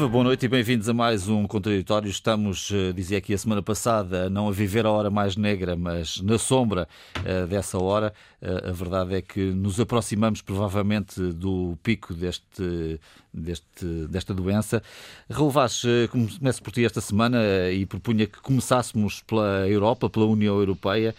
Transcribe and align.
Viva, 0.00 0.08
boa 0.12 0.24
noite 0.24 0.46
e 0.46 0.48
bem-vindos 0.48 0.88
a 0.88 0.94
mais 0.94 1.28
um 1.28 1.46
contraditório. 1.46 2.08
Estamos, 2.08 2.70
eh, 2.72 2.90
dizia 2.90 3.18
aqui 3.18 3.34
a 3.34 3.38
semana 3.38 3.60
passada, 3.60 4.30
não 4.30 4.48
a 4.48 4.50
viver 4.50 4.86
a 4.86 4.90
hora 4.90 5.10
mais 5.10 5.36
negra, 5.36 5.76
mas 5.76 6.22
na 6.22 6.38
sombra 6.38 6.88
uh, 7.18 7.46
dessa 7.46 7.78
hora. 7.78 8.10
Uh, 8.40 8.70
a 8.70 8.72
verdade 8.72 9.14
é 9.16 9.20
que 9.20 9.50
nos 9.50 9.78
aproximamos 9.78 10.40
provavelmente 10.40 11.20
do 11.20 11.76
pico 11.82 12.14
deste, 12.14 12.98
deste, 13.32 13.84
desta 14.08 14.34
doença. 14.34 14.82
Raul 15.30 15.50
Vaz, 15.50 15.82
uh, 15.84 16.08
começo 16.10 16.62
por 16.62 16.72
ti 16.72 16.84
esta 16.84 17.00
semana 17.00 17.38
e 17.72 17.86
propunha 17.86 18.26
que 18.26 18.40
começássemos 18.40 19.22
pela 19.22 19.68
Europa, 19.68 20.08
pela 20.08 20.26
União 20.26 20.58
Europeia. 20.58 21.14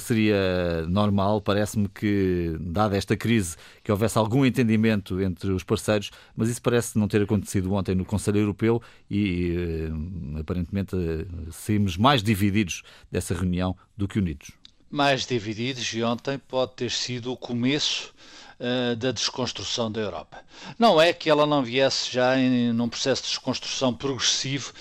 seria 0.00 0.86
normal, 0.88 1.40
parece-me 1.40 1.88
que, 1.88 2.56
dada 2.60 2.96
esta 2.96 3.16
crise, 3.16 3.56
que 3.82 3.92
houvesse 3.92 4.18
algum 4.18 4.44
entendimento 4.44 5.20
entre 5.20 5.50
os 5.50 5.62
parceiros, 5.62 6.10
mas 6.34 6.48
isso 6.48 6.60
parece 6.62 6.98
não 6.98 7.08
ter 7.08 7.22
acontecido 7.22 7.72
ontem 7.72 7.94
no 7.94 8.04
Conselho 8.04 8.38
Europeu 8.38 8.82
e 9.10 9.54
eh, 9.56 10.40
aparentemente 10.40 10.96
eh, 10.96 11.24
saímos 11.50 11.96
mais 11.96 12.22
divididos 12.22 12.82
dessa 13.10 13.34
reunião 13.34 13.76
do 13.96 14.08
que 14.08 14.18
unidos. 14.18 14.50
Mais 14.90 15.26
divididos 15.26 15.92
e 15.94 16.02
ontem 16.02 16.38
pode 16.38 16.72
ter 16.74 16.90
sido 16.90 17.32
o 17.32 17.36
começo 17.36 18.14
uh, 18.60 18.96
da 18.96 19.12
desconstrução 19.12 19.90
da 19.90 20.00
Europa. 20.00 20.38
Não 20.78 21.00
é 21.00 21.12
que 21.12 21.30
ela 21.30 21.46
não 21.46 21.62
viesse 21.62 22.12
já 22.12 22.38
em 22.38 22.72
num 22.72 22.88
processo 22.88 23.22
de 23.22 23.28
desconstrução 23.28 23.94
progressivo, 23.94 24.72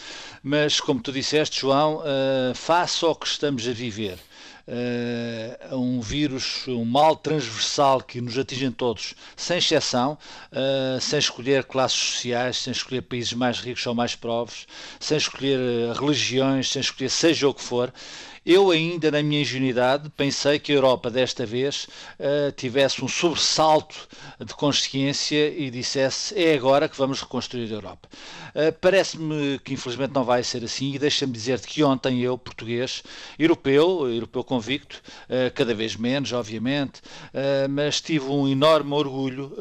mas 0.44 0.80
como 0.80 1.02
tu 1.02 1.12
disseste, 1.12 1.62
João, 1.62 1.98
uh, 1.98 2.56
face 2.56 3.04
ao 3.04 3.16
que 3.16 3.28
estamos 3.28 3.68
a 3.68 3.72
viver, 3.72 4.20
uh, 4.68 5.76
um 5.76 6.02
vírus, 6.02 6.68
um 6.68 6.86
mal 6.86 7.16
transversal 7.16 8.02
que 8.02 8.22
nos 8.22 8.38
atinge 8.38 8.70
todos, 8.72 9.14
sem 9.36 9.58
exceção, 9.58 10.18
uh, 10.52 11.00
sem 11.00 11.20
escolher 11.20 11.64
classes 11.64 11.98
sociais, 11.98 12.58
sem 12.58 12.72
escolher 12.72 13.02
países 13.02 13.34
mais 13.34 13.60
ricos 13.60 13.86
ou 13.86 13.96
mais 13.96 14.16
pobres, 14.16 14.68
sem 15.00 15.18
escolher 15.18 15.60
eh, 15.60 15.94
religiões, 16.00 16.70
sem 16.70 16.80
escolher 16.80 17.10
seja 17.10 17.48
o 17.48 17.54
que 17.54 17.62
for. 17.62 17.94
Eu 18.46 18.70
ainda, 18.70 19.10
na 19.10 19.24
minha 19.24 19.42
ingenuidade, 19.42 20.08
pensei 20.16 20.60
que 20.60 20.72
a 20.72 20.76
Europa 20.76 21.10
desta 21.10 21.48
vez 21.48 21.88
uh, 22.20 22.52
tivesse 22.52 23.04
um 23.04 23.08
sobressalto 23.08 24.08
de 24.40 24.54
consciência 24.54 25.50
e 25.50 25.72
dissesse 25.72 26.40
é 26.40 26.54
agora 26.54 26.88
que 26.88 26.96
vamos 26.96 27.22
reconstruir 27.22 27.72
a 27.72 27.74
Europa. 27.74 28.08
Uh, 28.54 28.72
Parece-me 28.80 29.58
que 29.64 29.74
infelizmente 29.74 30.14
não 30.14 30.24
vai 30.24 30.44
ser 30.44 30.64
assim 30.64 30.94
e 30.94 31.00
deixa-me 31.00 31.34
dizer-te 31.34 31.68
que 31.68 31.84
ontem 31.84 32.22
eu, 32.22 32.38
português, 32.38 33.02
europeu, 33.40 34.08
europeu 34.08 34.44
convicto, 34.44 35.02
uh, 35.24 35.52
cada 35.56 35.74
vez 35.74 35.96
menos, 35.96 36.32
obviamente, 36.32 37.02
mas 37.70 38.00
tive 38.00 38.26
um 38.26 38.48
enorme 38.48 38.94
orgulho 38.94 39.56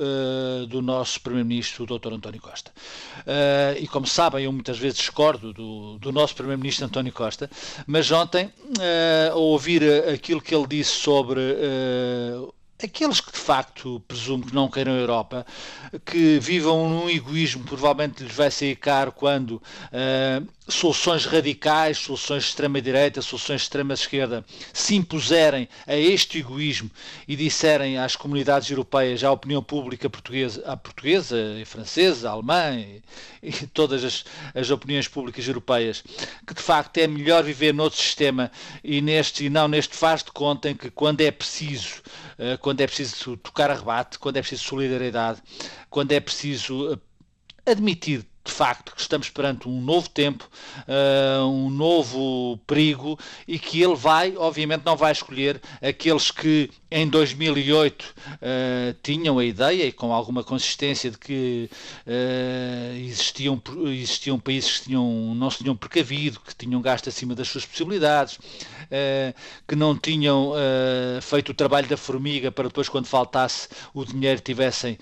do 0.69 0.83
nosso 0.83 1.21
Primeiro-Ministro, 1.21 1.85
o 1.85 1.99
Dr. 1.99 2.13
António 2.13 2.41
Costa. 2.41 2.73
e 3.81 3.87
como 3.89 4.07
sabem, 4.07 4.45
eu 4.45 4.53
muitas 4.53 4.79
vezes 4.79 4.99
discordo 4.99 5.53
do, 5.53 5.99
do 5.99 6.13
nosso 6.13 6.35
Primeiro-Ministro 6.35 6.87
António 6.87 7.13
Costa, 7.13 7.51
mas 7.87 8.11
ontem 8.11 8.51
a 8.81 9.35
ouvir 9.35 9.83
aquilo 10.13 10.41
que 10.41 10.55
ele 10.55 10.67
disse 10.67 10.91
sobre 10.91 11.41
uh, 11.41 12.53
aqueles 12.83 13.21
que 13.21 13.33
de 13.33 13.39
facto 13.39 14.01
presumo 14.07 14.47
que 14.47 14.55
não 14.55 14.69
queiram 14.69 14.93
a 14.93 14.97
Europa, 14.97 15.47
que 16.05 16.39
vivam 16.39 16.89
num 16.89 17.09
egoísmo, 17.09 17.65
provavelmente 17.65 18.23
lhes 18.23 18.35
vai 18.35 18.51
sair 18.51 18.77
caro 18.77 19.13
quando 19.13 19.53
uh, 19.53 20.64
soluções 20.67 21.27
radicais, 21.27 21.99
soluções 21.99 22.45
de 22.45 22.49
extrema-direita, 22.49 23.21
soluções 23.21 23.61
de 23.61 23.65
extrema-esquerda 23.67 24.45
se 24.73 24.95
impuserem 24.95 25.69
a 25.87 25.95
este 25.95 26.39
egoísmo 26.39 26.91
e 27.29 27.37
disserem 27.37 27.99
às 27.99 28.17
comunidades 28.17 28.71
europeias, 28.71 29.23
à 29.23 29.31
opinião 29.31 29.63
pública 29.63 30.09
portuguesa, 30.09 30.63
a 30.67 30.77
portuguesa, 30.77 31.37
e 31.61 31.65
francesa, 31.67 32.31
a 32.31 32.33
alemã 32.33 32.77
e, 32.77 33.03
e 33.43 33.53
todas 33.67 34.03
as, 34.05 34.25
as, 34.55 34.71
opiniões 34.71 35.07
públicas 35.07 35.47
europeias, 35.47 36.03
que 36.47 36.55
de 36.55 36.63
facto 36.63 36.97
é 36.97 37.07
melhor 37.07 37.45
viver 37.45 37.75
noutro 37.75 38.01
sistema 38.01 38.51
e, 38.83 39.03
neste, 39.03 39.45
e 39.45 39.51
não 39.51 39.69
neste 39.69 39.95
faz 39.95 40.25
de 40.25 40.33
conta 40.33 40.71
em 40.71 40.75
que 40.75 40.91
quando 40.91 41.21
é 41.21 41.31
preciso, 41.31 42.01
uh, 42.39 42.57
quando 42.59 42.81
é 42.81 42.87
preciso 42.87 43.37
tocar 43.37 43.71
a 43.71 43.75
rebate, 43.75 44.19
quando 44.19 44.39
é 44.39 44.41
preciso 44.41 44.65
solidariedade, 44.65 45.43
quando 45.91 46.13
é 46.13 46.21
preciso 46.21 46.95
eh, 46.95 47.71
admitir 47.71 48.25
facto 48.55 48.95
que 48.95 49.01
estamos 49.01 49.29
perante 49.29 49.69
um 49.69 49.81
novo 49.81 50.09
tempo, 50.09 50.49
uh, 50.87 51.45
um 51.45 51.69
novo 51.69 52.57
perigo 52.69 53.19
e 53.49 53.59
que 53.59 53.83
ele 53.83 53.97
vai, 53.97 54.37
obviamente, 54.37 54.85
não 54.85 54.97
vai 54.97 55.11
escolher 55.11 55.61
aqueles 55.83 56.31
que 56.31 56.71
em 56.89 57.09
2008 57.09 58.03
uh, 58.03 58.97
tinham 59.03 59.41
a 59.41 59.45
ideia 59.45 59.87
e 59.87 59.93
com 59.93 60.13
alguma 60.13 60.45
consistência 60.45 61.11
de 61.11 61.19
que 61.19 61.69
uh, 62.07 62.97
existiam, 62.97 63.61
existiam 63.87 64.39
países 64.39 64.79
que 64.79 64.85
tinham, 64.85 65.35
não 65.35 65.51
se 65.51 65.59
tinham 65.59 65.75
precavido, 65.75 66.39
que 66.39 66.55
tinham 66.55 66.81
gasto 66.81 67.09
acima 67.09 67.35
das 67.35 67.49
suas 67.49 67.67
possibilidades, 67.67 68.37
uh, 68.37 69.35
que 69.67 69.75
não 69.75 69.97
tinham 69.97 70.53
feito 71.21 71.51
o 71.51 71.55
trabalho 71.55 71.89
da 71.89 71.97
formiga 71.97 72.53
para 72.53 72.69
depois, 72.69 72.89
quando 72.89 73.07
faltasse 73.07 73.69
o 73.93 74.05
dinheiro, 74.05 74.41
tivessem 74.41 74.99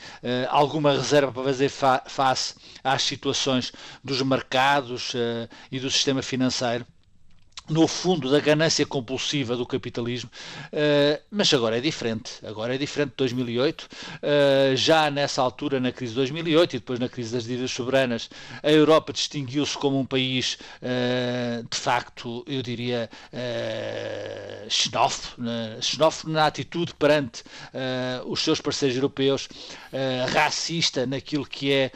alguma 0.49 0.93
reserva 0.93 1.33
para 1.33 1.45
fazer 1.45 1.69
fa 1.69 2.03
face 2.07 2.55
às 2.83 3.03
situações 3.03 3.42
dos 4.03 4.23
mercados 4.23 5.13
e 5.71 5.79
do 5.81 5.91
sistema 5.91 6.23
financeiro 6.23 6.87
no 7.69 7.87
fundo 7.87 8.31
da 8.31 8.41
ganância 8.41 8.85
compulsiva 8.85 9.57
do 9.57 9.65
capitalismo, 9.65 10.31
uh, 10.73 11.23
mas 11.31 11.53
agora 11.55 11.79
é 11.79 11.81
diferente. 11.81 12.33
Agora 12.45 12.75
é 12.75 12.79
diferente 12.79 13.11
de 13.11 13.17
2008. 13.19 13.83
Uh, 13.83 14.77
já 14.77 15.11
nessa 15.11 15.41
altura, 15.41 15.79
na 15.79 15.93
crise 15.93 16.13
de 16.13 16.17
2008 16.17 16.77
e 16.77 16.79
depois 16.81 16.99
na 16.99 17.09
crise 17.09 17.33
das 17.33 17.45
dívidas 17.45 17.71
soberanas, 17.71 18.29
a 18.63 18.71
Europa 18.71 19.13
distinguiu-se 19.13 19.79
como 19.79 19.99
um 19.99 20.05
país, 20.05 20.59
uh, 20.83 21.67
de 21.69 21.77
facto, 21.77 22.45
eu 22.47 22.63
diria, 22.63 23.09
xenófobo, 24.69 25.43
né? 25.43 25.79
xenófobo 25.81 26.33
na 26.33 26.47
atitude 26.47 26.95
perante 26.95 27.43
os 28.27 28.41
seus 28.41 28.61
parceiros 28.61 28.97
europeus, 28.97 29.49
racista 30.33 31.07
naquilo 31.07 31.45
que 31.45 31.73
é 31.73 31.93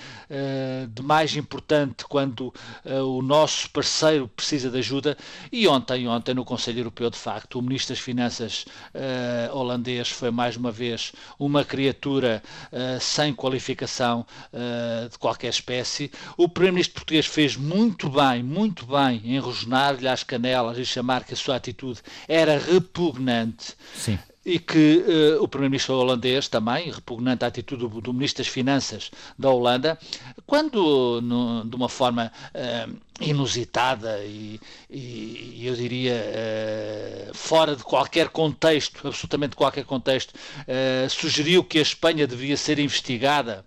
de 0.89 1.03
mais 1.03 1.37
importante 1.37 2.05
quando 2.09 2.53
o 2.85 3.23
nosso 3.23 3.71
parceiro 3.71 4.29
precisa 4.29 4.71
de 4.71 4.79
ajuda 4.79 5.17
e 5.53 5.66
ontem, 5.69 6.07
ontem 6.09 6.35
no 6.35 6.45
Conselho 6.45 6.81
Europeu, 6.81 7.11
de 7.11 7.19
facto, 7.19 7.59
o 7.59 7.63
Ministro 7.63 7.95
das 7.95 8.03
Finanças 8.03 8.65
uh, 8.95 9.57
holandês 9.57 10.09
foi 10.09 10.31
mais 10.31 10.57
uma 10.57 10.71
vez 10.71 11.13
uma 11.39 11.65
criatura 11.65 12.43
uh, 12.73 13.01
sem 13.01 13.35
qualificação 13.35 14.27
uh, 14.53 15.09
de 15.09 15.19
qualquer 15.19 15.49
espécie. 15.49 16.11
O 16.37 16.49
Primeiro-Ministro 16.49 16.95
português 16.95 17.27
fez 17.27 17.57
muito 17.57 18.09
bem, 18.09 18.43
muito 18.43 18.87
bem 18.87 19.21
em 19.25 19.39
rosnar-lhe 19.39 20.09
as 20.09 20.23
canelas 20.23 20.79
e 20.79 20.85
chamar 20.85 21.25
que 21.25 21.35
a 21.35 21.37
sua 21.37 21.57
atitude 21.57 22.01
era 22.29 22.59
repugnante. 22.59 23.75
Sim 23.95 24.19
e 24.47 24.61
que 24.61 25.05
uh, 25.39 25.43
o 25.43 25.49
primeiro-ministro 25.49 25.97
holandês 25.97 26.47
também, 26.47 26.93
repugnante 26.93 27.45
à 27.45 27.49
atitude 27.49 27.89
do, 27.89 28.01
do, 28.01 28.15
ministro 28.15 28.45
das 28.45 28.53
Finanças 28.53 29.11
da 29.37 29.51
Holanda, 29.51 29.99
quando 30.47 31.21
no, 31.21 31.65
de 31.65 31.75
uma 31.75 31.89
forma 31.89 32.31
uh, 32.55 32.97
inusitada 33.21 34.25
e, 34.25 34.61
e, 34.89 35.67
eu 35.67 35.75
diria 35.75 36.15
uh, 36.15 37.35
fora 37.35 37.75
de 37.75 37.83
qualquer 37.83 38.29
contexto, 38.29 39.09
absolutamente 39.09 39.57
qualquer 39.57 39.85
contexto, 39.85 40.33
sugeriu 41.11 41.65
que 41.65 41.79
a 41.79 41.83
Espanha 41.83 42.27
devia 42.27 42.57
ser 42.57 42.79
investigada 42.79 43.65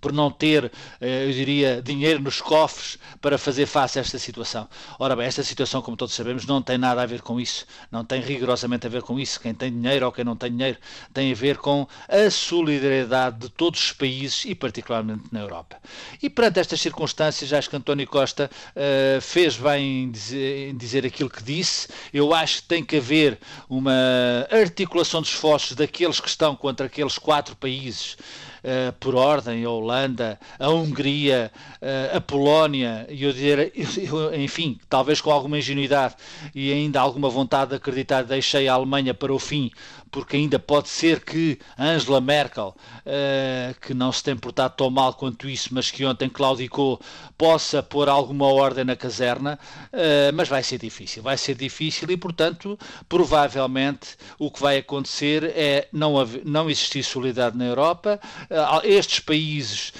por 0.00 0.12
não 0.12 0.30
ter, 0.30 0.70
eh, 1.00 1.26
eu 1.26 1.32
diria, 1.32 1.82
dinheiro 1.82 2.20
nos 2.20 2.40
cofres 2.40 2.98
para 3.20 3.38
fazer 3.38 3.66
face 3.66 3.98
a 3.98 4.02
esta 4.02 4.18
situação. 4.18 4.68
Ora 4.98 5.14
bem, 5.16 5.26
esta 5.26 5.42
situação, 5.42 5.82
como 5.82 5.96
todos 5.96 6.14
sabemos, 6.14 6.46
não 6.46 6.62
tem 6.62 6.78
nada 6.78 7.02
a 7.02 7.06
ver 7.06 7.22
com 7.22 7.40
isso, 7.40 7.66
não 7.90 8.04
tem 8.04 8.20
rigorosamente 8.20 8.86
a 8.86 8.90
ver 8.90 9.02
com 9.02 9.18
isso. 9.18 9.40
Quem 9.40 9.54
tem 9.54 9.70
dinheiro 9.72 10.06
ou 10.06 10.12
quem 10.12 10.24
não 10.24 10.36
tem 10.36 10.50
dinheiro 10.50 10.78
tem 11.12 11.32
a 11.32 11.34
ver 11.34 11.56
com 11.58 11.86
a 12.08 12.30
solidariedade 12.30 13.38
de 13.38 13.48
todos 13.48 13.80
os 13.80 13.92
países 13.92 14.44
e 14.44 14.54
particularmente 14.54 15.24
na 15.30 15.40
Europa. 15.40 15.76
E 16.22 16.28
perante 16.28 16.60
estas 16.60 16.80
circunstâncias, 16.80 17.52
acho 17.52 17.68
que 17.68 17.76
António 17.76 18.06
Costa 18.06 18.50
uh, 18.76 19.20
fez 19.20 19.56
bem 19.56 20.04
em 20.04 20.10
dizer, 20.10 20.70
em 20.70 20.76
dizer 20.76 21.06
aquilo 21.06 21.30
que 21.30 21.42
disse. 21.42 21.88
Eu 22.12 22.34
acho 22.34 22.62
que 22.62 22.68
tem 22.68 22.84
que 22.84 22.96
haver 22.96 23.38
uma 23.68 23.92
articulação 24.50 25.22
de 25.22 25.28
esforços 25.28 25.76
daqueles 25.76 26.20
que 26.20 26.28
estão 26.28 26.54
contra 26.56 26.86
aqueles 26.86 27.18
quatro 27.18 27.56
países 27.56 28.16
uh, 28.62 28.92
por 28.98 29.14
ordem, 29.14 29.64
a 29.64 29.70
Holanda, 29.70 30.38
a 30.58 30.68
Hungria, 30.70 31.50
uh, 31.80 32.16
a 32.16 32.20
Polónia, 32.20 33.06
e 33.08 33.24
eu 33.24 33.32
dizer, 33.32 33.72
eu, 33.98 34.34
enfim, 34.34 34.78
talvez 34.88 35.20
com 35.20 35.30
alguma 35.30 35.58
ingenuidade 35.58 36.16
e 36.54 36.72
ainda 36.72 37.00
alguma 37.00 37.28
vontade 37.28 37.70
de 37.70 37.76
acreditar, 37.76 38.22
deixei 38.22 38.68
a 38.68 38.74
Alemanha 38.74 39.14
para 39.14 39.32
o 39.32 39.38
fim, 39.38 39.70
porque 40.12 40.36
ainda 40.36 40.58
pode 40.58 40.90
ser 40.90 41.24
que 41.24 41.58
Angela 41.76 42.20
Merkel, 42.20 42.76
uh, 42.98 43.80
que 43.80 43.94
não 43.94 44.12
se 44.12 44.22
tem 44.22 44.36
portado 44.36 44.74
tão 44.76 44.90
mal 44.90 45.14
quanto 45.14 45.48
isso, 45.48 45.70
mas 45.72 45.90
que 45.90 46.04
ontem 46.04 46.28
claudicou, 46.28 47.00
possa 47.38 47.82
pôr 47.82 48.10
alguma 48.10 48.46
ordem 48.46 48.84
na 48.84 48.94
caserna, 48.94 49.58
uh, 49.90 50.32
mas 50.34 50.48
vai 50.48 50.62
ser 50.62 50.78
difícil, 50.78 51.22
vai 51.22 51.38
ser 51.38 51.54
difícil 51.54 52.10
e, 52.10 52.16
portanto, 52.16 52.78
provavelmente 53.08 54.18
o 54.38 54.50
que 54.50 54.60
vai 54.60 54.76
acontecer 54.76 55.44
é 55.56 55.88
não, 55.90 56.18
haver, 56.18 56.42
não 56.44 56.68
existir 56.68 57.02
solidariedade 57.02 57.56
na 57.56 57.64
Europa, 57.64 58.20
estes 58.84 59.20
países 59.20 59.94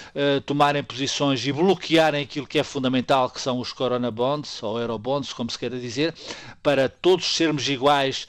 tomarem 0.45 0.83
posições 0.83 1.47
e 1.47 1.53
bloquearem 1.53 2.23
aquilo 2.23 2.47
que 2.47 2.59
é 2.59 2.63
fundamental, 2.63 3.31
que 3.31 3.41
são 3.41 3.59
os 3.59 3.73
Corona 3.73 4.11
Bonds, 4.11 4.63
ou 4.63 4.79
Eurobonds, 4.79 5.33
como 5.33 5.51
se 5.51 5.59
queira 5.59 5.79
dizer, 5.79 6.15
para 6.63 6.91
todos 6.91 7.35
sermos 7.35 7.67
iguais 7.69 8.27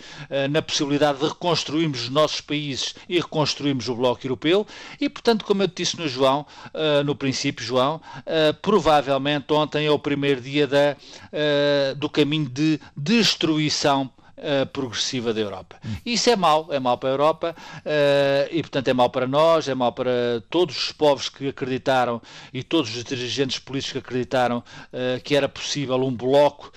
na 0.50 0.62
possibilidade 0.62 1.19
de 1.19 1.25
reconstruirmos 1.74 2.04
os 2.04 2.10
nossos 2.10 2.42
países 2.42 2.96
e 3.10 3.20
reconstruirmos 3.20 3.90
o 3.90 3.96
Bloco 3.96 4.25
Europeu. 4.25 4.68
E, 5.00 5.10
portanto, 5.10 5.46
como 5.46 5.64
eu 5.64 5.68
disse 5.68 5.98
no 5.98 6.08
João, 6.08 6.46
no 7.06 7.16
princípio, 7.16 7.66
João, 7.66 8.02
provavelmente 8.62 9.52
ontem 9.52 9.86
é 9.86 9.92
o 9.92 10.00
primeiro 10.00 10.42
dia 10.42 10.68
da, 10.68 10.96
do 11.98 12.10
caminho 12.10 12.50
de 12.50 12.80
destruição 12.96 14.10
Uh, 14.36 14.66
progressiva 14.66 15.31
da 15.31 15.40
Europa. 15.40 15.80
Isso 16.06 16.30
é 16.30 16.36
mau, 16.36 16.68
é 16.70 16.78
mau 16.78 16.98
para 16.98 17.08
a 17.08 17.14
Europa 17.14 17.56
uh, 17.78 18.50
e, 18.52 18.62
portanto, 18.62 18.88
é 18.90 18.94
mau 18.94 19.10
para 19.10 19.25
nós, 19.25 19.70
é 19.70 19.75
mau 19.75 19.94
para 19.94 20.12
todos 20.50 20.75
os 20.75 20.92
povos 20.92 21.30
que 21.30 21.48
acreditaram 21.48 22.22
e 22.52 22.62
todos 22.62 22.94
os 22.94 23.04
dirigentes 23.06 23.60
políticos 23.60 23.94
que 23.94 23.98
acreditaram 24.00 24.58
uh, 24.58 25.22
que 25.24 25.36
era 25.36 25.48
possível 25.48 25.96
um 26.04 26.12
bloco 26.12 26.74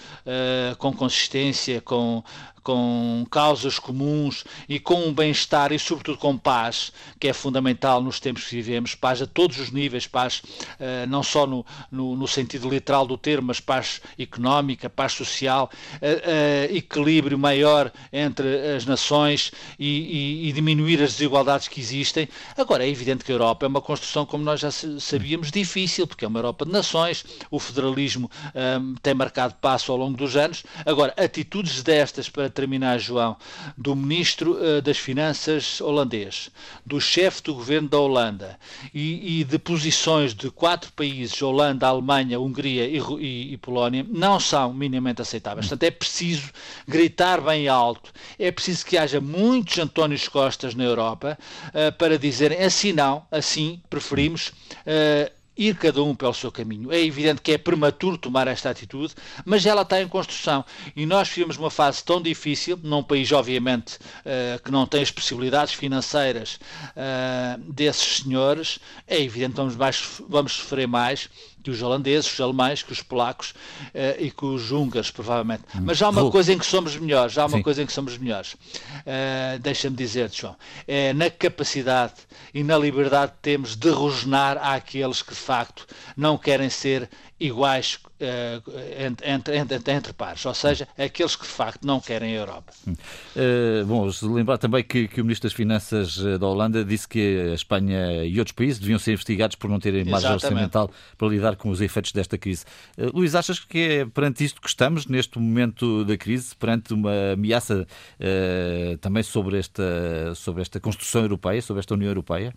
com 0.78 0.92
consistência, 0.92 1.80
com, 1.80 2.22
com 2.66 3.24
causas 3.30 3.78
comuns 3.78 4.42
e 4.68 4.80
com 4.80 5.06
um 5.06 5.14
bem-estar 5.14 5.70
e, 5.70 5.78
sobretudo, 5.78 6.18
com 6.18 6.36
paz, 6.36 6.92
que 7.16 7.28
é 7.28 7.32
fundamental 7.32 8.02
nos 8.02 8.18
tempos 8.18 8.42
que 8.42 8.56
vivemos, 8.56 8.92
paz 8.96 9.22
a 9.22 9.26
todos 9.26 9.60
os 9.60 9.70
níveis, 9.70 10.08
paz 10.08 10.42
uh, 10.80 11.06
não 11.08 11.22
só 11.22 11.46
no, 11.46 11.64
no, 11.92 12.16
no, 12.16 12.26
sentido 12.26 12.68
literal 12.68 13.06
do 13.06 13.16
termo, 13.16 13.46
mas 13.46 13.60
paz 13.60 14.00
económica, 14.18 14.90
paz 14.90 15.12
social, 15.12 15.70
uh, 16.02 16.06
uh, 16.06 16.76
equilíbrio 16.76 17.38
maior 17.38 17.92
entre 18.12 18.74
as 18.74 18.84
nações 18.84 19.52
e, 19.78 19.86
e, 19.86 20.48
e, 20.48 20.52
diminuir 20.52 21.00
as 21.00 21.12
desigualdades 21.12 21.68
que 21.68 21.80
existem. 21.80 22.28
Agora, 22.58 22.84
é 22.84 22.88
evidente 22.88 23.24
que 23.24 23.30
a 23.30 23.34
Europa 23.36 23.64
é 23.64 23.68
uma 23.68 23.80
construção, 23.80 24.26
como 24.26 24.42
nós 24.42 24.58
já 24.58 24.72
sabíamos, 24.72 25.52
difícil, 25.52 26.04
porque 26.04 26.24
é 26.24 26.28
uma 26.28 26.40
Europa 26.40 26.66
de 26.66 26.72
nações, 26.72 27.24
o 27.48 27.60
federalismo 27.60 28.28
tem 29.02 29.14
marcado 29.14 29.54
passo 29.60 29.92
ao 29.92 29.98
longo 29.98 30.16
dos 30.16 30.36
anos. 30.36 30.64
Agora, 30.84 31.14
atitudes 31.16 31.84
destas 31.84 32.28
para 32.28 32.55
terminar, 32.56 32.98
João, 32.98 33.36
do 33.76 33.94
ministro 33.94 34.54
uh, 34.54 34.80
das 34.80 34.96
Finanças 34.96 35.80
holandês, 35.80 36.50
do 36.84 37.00
chefe 37.00 37.42
do 37.42 37.54
governo 37.54 37.88
da 37.88 37.98
Holanda 37.98 38.58
e, 38.94 39.40
e, 39.40 39.44
de 39.44 39.58
posições 39.58 40.34
de 40.34 40.50
quatro 40.50 40.90
países, 40.92 41.40
Holanda, 41.42 41.86
Alemanha, 41.86 42.40
Hungria 42.40 42.86
e, 42.86 42.98
e, 43.20 43.52
e 43.52 43.56
Polónia, 43.58 44.04
não 44.08 44.40
são 44.40 44.72
minimamente 44.72 45.20
aceitáveis. 45.20 45.66
Portanto, 45.68 45.82
é 45.82 45.90
preciso 45.90 46.50
gritar 46.88 47.40
bem 47.40 47.68
alto, 47.68 48.10
é 48.38 48.50
preciso 48.50 48.86
que 48.86 48.96
haja 48.96 49.20
muitos 49.20 49.78
Antónios 49.78 50.26
Costas 50.26 50.74
na 50.74 50.84
Europa 50.84 51.38
uh, 51.68 51.92
para 51.98 52.18
dizerem 52.18 52.62
assim 52.62 52.92
não, 52.92 53.24
assim 53.30 53.80
preferimos. 53.90 54.48
Uh, 54.86 55.35
ir 55.56 55.76
cada 55.76 56.02
um 56.02 56.14
pelo 56.14 56.34
seu 56.34 56.52
caminho. 56.52 56.92
É 56.92 57.00
evidente 57.00 57.40
que 57.40 57.52
é 57.52 57.58
prematuro 57.58 58.18
tomar 58.18 58.46
esta 58.48 58.70
atitude, 58.70 59.14
mas 59.44 59.64
ela 59.64 59.82
está 59.82 60.00
em 60.00 60.08
construção. 60.08 60.64
E 60.94 61.06
nós 61.06 61.28
vivemos 61.28 61.56
uma 61.56 61.70
fase 61.70 62.04
tão 62.04 62.20
difícil, 62.20 62.78
num 62.82 63.02
país, 63.02 63.30
obviamente, 63.32 63.96
uh, 63.96 64.62
que 64.62 64.70
não 64.70 64.86
tem 64.86 65.02
as 65.02 65.10
possibilidades 65.10 65.74
financeiras 65.74 66.58
uh, 66.96 67.72
desses 67.72 68.22
senhores, 68.22 68.78
é 69.06 69.20
evidente 69.20 69.52
que 69.52 69.56
vamos, 69.56 69.76
mais, 69.76 70.20
vamos 70.28 70.52
sofrer 70.52 70.86
mais 70.86 71.28
que 71.66 71.70
os 71.70 71.82
holandeses, 71.82 72.32
os 72.32 72.40
alemães, 72.40 72.80
que 72.84 72.92
os 72.92 73.02
polacos 73.02 73.50
uh, 73.50 74.22
e 74.22 74.30
que 74.30 74.44
os 74.44 74.70
húngaros, 74.70 75.10
provavelmente. 75.10 75.64
Hum. 75.74 75.80
Mas 75.82 76.00
há 76.00 76.10
uma 76.10 76.22
Vou. 76.22 76.30
coisa 76.30 76.52
em 76.52 76.58
que 76.58 76.64
somos 76.64 76.96
melhores, 76.96 77.36
há 77.36 77.44
uma 77.44 77.56
Sim. 77.56 77.62
coisa 77.62 77.82
em 77.82 77.86
que 77.86 77.92
somos 77.92 78.16
melhores. 78.16 78.54
Uh, 78.54 79.58
Deixa-me 79.60 79.96
dizer, 79.96 80.30
João, 80.32 80.54
é 80.86 81.12
na 81.12 81.28
capacidade 81.28 82.14
e 82.54 82.62
na 82.62 82.78
liberdade 82.78 83.32
que 83.32 83.38
temos 83.42 83.74
de 83.74 83.90
rosnar 83.90 84.58
àqueles 84.58 85.22
que 85.22 85.34
de 85.34 85.40
facto 85.40 85.86
não 86.16 86.38
querem 86.38 86.70
ser 86.70 87.10
iguais 87.38 87.98
uh, 88.20 88.70
entre, 88.98 89.28
entre, 89.28 89.56
entre, 89.56 89.92
entre, 89.92 90.12
pares, 90.14 90.44
ou 90.46 90.54
seja, 90.54 90.88
aqueles 90.96 91.36
que 91.36 91.42
de 91.42 91.52
facto 91.52 91.86
não 91.86 92.00
querem 92.00 92.34
a 92.34 92.40
Europa. 92.40 92.72
Uh, 92.86 93.84
bom, 93.84 94.08
lembrar 94.22 94.56
também 94.56 94.82
que, 94.82 95.06
que, 95.06 95.20
o 95.20 95.24
Ministro 95.24 95.48
das 95.48 95.54
Finanças 95.54 96.18
eh, 96.18 96.38
da 96.38 96.46
Holanda 96.46 96.84
disse 96.84 97.06
que 97.06 97.50
a 97.50 97.54
Espanha 97.54 98.24
e 98.24 98.38
outros 98.38 98.54
países 98.54 98.78
deviam 98.78 98.98
ser 98.98 99.12
investigados 99.12 99.56
por 99.56 99.68
não 99.68 99.78
terem 99.78 100.04
margem 100.04 100.32
orçamental 100.32 100.90
para 101.18 101.28
lidar 101.28 101.56
com 101.56 101.68
os 101.68 101.80
efeitos 101.80 102.12
desta 102.12 102.38
crise. 102.38 102.64
Uh, 102.96 103.16
Luís, 103.16 103.34
achas 103.34 103.58
que 103.60 103.78
é 103.78 104.06
perante 104.06 104.42
isto 104.42 104.60
que 104.60 104.68
estamos, 104.68 105.06
neste 105.06 105.38
momento 105.38 106.04
da 106.04 106.16
crise, 106.16 106.54
perante 106.56 106.94
uma 106.94 107.32
ameaça 107.32 107.86
também 109.00 109.22
sobre 109.22 109.58
esta, 109.58 110.34
sobre 110.34 110.62
esta 110.62 110.80
construção 110.80 111.22
europeia, 111.22 111.60
sobre 111.60 111.80
esta 111.80 111.94
União 111.94 112.08
Europeia? 112.08 112.52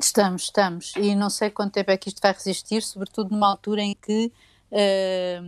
Estamos, 0.00 0.44
estamos. 0.44 0.94
E 0.96 1.14
não 1.14 1.28
sei 1.30 1.50
quanto 1.50 1.74
tempo 1.74 1.90
é 1.90 1.96
que 1.96 2.08
isto 2.08 2.20
vai 2.20 2.32
resistir, 2.32 2.82
sobretudo 2.82 3.30
numa 3.30 3.48
altura 3.48 3.82
em 3.82 3.94
que 3.94 4.32
uh, 4.70 5.42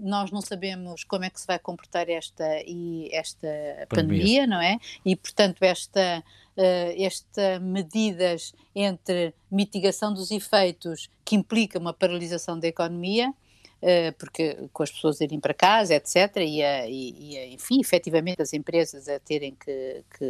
nós 0.00 0.30
não 0.30 0.40
sabemos 0.40 1.04
como 1.04 1.24
é 1.24 1.30
que 1.30 1.40
se 1.40 1.46
vai 1.46 1.58
comportar 1.58 2.08
esta, 2.08 2.44
e 2.66 3.08
esta 3.12 3.48
pandemia, 3.88 3.88
pandemia 3.88 4.46
não 4.46 4.60
é? 4.60 4.78
E, 5.04 5.14
portanto, 5.14 5.62
esta, 5.62 6.24
uh, 6.56 7.02
esta 7.02 7.60
medidas 7.60 8.54
entre 8.74 9.34
mitigação 9.50 10.12
dos 10.12 10.30
efeitos 10.30 11.10
que 11.24 11.36
implica 11.36 11.78
uma 11.78 11.92
paralisação 11.92 12.58
da 12.58 12.68
economia 12.68 13.32
porque 14.18 14.68
com 14.72 14.82
as 14.82 14.90
pessoas 14.90 15.20
irem 15.20 15.40
para 15.40 15.52
casa, 15.52 15.94
etc., 15.94 16.36
e, 16.36 16.62
a, 16.62 16.86
e, 16.86 17.34
e 17.34 17.54
enfim, 17.54 17.80
efetivamente 17.80 18.40
as 18.40 18.52
empresas 18.52 19.08
a 19.08 19.18
terem 19.18 19.56
que, 19.56 20.04
que 20.16 20.24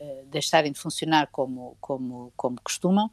eh, 0.00 0.24
deixarem 0.26 0.72
de 0.72 0.78
funcionar 0.78 1.28
como, 1.30 1.76
como, 1.80 2.32
como 2.36 2.56
costumam, 2.62 3.10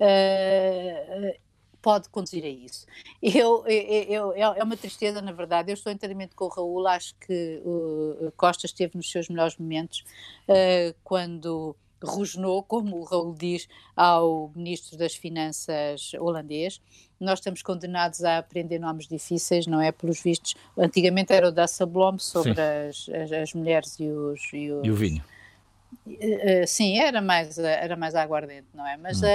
uh, 0.00 1.38
pode 1.80 2.08
conduzir 2.08 2.44
a 2.44 2.48
isso. 2.48 2.86
Eu, 3.22 3.64
eu, 3.66 4.32
eu, 4.32 4.54
é 4.54 4.62
uma 4.62 4.76
tristeza, 4.76 5.22
na 5.22 5.32
verdade. 5.32 5.70
Eu 5.70 5.74
estou 5.74 5.92
inteiramente 5.92 6.34
com 6.34 6.46
o 6.46 6.48
Raul. 6.48 6.86
Acho 6.88 7.14
que 7.16 7.62
o 7.64 8.32
Costa 8.36 8.66
esteve 8.66 8.96
nos 8.96 9.10
seus 9.10 9.28
melhores 9.28 9.56
momentos 9.58 10.04
quando 11.02 11.76
rosnou, 12.04 12.62
como 12.62 12.96
o 12.98 13.04
Raul 13.04 13.34
diz, 13.34 13.68
ao 13.96 14.50
Ministro 14.54 14.96
das 14.96 15.14
Finanças 15.14 16.12
holandês. 16.18 16.80
Nós 17.18 17.38
estamos 17.38 17.62
condenados 17.62 18.22
a 18.24 18.38
aprender 18.38 18.78
nomes 18.78 19.06
difíceis, 19.06 19.66
não 19.66 19.80
é? 19.80 19.92
Pelos 19.92 20.20
vistos, 20.20 20.54
antigamente 20.76 21.32
era 21.32 21.48
o 21.48 21.52
da 21.52 21.66
Sablom 21.66 22.18
sobre 22.18 22.52
as, 22.52 23.08
as, 23.08 23.32
as, 23.32 23.54
mulheres 23.54 23.98
e 23.98 24.08
os, 24.08 24.40
e, 24.52 24.70
os, 24.70 24.86
e 24.86 24.90
o 24.90 24.94
vinho. 24.94 25.24
Uh, 26.06 26.66
sim, 26.66 26.98
era 26.98 27.22
mais, 27.22 27.56
era 27.58 27.96
mais 27.96 28.14
aguardente, 28.14 28.66
não 28.74 28.86
é? 28.86 28.96
Mas 28.96 29.22
hum. 29.22 29.26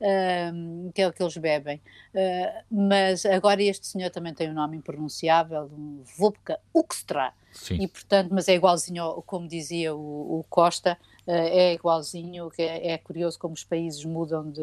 uh, 0.00 0.92
que 0.92 1.02
é 1.02 1.08
o 1.08 1.12
que 1.12 1.22
eles 1.22 1.36
bebem. 1.36 1.80
Uh, 2.14 2.64
mas 2.70 3.26
agora 3.26 3.62
este 3.62 3.86
senhor 3.86 4.10
também 4.10 4.32
tem 4.32 4.48
um 4.48 4.54
nome 4.54 4.76
impronunciável, 4.76 5.70
um 5.72 6.02
Vupka 6.16 6.58
Uxtra. 6.72 7.32
Sim. 7.52 7.82
E 7.82 7.88
portanto, 7.88 8.30
mas 8.32 8.48
é 8.48 8.54
igualzinho, 8.54 9.22
como 9.26 9.48
dizia 9.48 9.94
o, 9.94 10.40
o 10.40 10.44
Costa, 10.48 10.96
é 11.26 11.74
igualzinho, 11.74 12.50
é, 12.58 12.92
é, 12.92 12.98
curioso 12.98 13.38
como 13.38 13.54
os 13.54 13.64
países 13.64 14.04
mudam 14.04 14.50
de 14.50 14.62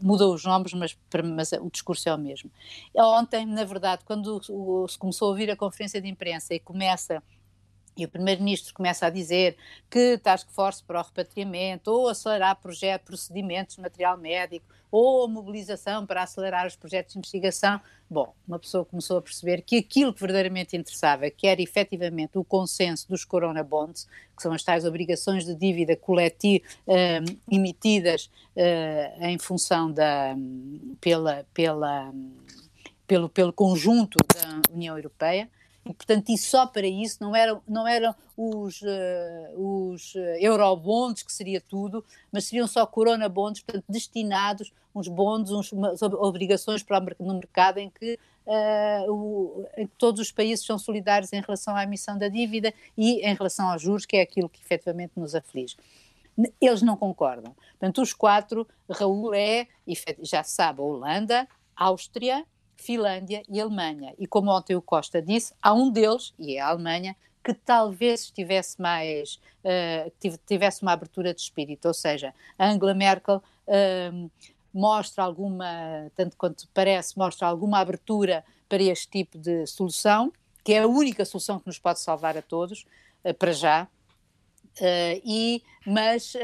mudam 0.00 0.32
os 0.32 0.44
nomes, 0.44 0.72
mas, 0.72 0.96
mas 1.34 1.52
o 1.52 1.70
discurso 1.70 2.08
é 2.08 2.14
o 2.14 2.18
mesmo. 2.18 2.50
Ontem, 2.94 3.44
na 3.44 3.64
verdade, 3.64 4.02
quando 4.04 4.40
se 4.88 4.98
começou 4.98 5.26
a 5.26 5.30
ouvir 5.30 5.50
a 5.50 5.56
conferência 5.56 6.00
de 6.00 6.08
imprensa 6.08 6.54
e 6.54 6.60
começa 6.60 7.22
e 7.96 8.04
o 8.04 8.08
Primeiro-Ministro 8.08 8.74
começa 8.74 9.06
a 9.06 9.10
dizer 9.10 9.56
que 9.90 10.18
task 10.18 10.48
force 10.50 10.82
para 10.82 11.00
o 11.00 11.02
repatriamento, 11.02 11.90
ou 11.90 12.08
acelerar 12.08 12.56
projeto, 12.56 13.04
procedimentos 13.04 13.76
de 13.76 13.82
material 13.82 14.18
médico, 14.18 14.66
ou 14.90 15.28
mobilização 15.28 16.06
para 16.06 16.22
acelerar 16.22 16.66
os 16.66 16.76
projetos 16.76 17.12
de 17.12 17.18
investigação. 17.18 17.80
Bom, 18.08 18.34
uma 18.46 18.58
pessoa 18.58 18.84
começou 18.84 19.18
a 19.18 19.22
perceber 19.22 19.62
que 19.62 19.78
aquilo 19.78 20.12
que 20.12 20.20
verdadeiramente 20.20 20.76
interessava, 20.76 21.28
que 21.28 21.46
era 21.46 21.60
efetivamente 21.60 22.38
o 22.38 22.44
consenso 22.44 23.08
dos 23.08 23.24
Corona 23.24 23.64
Bonds, 23.64 24.06
que 24.36 24.42
são 24.42 24.52
as 24.52 24.62
tais 24.62 24.84
obrigações 24.84 25.44
de 25.44 25.54
dívida 25.54 25.96
coletiva 25.96 26.64
eh, 26.86 27.20
emitidas 27.50 28.30
uh, 28.54 29.24
em 29.24 29.38
função 29.38 29.90
da, 29.90 30.36
pela, 31.00 31.44
pela, 31.52 32.12
pelo, 33.06 33.28
pelo 33.28 33.52
conjunto 33.52 34.18
da 34.34 34.72
União 34.72 34.96
Europeia, 34.96 35.50
portanto, 35.94 36.30
e 36.30 36.38
só 36.38 36.66
para 36.66 36.86
isso 36.86 37.18
não 37.20 37.34
eram, 37.34 37.62
não 37.66 37.86
eram 37.86 38.14
os, 38.36 38.80
uh, 38.82 39.54
os 39.54 40.14
uh, 40.14 40.18
eurobonds, 40.40 41.22
que 41.22 41.32
seria 41.32 41.60
tudo, 41.60 42.04
mas 42.30 42.44
seriam 42.44 42.66
só 42.66 42.86
corona 42.86 43.28
bonds, 43.28 43.62
portanto, 43.62 43.84
destinados, 43.88 44.72
uns 44.94 45.08
bonds, 45.08 45.50
uns, 45.50 45.72
umas 45.72 46.02
obrigações 46.02 46.82
para 46.82 47.16
no 47.18 47.34
mercado 47.34 47.78
em 47.78 47.90
que, 47.90 48.18
uh, 48.46 49.12
o, 49.12 49.66
todos 49.98 50.20
os 50.20 50.32
países 50.32 50.64
são 50.64 50.78
solidários 50.78 51.32
em 51.32 51.40
relação 51.40 51.74
à 51.76 51.82
emissão 51.82 52.18
da 52.18 52.28
dívida 52.28 52.72
e 52.96 53.26
em 53.26 53.34
relação 53.34 53.70
aos 53.70 53.82
juros, 53.82 54.06
que 54.06 54.16
é 54.16 54.22
aquilo 54.22 54.48
que 54.48 54.60
efetivamente 54.60 55.12
nos 55.16 55.34
aflige 55.34 55.76
eles 56.60 56.82
não 56.82 56.96
concordam. 56.96 57.54
Portanto, 57.70 58.02
os 58.02 58.12
quatro, 58.12 58.68
Raul 58.90 59.34
é, 59.34 59.66
já 60.20 60.42
se 60.42 60.54
sabe, 60.54 60.80
a 60.80 60.84
Holanda, 60.84 61.48
Áustria, 61.74 62.44
Finlândia 62.76 63.42
e 63.48 63.60
Alemanha. 63.60 64.14
E 64.18 64.26
como 64.26 64.50
ontem 64.50 64.76
o 64.76 64.82
Costa 64.82 65.20
disse, 65.20 65.54
há 65.62 65.72
um 65.72 65.90
deles, 65.90 66.34
e 66.38 66.56
é 66.56 66.60
a 66.60 66.68
Alemanha, 66.68 67.16
que 67.42 67.54
talvez 67.54 68.30
tivesse 68.30 68.80
mais, 68.80 69.40
uh, 69.64 70.36
tivesse 70.46 70.82
uma 70.82 70.92
abertura 70.92 71.32
de 71.32 71.40
espírito, 71.40 71.86
ou 71.86 71.94
seja, 71.94 72.34
Angela 72.58 72.92
Merkel 72.92 73.36
uh, 73.36 74.30
mostra 74.74 75.22
alguma, 75.22 76.10
tanto 76.16 76.36
quanto 76.36 76.68
parece, 76.74 77.16
mostra 77.16 77.46
alguma 77.46 77.78
abertura 77.78 78.44
para 78.68 78.82
este 78.82 79.08
tipo 79.08 79.38
de 79.38 79.64
solução, 79.66 80.32
que 80.64 80.72
é 80.72 80.80
a 80.80 80.88
única 80.88 81.24
solução 81.24 81.60
que 81.60 81.68
nos 81.68 81.78
pode 81.78 82.00
salvar 82.00 82.36
a 82.36 82.42
todos, 82.42 82.84
uh, 83.24 83.32
para 83.34 83.52
já. 83.52 83.86
Uh, 84.80 85.22
e, 85.24 85.62
mas 85.86 86.34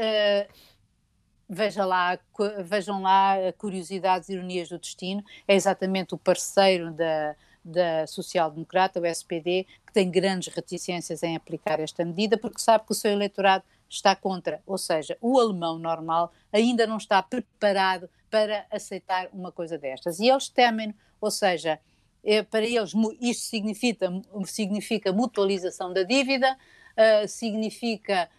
veja 1.53 1.85
lá, 1.85 2.17
vejam 2.63 3.01
lá 3.01 3.35
curiosidades 3.57 4.29
e 4.29 4.33
ironias 4.33 4.69
do 4.69 4.79
destino, 4.79 5.23
é 5.47 5.55
exatamente 5.55 6.13
o 6.13 6.17
parceiro 6.17 6.91
da, 6.91 7.35
da 7.63 8.07
social-democrata, 8.07 8.99
o 8.99 9.05
SPD, 9.05 9.65
que 9.85 9.93
tem 9.93 10.09
grandes 10.09 10.53
reticências 10.53 11.23
em 11.23 11.35
aplicar 11.35 11.79
esta 11.79 12.03
medida, 12.03 12.37
porque 12.37 12.59
sabe 12.59 12.85
que 12.85 12.91
o 12.91 12.95
seu 12.95 13.11
eleitorado 13.11 13.63
está 13.89 14.15
contra, 14.15 14.61
ou 14.65 14.77
seja, 14.77 15.17
o 15.21 15.39
alemão 15.39 15.77
normal 15.77 16.33
ainda 16.51 16.87
não 16.87 16.97
está 16.97 17.21
preparado 17.21 18.09
para 18.29 18.65
aceitar 18.71 19.29
uma 19.31 19.51
coisa 19.51 19.77
destas. 19.77 20.19
E 20.19 20.27
eles 20.27 20.49
temem, 20.49 20.95
ou 21.21 21.29
seja, 21.29 21.79
é, 22.23 22.41
para 22.41 22.65
eles 22.65 22.93
isto 23.21 23.43
significa, 23.43 24.11
significa 24.45 25.13
mutualização 25.13 25.93
da 25.93 26.03
dívida, 26.03 26.57
uh, 26.97 27.27
significa 27.27 28.29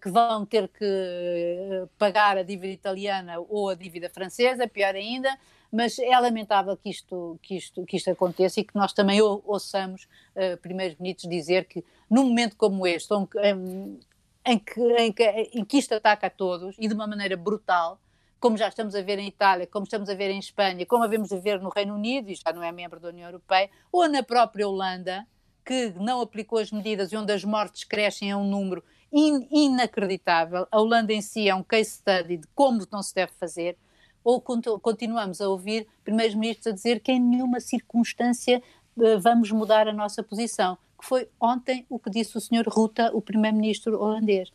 que 0.00 0.08
vão 0.08 0.46
ter 0.46 0.68
que 0.68 0.84
uh, 0.84 1.88
pagar 1.98 2.38
a 2.38 2.42
dívida 2.42 2.72
italiana 2.72 3.40
ou 3.48 3.70
a 3.70 3.74
dívida 3.74 4.08
francesa, 4.08 4.68
pior 4.68 4.94
ainda, 4.94 5.36
mas 5.70 5.98
é 5.98 6.18
lamentável 6.18 6.76
que 6.76 6.88
isto, 6.88 7.38
que 7.42 7.56
isto, 7.56 7.84
que 7.84 7.96
isto 7.96 8.10
aconteça 8.10 8.60
e 8.60 8.64
que 8.64 8.74
nós 8.76 8.92
também 8.92 9.20
ouçamos 9.20 10.06
uh, 10.36 10.56
primeiros 10.58 10.96
ministros 10.98 11.28
dizer 11.28 11.64
que 11.64 11.84
num 12.08 12.28
momento 12.28 12.56
como 12.56 12.86
este, 12.86 13.12
um, 13.12 13.98
em 14.46 14.58
que, 14.58 14.80
em, 14.80 15.12
que, 15.12 15.24
em 15.24 15.64
que 15.64 15.78
isto 15.78 15.94
ataca 15.94 16.28
a 16.28 16.30
todos 16.30 16.76
e 16.78 16.86
de 16.86 16.94
uma 16.94 17.06
maneira 17.06 17.36
brutal, 17.36 17.98
como 18.38 18.56
já 18.56 18.68
estamos 18.68 18.94
a 18.94 19.02
ver 19.02 19.18
em 19.18 19.26
Itália, 19.26 19.66
como 19.66 19.84
estamos 19.84 20.08
a 20.08 20.14
ver 20.14 20.30
em 20.30 20.38
Espanha, 20.38 20.86
como 20.86 21.02
havemos 21.02 21.32
a 21.32 21.38
ver 21.38 21.60
no 21.60 21.70
Reino 21.70 21.94
Unido, 21.94 22.30
e 22.30 22.34
já 22.34 22.52
não 22.52 22.62
é 22.62 22.70
membro 22.70 23.00
da 23.00 23.08
União 23.08 23.26
Europeia, 23.26 23.70
ou 23.90 24.06
na 24.06 24.22
própria 24.22 24.68
Holanda, 24.68 25.26
que 25.64 25.94
não 25.96 26.20
aplicou 26.20 26.58
as 26.58 26.70
medidas 26.70 27.10
e 27.10 27.16
onde 27.16 27.32
as 27.32 27.42
mortes 27.42 27.84
crescem 27.84 28.30
a 28.30 28.36
um 28.36 28.44
número 28.44 28.84
in, 29.14 29.46
inacreditável. 29.50 30.66
A 30.70 30.80
Holanda 30.80 31.12
em 31.12 31.22
si 31.22 31.48
é 31.48 31.54
um 31.54 31.62
case 31.62 31.92
study 31.92 32.38
de 32.38 32.46
como 32.54 32.86
não 32.90 33.02
se 33.02 33.14
deve 33.14 33.32
fazer, 33.38 33.78
ou 34.22 34.40
continuamos 34.40 35.40
a 35.40 35.48
ouvir 35.48 35.86
primeiros 36.02 36.34
ministros 36.34 36.66
a 36.66 36.72
dizer 36.72 37.00
que 37.00 37.12
em 37.12 37.20
nenhuma 37.20 37.60
circunstância 37.60 38.62
eh, 39.00 39.16
vamos 39.18 39.50
mudar 39.50 39.86
a 39.86 39.92
nossa 39.92 40.22
posição 40.22 40.78
que 41.04 41.08
foi 41.08 41.28
ontem 41.38 41.84
o 41.90 41.98
que 41.98 42.10
disse 42.10 42.36
o 42.36 42.40
Sr. 42.40 42.66
Ruta, 42.66 43.10
o 43.14 43.20
primeiro-ministro 43.20 44.00
holandês. 44.00 44.50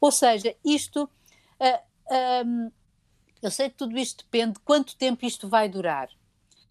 Ou 0.00 0.12
seja, 0.12 0.54
isto. 0.64 1.04
Uh, 1.60 1.78
ah, 2.10 2.42
um, 2.46 2.70
eu 3.42 3.50
sei 3.50 3.68
que 3.68 3.76
tudo 3.76 3.98
isto 3.98 4.24
depende 4.24 4.54
de 4.54 4.60
quanto 4.60 4.96
tempo 4.96 5.26
isto 5.26 5.48
vai 5.48 5.68
durar. 5.68 6.08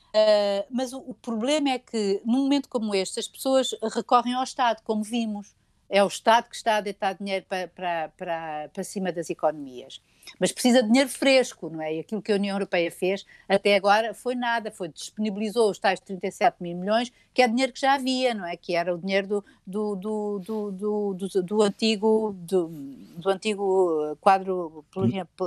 Uh, 0.07 0.65
mas 0.71 0.93
o, 0.93 0.99
o, 0.99 1.13
problema 1.13 1.69
é 1.69 1.79
que, 1.79 2.21
num 2.25 2.43
momento 2.43 2.69
como 2.69 2.95
este, 2.95 3.19
as 3.19 3.27
pessoas 3.27 3.75
recorrem 3.93 4.33
ao 4.33 4.43
Estado, 4.43 4.81
como 4.83 5.03
vimos. 5.03 5.53
É 5.89 6.03
o 6.03 6.07
Estado 6.07 6.49
que 6.49 6.55
está 6.55 6.77
a 6.77 6.81
deitar 6.81 7.13
dinheiro 7.15 7.45
para, 7.47 7.67
para, 7.67 8.09
para, 8.17 8.69
para 8.73 8.83
cima 8.83 9.11
das 9.11 9.29
economias. 9.29 10.01
Mas 10.39 10.51
precisa 10.51 10.81
de 10.81 10.89
dinheiro 10.89 11.09
fresco, 11.09 11.69
não 11.69 11.81
é? 11.81 11.95
E 11.95 11.99
aquilo 11.99 12.21
que 12.21 12.31
a 12.31 12.35
União 12.35 12.55
Europeia 12.55 12.91
fez 12.91 13.25
até 13.47 13.75
agora 13.75 14.13
foi 14.13 14.35
nada, 14.35 14.71
foi 14.71 14.89
disponibilizou 14.89 15.69
os 15.69 15.79
tais 15.79 15.99
37 15.99 16.61
mil 16.61 16.77
milhões, 16.77 17.11
que 17.33 17.41
é 17.41 17.47
dinheiro 17.47 17.71
que 17.71 17.79
já 17.79 17.93
havia, 17.93 18.33
não 18.33 18.45
é? 18.45 18.57
Que 18.57 18.75
era 18.75 18.93
o 18.93 18.97
dinheiro 18.97 19.27
do, 19.27 19.45
do, 19.65 19.95
do, 19.95 20.39
do, 20.39 21.13
do, 21.13 21.43
do 21.43 21.61
antigo, 21.61 22.35
do, 22.39 22.67
do 22.67 23.29
antigo 23.29 24.17
quadro 24.19 24.85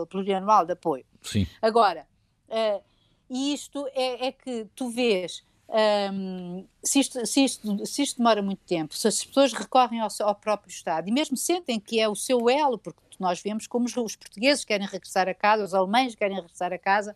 plurianual 0.08 0.64
de 0.64 0.72
apoio. 0.72 1.04
Sim. 1.22 1.46
Agora, 1.60 2.06
uh, 2.48 2.82
isto 3.28 3.86
é, 3.94 4.28
é 4.28 4.32
que 4.32 4.66
tu 4.74 4.88
vês 4.88 5.44
um, 5.72 6.66
se, 6.82 6.98
isto, 6.98 7.24
se, 7.24 7.44
isto, 7.44 7.86
se 7.86 8.02
isto 8.02 8.18
demora 8.18 8.42
muito 8.42 8.60
tempo, 8.66 8.94
se 8.94 9.06
as 9.06 9.24
pessoas 9.24 9.52
recorrem 9.52 10.00
ao, 10.00 10.08
ao, 10.20 10.34
próprio 10.34 10.70
Estado 10.70 11.08
e 11.08 11.12
mesmo 11.12 11.36
sentem 11.36 11.78
que 11.78 12.00
é 12.00 12.08
o 12.08 12.14
seu 12.16 12.50
elo, 12.50 12.76
porque 12.76 13.00
nós 13.20 13.40
vemos 13.40 13.68
como 13.68 13.86
os, 13.86 13.96
os 13.96 14.16
portugueses 14.16 14.64
querem 14.64 14.86
regressar 14.86 15.28
a 15.28 15.34
casa, 15.34 15.64
os 15.64 15.72
alemães 15.72 16.14
querem 16.16 16.36
regressar 16.36 16.72
a 16.72 16.78
casa, 16.78 17.14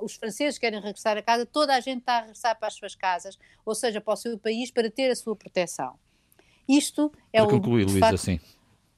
os 0.00 0.14
franceses 0.14 0.58
querem 0.58 0.80
regressar 0.80 1.16
a 1.16 1.22
casa, 1.22 1.44
toda 1.44 1.74
a 1.74 1.80
gente 1.80 2.00
está 2.00 2.18
a 2.18 2.20
regressar 2.20 2.56
para 2.56 2.68
as 2.68 2.74
suas 2.74 2.94
casas, 2.94 3.36
ou 3.64 3.74
seja, 3.74 4.00
para 4.00 4.14
o 4.14 4.16
seu 4.16 4.38
país, 4.38 4.70
para 4.70 4.90
ter 4.90 5.10
a 5.10 5.16
sua 5.16 5.34
proteção. 5.34 5.94
Isto 6.68 7.12
é 7.32 7.40
para 7.40 7.48
o, 7.48 7.50
concluir, 7.50 7.84
Luísa, 7.84 8.14
assim. 8.14 8.40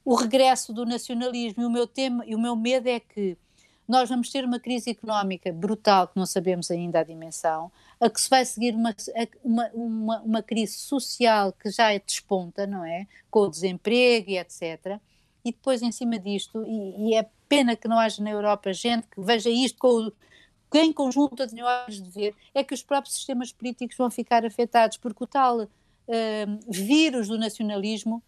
o 0.04 0.14
regresso 0.14 0.74
do 0.74 0.84
nacionalismo 0.84 1.62
e 1.62 1.66
o 1.66 1.70
meu 1.70 1.86
tema 1.86 2.24
e 2.26 2.34
o 2.34 2.38
meu 2.38 2.54
medo 2.54 2.86
é 2.88 3.00
que 3.00 3.38
nós 3.86 4.08
vamos 4.08 4.30
ter 4.30 4.44
uma 4.44 4.58
crise 4.58 4.90
económica 4.90 5.52
brutal 5.52 6.08
que 6.08 6.16
não 6.16 6.26
sabemos 6.26 6.70
ainda 6.70 7.00
a 7.00 7.04
dimensão, 7.04 7.70
a 8.00 8.08
que 8.08 8.20
se 8.20 8.30
vai 8.30 8.44
seguir 8.44 8.74
uma, 8.74 8.94
uma, 9.42 9.70
uma, 9.74 10.20
uma 10.22 10.42
crise 10.42 10.74
social 10.74 11.52
que 11.52 11.70
já 11.70 11.92
é 11.92 11.98
desponta, 11.98 12.66
não 12.66 12.84
é? 12.84 13.06
Com 13.30 13.40
o 13.40 13.48
desemprego 13.48 14.30
e 14.30 14.38
etc. 14.38 14.98
E 15.44 15.52
depois, 15.52 15.82
em 15.82 15.92
cima 15.92 16.18
disto, 16.18 16.64
e, 16.66 17.10
e 17.10 17.14
é 17.14 17.26
pena 17.48 17.76
que 17.76 17.86
não 17.86 17.98
haja 17.98 18.22
na 18.22 18.30
Europa 18.30 18.72
gente 18.72 19.06
que 19.06 19.20
veja 19.20 19.50
isto 19.50 19.78
com 19.78 20.10
que 20.70 20.80
em 20.80 20.92
conjunto 20.92 21.40
a 21.40 21.84
olhos 21.84 22.02
de 22.02 22.10
ver, 22.10 22.34
é 22.52 22.64
que 22.64 22.74
os 22.74 22.82
próprios 22.82 23.14
sistemas 23.14 23.52
políticos 23.52 23.96
vão 23.96 24.10
ficar 24.10 24.44
afetados, 24.44 24.96
porque 24.96 25.22
o 25.22 25.26
tal 25.26 25.60
uh, 25.60 25.68
vírus 26.68 27.28
do 27.28 27.38
nacionalismo, 27.38 28.20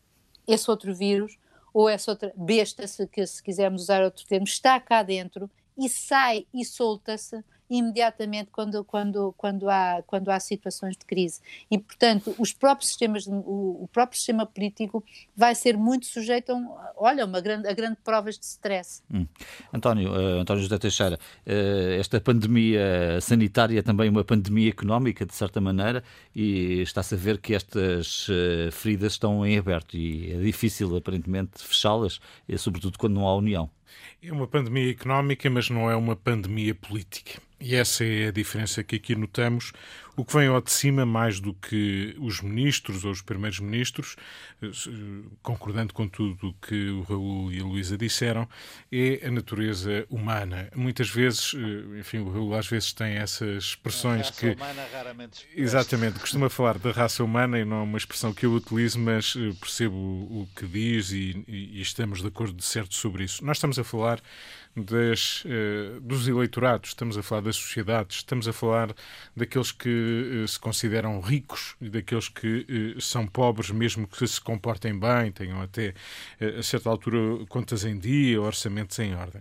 esse 0.47 0.71
outro 0.71 0.95
vírus, 0.95 1.37
ou 1.76 1.90
essa 1.90 2.11
outra 2.11 2.33
besta, 2.35 2.87
se, 2.87 3.06
que, 3.06 3.26
se 3.26 3.42
quisermos 3.42 3.83
usar 3.83 4.02
outro 4.02 4.26
termo, 4.26 4.47
está 4.47 4.80
cá 4.80 5.02
dentro 5.02 5.50
e 5.76 5.90
sai 5.90 6.47
e 6.54 6.64
solta-se 6.64 7.45
imediatamente 7.69 8.51
quando, 8.51 8.85
quando, 8.85 9.35
quando, 9.37 9.69
há, 9.69 10.03
quando 10.07 10.31
há 10.31 10.39
situações 10.41 10.97
de 10.97 11.05
crise. 11.05 11.41
E, 11.71 11.79
portanto, 11.79 12.35
os 12.39 12.53
próprios 12.53 12.89
sistemas, 12.89 13.27
o, 13.27 13.85
o 13.85 13.89
próprio 13.93 14.17
sistema 14.17 14.47
político 14.47 15.05
vai 15.37 15.55
ser 15.55 15.77
muito 15.77 16.07
sujeito 16.07 16.53
a, 16.53 16.55
um, 16.55 16.69
olha, 16.97 17.25
uma 17.25 17.41
grande, 17.41 17.69
a 17.69 17.73
grande 17.73 17.97
provas 18.05 18.39
de 18.39 18.45
stress. 18.45 19.03
Hum. 19.13 19.27
António, 19.73 20.13
uh, 20.13 20.41
António 20.41 20.63
José 20.63 20.79
Teixeira, 20.79 21.17
uh, 21.47 22.01
esta 22.01 22.21
pandemia 22.21 23.21
sanitária 23.21 23.79
é 23.79 23.83
também 23.83 24.09
uma 24.09 24.25
pandemia 24.25 24.71
económica, 24.71 25.27
de 25.27 25.35
certa 25.35 25.61
maneira, 25.61 26.03
e 26.35 26.83
está-se 26.83 27.15
a 27.15 27.19
ver 27.19 27.39
que 27.39 27.55
estas 27.55 28.29
uh, 28.29 28.71
feridas 28.73 29.13
estão 29.13 29.45
em 29.47 29.59
aberto 29.59 29.97
e 29.97 30.33
é 30.33 30.39
difícil, 30.39 30.97
aparentemente, 30.97 31.63
fechá-las, 31.63 32.21
sobretudo 32.59 32.99
quando 32.99 33.15
não 33.15 33.27
há 33.27 33.35
união. 33.35 33.71
É 34.23 34.33
uma 34.33 34.47
pandemia 34.47 34.90
económica, 34.90 35.49
mas 35.50 35.71
não 35.71 35.90
é 35.90 35.97
uma 35.97 36.16
pandemia 36.16 36.75
política. 36.75 37.40
E 37.61 37.75
essa 37.75 38.05
é 38.05 38.28
a 38.28 38.33
diferença 38.33 38.83
que 38.83 38.97
aqui 38.97 39.14
notamos. 39.14 39.73
O 40.17 40.25
que 40.25 40.33
vem 40.33 40.49
ao 40.49 40.63
de 40.63 40.73
cima, 40.73 41.05
mais 41.05 41.41
do 41.41 41.53
que 41.53 42.17
os 42.19 42.41
ministros 42.41 43.05
ou 43.05 43.11
os 43.11 43.21
primeiros 43.21 43.61
ministros, 43.61 44.17
eh, 44.63 44.69
concordando 45.43 45.93
com 45.93 46.09
tudo 46.09 46.49
o 46.49 46.55
que 46.55 46.89
o 46.89 47.03
Raul 47.03 47.53
e 47.53 47.61
a 47.61 47.65
Luísa 47.65 47.99
disseram, 47.99 48.49
é 48.91 49.27
a 49.27 49.31
natureza 49.31 50.07
humana. 50.09 50.71
Muitas 50.75 51.11
vezes, 51.11 51.55
eh, 51.55 52.01
enfim, 52.01 52.19
o 52.19 52.31
Raul 52.31 52.55
às 52.55 52.67
vezes 52.67 52.95
tem 52.95 53.17
essas 53.17 53.65
expressões 53.65 54.31
que. 54.31 54.53
Humana 54.53 54.87
raramente 54.91 55.47
Exatamente, 55.55 56.19
costuma 56.19 56.49
falar 56.49 56.79
da 56.79 56.93
raça 56.93 57.23
humana 57.23 57.59
e 57.59 57.65
não 57.67 57.81
é 57.81 57.83
uma 57.83 57.99
expressão 57.99 58.33
que 58.33 58.47
eu 58.47 58.55
utilizo, 58.55 58.99
mas 58.99 59.35
eh, 59.37 59.53
percebo 59.61 59.97
o 59.97 60.49
que 60.57 60.67
diz 60.67 61.13
e, 61.13 61.45
e 61.47 61.81
estamos 61.83 62.23
de 62.23 62.29
acordo 62.29 62.55
de 62.55 62.65
certo 62.65 62.95
sobre 62.95 63.25
isso. 63.25 63.45
Nós 63.45 63.59
estamos 63.59 63.79
a 63.79 63.85
falar 63.85 64.23
das, 64.76 65.42
uh, 65.45 66.00
dos 66.02 66.28
eleitorados, 66.28 66.90
estamos 66.90 67.16
a 67.16 67.23
falar 67.23 67.40
das 67.40 67.56
sociedades, 67.56 68.18
estamos 68.18 68.47
a 68.47 68.52
falar 68.52 68.95
daqueles 69.35 69.73
que 69.73 70.42
uh, 70.45 70.47
se 70.47 70.61
consideram 70.61 71.18
ricos 71.21 71.75
e 71.80 71.88
daqueles 71.88 72.28
que 72.28 72.95
uh, 72.97 73.00
são 73.00 73.26
pobres, 73.26 73.71
mesmo 73.71 74.06
que 74.06 74.26
se 74.26 74.40
comportem 74.40 74.99
bem, 74.99 75.33
tenham 75.33 75.62
até 75.62 75.95
a 76.59 76.62
certa 76.62 76.90
altura 76.90 77.45
contas 77.49 77.85
em 77.85 77.99
dia, 77.99 78.40
orçamentos 78.40 78.99
em 78.99 79.14
ordem. 79.14 79.40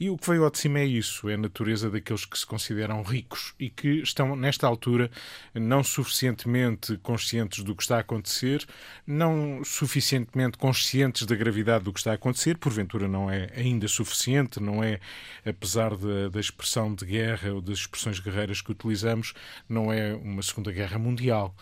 E 0.00 0.08
o 0.08 0.16
que 0.16 0.30
veio 0.30 0.44
ao 0.44 0.50
de 0.50 0.58
cima 0.58 0.78
é 0.78 0.86
isso, 0.86 1.28
é 1.28 1.34
a 1.34 1.36
natureza 1.36 1.90
daqueles 1.90 2.24
que 2.24 2.38
se 2.38 2.46
consideram 2.46 3.02
ricos 3.02 3.52
e 3.58 3.68
que 3.68 4.00
estão, 4.00 4.34
nesta 4.34 4.66
altura, 4.66 5.10
não 5.52 5.84
suficientemente 5.84 6.96
conscientes 6.98 7.62
do 7.62 7.74
que 7.74 7.82
está 7.82 7.96
a 7.96 8.00
acontecer, 8.00 8.64
não 9.06 9.62
suficientemente 9.64 10.56
conscientes 10.56 11.26
da 11.26 11.34
gravidade 11.34 11.84
do 11.84 11.92
que 11.92 11.98
está 11.98 12.12
a 12.12 12.14
acontecer, 12.14 12.56
porventura 12.56 13.08
não 13.08 13.30
é 13.30 13.50
ainda 13.54 13.88
suficiente, 13.88 14.60
não 14.60 14.82
é, 14.82 15.00
apesar 15.44 15.96
da, 15.96 16.28
da 16.30 16.40
expressão 16.40 16.94
de 16.94 17.04
guerra 17.04 17.52
ou 17.52 17.60
das 17.60 17.80
expressões 17.80 18.20
guerreiras 18.20 18.62
que 18.62 18.70
utilizamos, 18.70 19.34
não 19.68 19.80
não 19.80 19.92
é 19.92 20.14
uma 20.14 20.42
Segunda 20.42 20.70
Guerra 20.70 20.98
Mundial. 20.98 21.54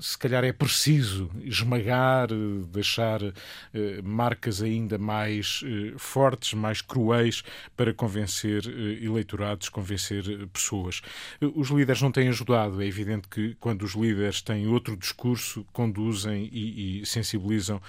Se 0.00 0.18
calhar 0.18 0.44
é 0.44 0.52
preciso 0.52 1.30
esmagar, 1.42 2.28
deixar 2.68 3.20
marcas 4.02 4.60
ainda 4.60 4.98
mais 4.98 5.62
fortes, 5.96 6.54
mais 6.54 6.82
cruéis 6.82 7.39
para 7.76 7.92
convencer 7.92 8.64
eleitorados, 9.02 9.68
convencer 9.68 10.24
pessoas. 10.48 11.00
Os 11.54 11.68
líderes 11.68 12.02
não 12.02 12.12
têm 12.12 12.28
ajudado. 12.28 12.82
É 12.82 12.86
evidente 12.86 13.28
que 13.28 13.54
quando 13.60 13.82
os 13.82 13.94
líderes 13.94 14.42
têm 14.42 14.66
outro 14.66 14.96
discurso, 14.96 15.64
conduzem 15.72 16.48
e, 16.52 17.00
e 17.00 17.06
sensibilizam 17.06 17.80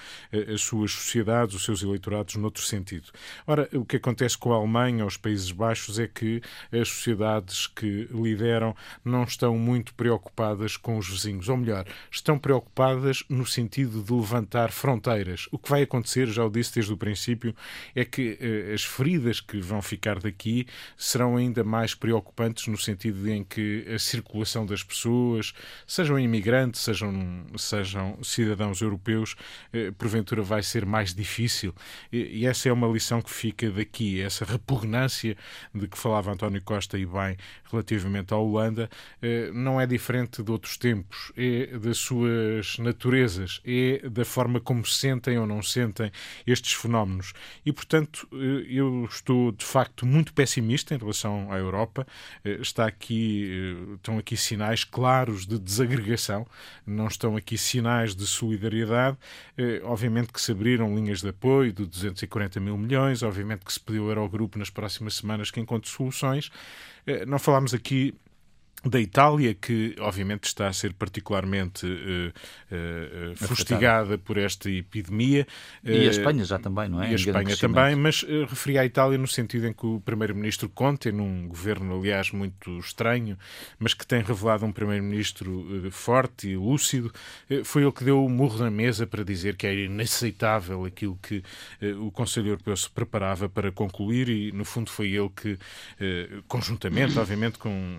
as 0.52 0.60
suas 0.60 0.92
sociedades, 0.92 1.54
os 1.54 1.64
seus 1.64 1.82
eleitorados, 1.82 2.36
noutro 2.36 2.62
sentido. 2.62 3.10
Ora, 3.46 3.68
o 3.72 3.84
que 3.84 3.96
acontece 3.96 4.36
com 4.36 4.52
a 4.52 4.56
Alemanha, 4.56 5.06
os 5.06 5.16
Países 5.16 5.50
Baixos, 5.50 5.98
é 5.98 6.06
que 6.06 6.42
as 6.72 6.88
sociedades 6.88 7.66
que 7.66 8.08
lideram 8.10 8.74
não 9.04 9.24
estão 9.24 9.56
muito 9.58 9.94
preocupadas 9.94 10.76
com 10.76 10.98
os 10.98 11.08
vizinhos, 11.08 11.48
ou 11.48 11.56
melhor, 11.56 11.86
estão 12.10 12.38
preocupadas 12.38 13.24
no 13.28 13.46
sentido 13.46 14.02
de 14.02 14.12
levantar 14.12 14.70
fronteiras. 14.70 15.48
O 15.50 15.58
que 15.58 15.70
vai 15.70 15.82
acontecer, 15.82 16.26
já 16.28 16.44
o 16.44 16.50
disse 16.50 16.74
desde 16.74 16.92
o 16.92 16.96
princípio, 16.96 17.54
é 17.94 18.04
que 18.04 18.38
eh, 18.40 18.72
as 18.74 18.84
feridas 18.84 19.40
que 19.42 19.60
vão 19.60 19.82
ficar 19.82 20.18
daqui 20.18 20.66
serão 20.96 21.36
ainda 21.36 21.62
mais 21.64 21.94
preocupantes 21.94 22.66
no 22.66 22.78
sentido 22.78 23.28
em 23.30 23.44
que 23.44 23.86
a 23.92 23.98
circulação 23.98 24.64
das 24.64 24.82
pessoas, 24.82 25.52
sejam 25.86 26.18
imigrantes, 26.18 26.80
sejam, 26.80 27.44
sejam 27.56 28.18
cidadãos 28.22 28.80
europeus, 28.80 29.34
eh, 29.72 29.90
porventura 29.92 30.42
vai 30.42 30.62
ser 30.62 30.86
mais 30.86 31.14
difícil. 31.14 31.74
E, 32.12 32.46
essa 32.46 32.68
é 32.68 32.72
uma 32.72 32.88
lição 32.88 33.20
que 33.20 33.30
fica 33.30 33.70
daqui, 33.70 34.20
essa 34.20 34.44
repugnância 34.44 35.36
de 35.74 35.88
que 35.88 35.98
falava 35.98 36.32
António 36.32 36.62
Costa 36.62 36.98
e 36.98 37.06
bem 37.06 37.36
relativamente 37.70 38.34
à 38.34 38.36
Holanda, 38.36 38.88
eh, 39.20 39.50
não 39.52 39.80
é 39.80 39.86
diferente 39.86 40.42
de 40.42 40.50
outros 40.50 40.76
tempos, 40.76 41.32
é 41.36 41.78
das 41.78 41.98
suas 41.98 42.78
naturezas, 42.78 43.60
é 43.64 44.08
da 44.08 44.24
forma 44.24 44.60
como 44.60 44.84
sentem 44.84 45.38
ou 45.38 45.46
não 45.46 45.62
sentem 45.62 46.10
estes 46.46 46.74
fenómenos. 46.74 47.32
E, 47.64 47.72
portanto, 47.72 48.28
eh, 48.32 48.66
eu 48.68 49.08
estou 49.22 49.52
de 49.52 49.64
facto 49.64 50.04
muito 50.04 50.32
pessimista 50.32 50.94
em 50.94 50.98
relação 50.98 51.50
à 51.52 51.56
Europa. 51.56 52.06
Eh, 52.44 52.58
está 52.60 52.86
aqui, 52.86 53.76
estão 53.94 54.18
aqui 54.18 54.36
sinais 54.36 54.84
claros 54.84 55.46
de 55.46 55.58
desagregação, 55.58 56.46
não 56.86 57.06
estão 57.06 57.36
aqui 57.36 57.56
sinais 57.56 58.14
de 58.14 58.26
solidariedade. 58.26 59.16
Obviamente 59.84 60.32
que 60.32 60.40
se 60.40 60.52
abriram 60.52 60.94
linhas 60.94 61.20
de 61.20 61.28
apoio 61.28 61.72
de 61.72 61.86
240 61.86 62.60
mil 62.60 62.76
milhões, 62.76 63.22
obviamente 63.22 63.64
que 63.64 63.72
se 63.72 63.80
pediu 63.80 64.04
ao 64.04 64.08
Eurogrupo 64.10 64.58
nas 64.58 64.70
próximas 64.70 65.14
semanas 65.14 65.50
que 65.50 65.60
encontre 65.60 65.88
soluções. 65.90 66.50
Eh, 67.06 67.24
não 67.26 67.38
falámos 67.38 67.74
aqui 67.74 68.14
da 68.84 69.00
Itália, 69.00 69.54
que 69.54 69.94
obviamente 70.00 70.44
está 70.44 70.66
a 70.66 70.72
ser 70.72 70.92
particularmente 70.92 71.86
uh, 71.86 72.32
uh, 73.30 73.36
fustigada 73.36 74.18
por 74.18 74.36
esta 74.36 74.68
epidemia. 74.68 75.46
E 75.84 76.08
a 76.08 76.10
Espanha 76.10 76.44
já 76.44 76.58
também, 76.58 76.88
não 76.88 77.00
é? 77.00 77.10
E 77.10 77.12
a 77.12 77.14
Espanha 77.14 77.56
também, 77.56 77.94
mas 77.94 78.22
uh, 78.24 78.44
referi 78.48 78.78
à 78.78 78.84
Itália 78.84 79.16
no 79.16 79.28
sentido 79.28 79.68
em 79.68 79.72
que 79.72 79.86
o 79.86 80.00
primeiro-ministro 80.00 80.68
Conte, 80.68 81.12
num 81.12 81.46
governo, 81.46 81.96
aliás, 81.96 82.32
muito 82.32 82.76
estranho, 82.78 83.38
mas 83.78 83.94
que 83.94 84.04
tem 84.04 84.20
revelado 84.20 84.66
um 84.66 84.72
primeiro-ministro 84.72 85.88
forte 85.92 86.48
e 86.48 86.56
lúcido, 86.56 87.12
foi 87.64 87.82
ele 87.82 87.92
que 87.92 88.04
deu 88.04 88.24
o 88.24 88.28
murro 88.28 88.58
na 88.58 88.70
mesa 88.70 89.06
para 89.06 89.24
dizer 89.24 89.56
que 89.56 89.66
era 89.66 89.76
inaceitável 89.76 90.84
aquilo 90.84 91.18
que 91.22 91.42
o 92.00 92.10
Conselho 92.10 92.48
Europeu 92.48 92.76
se 92.76 92.90
preparava 92.90 93.48
para 93.48 93.70
concluir 93.70 94.28
e, 94.28 94.50
no 94.52 94.64
fundo, 94.64 94.90
foi 94.90 95.12
ele 95.12 95.30
que, 95.30 95.58
conjuntamente, 96.48 97.18
obviamente, 97.18 97.58
com 97.58 97.98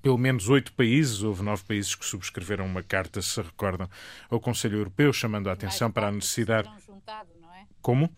pelo 0.00 0.18
menos 0.18 0.48
oito 0.48 0.72
países, 0.72 1.22
houve 1.22 1.42
nove 1.42 1.62
países 1.64 1.94
que 1.94 2.04
subscreveram 2.04 2.66
uma 2.66 2.82
carta, 2.82 3.20
se 3.22 3.40
recordam, 3.40 3.88
ao 4.30 4.40
Conselho 4.40 4.78
Europeu, 4.78 5.12
chamando 5.12 5.48
a 5.48 5.52
atenção 5.52 5.90
para 5.90 6.08
a 6.08 6.12
necessidade. 6.12 6.68
É? 6.68 7.66
Como? 7.80 8.10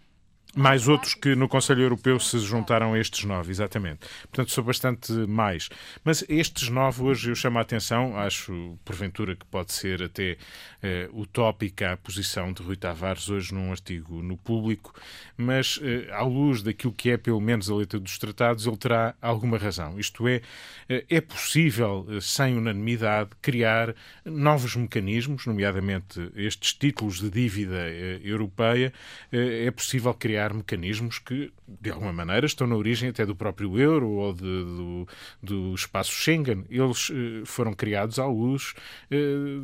Mais 0.56 0.86
outros 0.86 1.14
que 1.14 1.34
no 1.34 1.48
Conselho 1.48 1.82
Europeu 1.82 2.20
se 2.20 2.38
juntaram 2.38 2.94
a 2.94 2.98
estes 2.98 3.24
nove, 3.24 3.50
exatamente. 3.50 4.06
Portanto, 4.22 4.52
são 4.52 4.62
bastante 4.62 5.12
mais. 5.12 5.68
Mas 6.04 6.24
estes 6.28 6.68
nove 6.68 7.02
hoje 7.02 7.30
eu 7.30 7.34
chamo 7.34 7.58
a 7.58 7.62
atenção, 7.62 8.16
acho 8.16 8.78
porventura 8.84 9.34
que 9.34 9.44
pode 9.46 9.72
ser 9.72 10.02
até 10.02 10.36
eh, 10.82 11.08
utópica 11.12 11.92
a 11.92 11.96
posição 11.96 12.52
de 12.52 12.62
Rui 12.62 12.76
Tavares 12.76 13.28
hoje 13.28 13.54
num 13.54 13.70
artigo 13.70 14.22
no 14.22 14.36
público, 14.36 14.94
mas 15.36 15.80
eh, 15.82 16.08
à 16.12 16.22
luz 16.22 16.62
daquilo 16.62 16.92
que 16.92 17.10
é 17.10 17.16
pelo 17.16 17.40
menos 17.40 17.70
a 17.70 17.74
letra 17.74 17.98
dos 17.98 18.18
tratados, 18.18 18.66
ele 18.66 18.76
terá 18.76 19.14
alguma 19.20 19.58
razão. 19.58 19.98
Isto 19.98 20.28
é, 20.28 20.40
eh, 20.88 21.04
é 21.08 21.20
possível, 21.20 22.06
sem 22.20 22.56
unanimidade, 22.56 23.30
criar 23.42 23.94
novos 24.24 24.76
mecanismos, 24.76 25.46
nomeadamente 25.46 26.30
estes 26.36 26.74
títulos 26.74 27.18
de 27.18 27.30
dívida 27.30 27.88
europeia, 28.22 28.92
é 29.32 29.70
possível 29.70 30.12
criar 30.12 30.43
criar 30.44 30.52
mecanismos 30.52 31.18
que, 31.18 31.50
de 31.80 31.90
alguma 31.90 32.12
maneira, 32.12 32.46
estão 32.46 32.66
na 32.66 32.76
origem 32.76 33.08
até 33.08 33.24
do 33.24 33.34
próprio 33.34 33.78
euro 33.78 34.10
ou 34.10 34.32
de, 34.34 34.42
do, 34.42 35.08
do, 35.42 35.74
espaço 35.74 36.12
Schengen. 36.12 36.64
Eles 36.68 37.10
eh, 37.10 37.42
foram 37.46 37.72
criados 37.72 38.18
à 38.18 38.26
luz, 38.26 38.74
eh, 39.10 39.16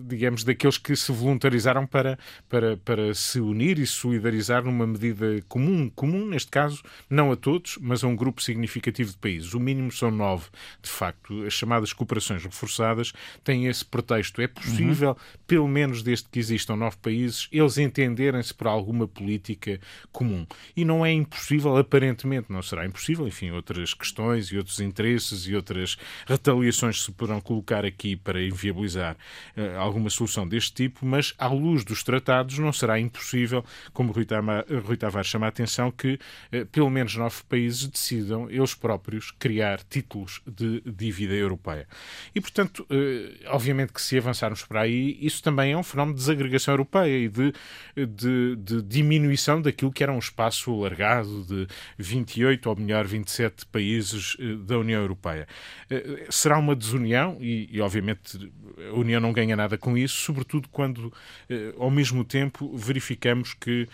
digamos, 0.06 0.44
daqueles 0.44 0.78
que 0.78 0.96
se 0.96 1.12
voluntarizaram 1.12 1.86
para, 1.86 2.18
para, 2.48 2.76
para 2.78 3.12
se 3.14 3.40
unir 3.40 3.78
e 3.78 3.86
se 3.86 3.94
solidarizar 3.94 4.64
numa 4.64 4.86
medida 4.86 5.42
comum. 5.48 5.90
Comum, 5.90 6.26
neste 6.26 6.50
caso, 6.50 6.82
não 7.08 7.30
a 7.32 7.36
todos, 7.36 7.76
mas 7.80 8.02
a 8.02 8.06
um 8.06 8.16
grupo 8.16 8.42
significativo 8.42 9.10
de 9.10 9.18
países. 9.18 9.52
O 9.52 9.60
mínimo 9.60 9.92
são 9.92 10.10
nove, 10.10 10.46
de 10.82 10.88
facto. 10.88 11.44
As 11.44 11.52
chamadas 11.52 11.92
cooperações 11.92 12.42
reforçadas 12.42 13.12
têm 13.44 13.66
esse 13.66 13.84
pretexto. 13.84 14.40
É 14.40 14.46
possível, 14.46 15.10
uhum. 15.10 15.16
pelo 15.46 15.68
menos 15.68 16.02
desde 16.02 16.28
que 16.28 16.38
existam 16.38 16.76
nove 16.76 16.96
países, 17.02 17.48
eles 17.52 17.76
entenderem-se 17.76 18.54
por 18.54 18.66
alguma 18.66 19.06
política 19.06 19.80
comum 20.12 20.46
e 20.76 20.84
não 20.84 21.04
é 21.04 21.12
impossível, 21.12 21.76
aparentemente 21.76 22.50
não 22.50 22.62
será 22.62 22.86
impossível, 22.86 23.26
enfim, 23.26 23.50
outras 23.50 23.94
questões 23.94 24.48
e 24.48 24.56
outros 24.56 24.80
interesses 24.80 25.46
e 25.46 25.54
outras 25.54 25.96
retaliações 26.26 27.02
se 27.02 27.12
poderão 27.12 27.40
colocar 27.40 27.84
aqui 27.84 28.16
para 28.16 28.42
inviabilizar 28.42 29.16
uh, 29.56 29.78
alguma 29.78 30.10
solução 30.10 30.46
deste 30.46 30.72
tipo, 30.74 31.04
mas 31.04 31.34
à 31.38 31.48
luz 31.48 31.84
dos 31.84 32.02
tratados 32.02 32.58
não 32.58 32.72
será 32.72 32.98
impossível, 32.98 33.64
como 33.92 34.12
Rui, 34.12 34.24
Tama, 34.24 34.64
Rui 34.84 34.96
Tavares 34.96 35.28
chama 35.28 35.46
a 35.46 35.48
atenção, 35.48 35.90
que 35.90 36.18
uh, 36.52 36.66
pelo 36.66 36.90
menos 36.90 37.16
nove 37.16 37.42
países 37.48 37.86
decidam 37.86 38.50
eles 38.50 38.74
próprios 38.74 39.30
criar 39.32 39.80
títulos 39.82 40.40
de 40.46 40.80
dívida 40.86 41.34
europeia. 41.34 41.86
E, 42.34 42.40
portanto, 42.40 42.86
uh, 42.90 43.46
obviamente 43.48 43.92
que 43.92 44.02
se 44.02 44.18
avançarmos 44.18 44.64
para 44.64 44.82
aí, 44.82 45.18
isso 45.20 45.42
também 45.42 45.72
é 45.72 45.76
um 45.76 45.82
fenómeno 45.82 46.14
de 46.14 46.20
desagregação 46.20 46.72
europeia 46.72 47.18
e 47.18 47.28
de, 47.28 47.52
de, 47.96 48.56
de 48.56 48.82
diminuição 48.82 49.60
daquilo 49.60 49.92
que 49.92 50.02
era 50.02 50.12
um 50.12 50.18
espaço 50.18 50.59
espaço 50.60 50.72
alargado 50.72 51.44
de 51.44 51.66
28 51.98 52.68
ou 52.68 52.76
melhor 52.76 53.06
27 53.06 53.66
países 53.66 54.36
eh, 54.38 54.56
da 54.56 54.78
União 54.78 55.00
Europeia. 55.00 55.48
Eh, 55.88 56.26
será 56.28 56.58
uma 56.58 56.76
desunião 56.76 57.38
e, 57.40 57.68
e 57.70 57.80
obviamente 57.80 58.52
a 58.90 58.94
União 58.94 59.20
não 59.20 59.32
ganha 59.32 59.56
nada 59.56 59.78
com 59.78 59.96
isso, 59.96 60.16
sobretudo 60.16 60.68
quando 60.68 61.12
eh, 61.48 61.74
ao 61.78 61.90
mesmo 61.90 62.24
tempo 62.24 62.76
verificamos 62.76 63.54
que 63.54 63.88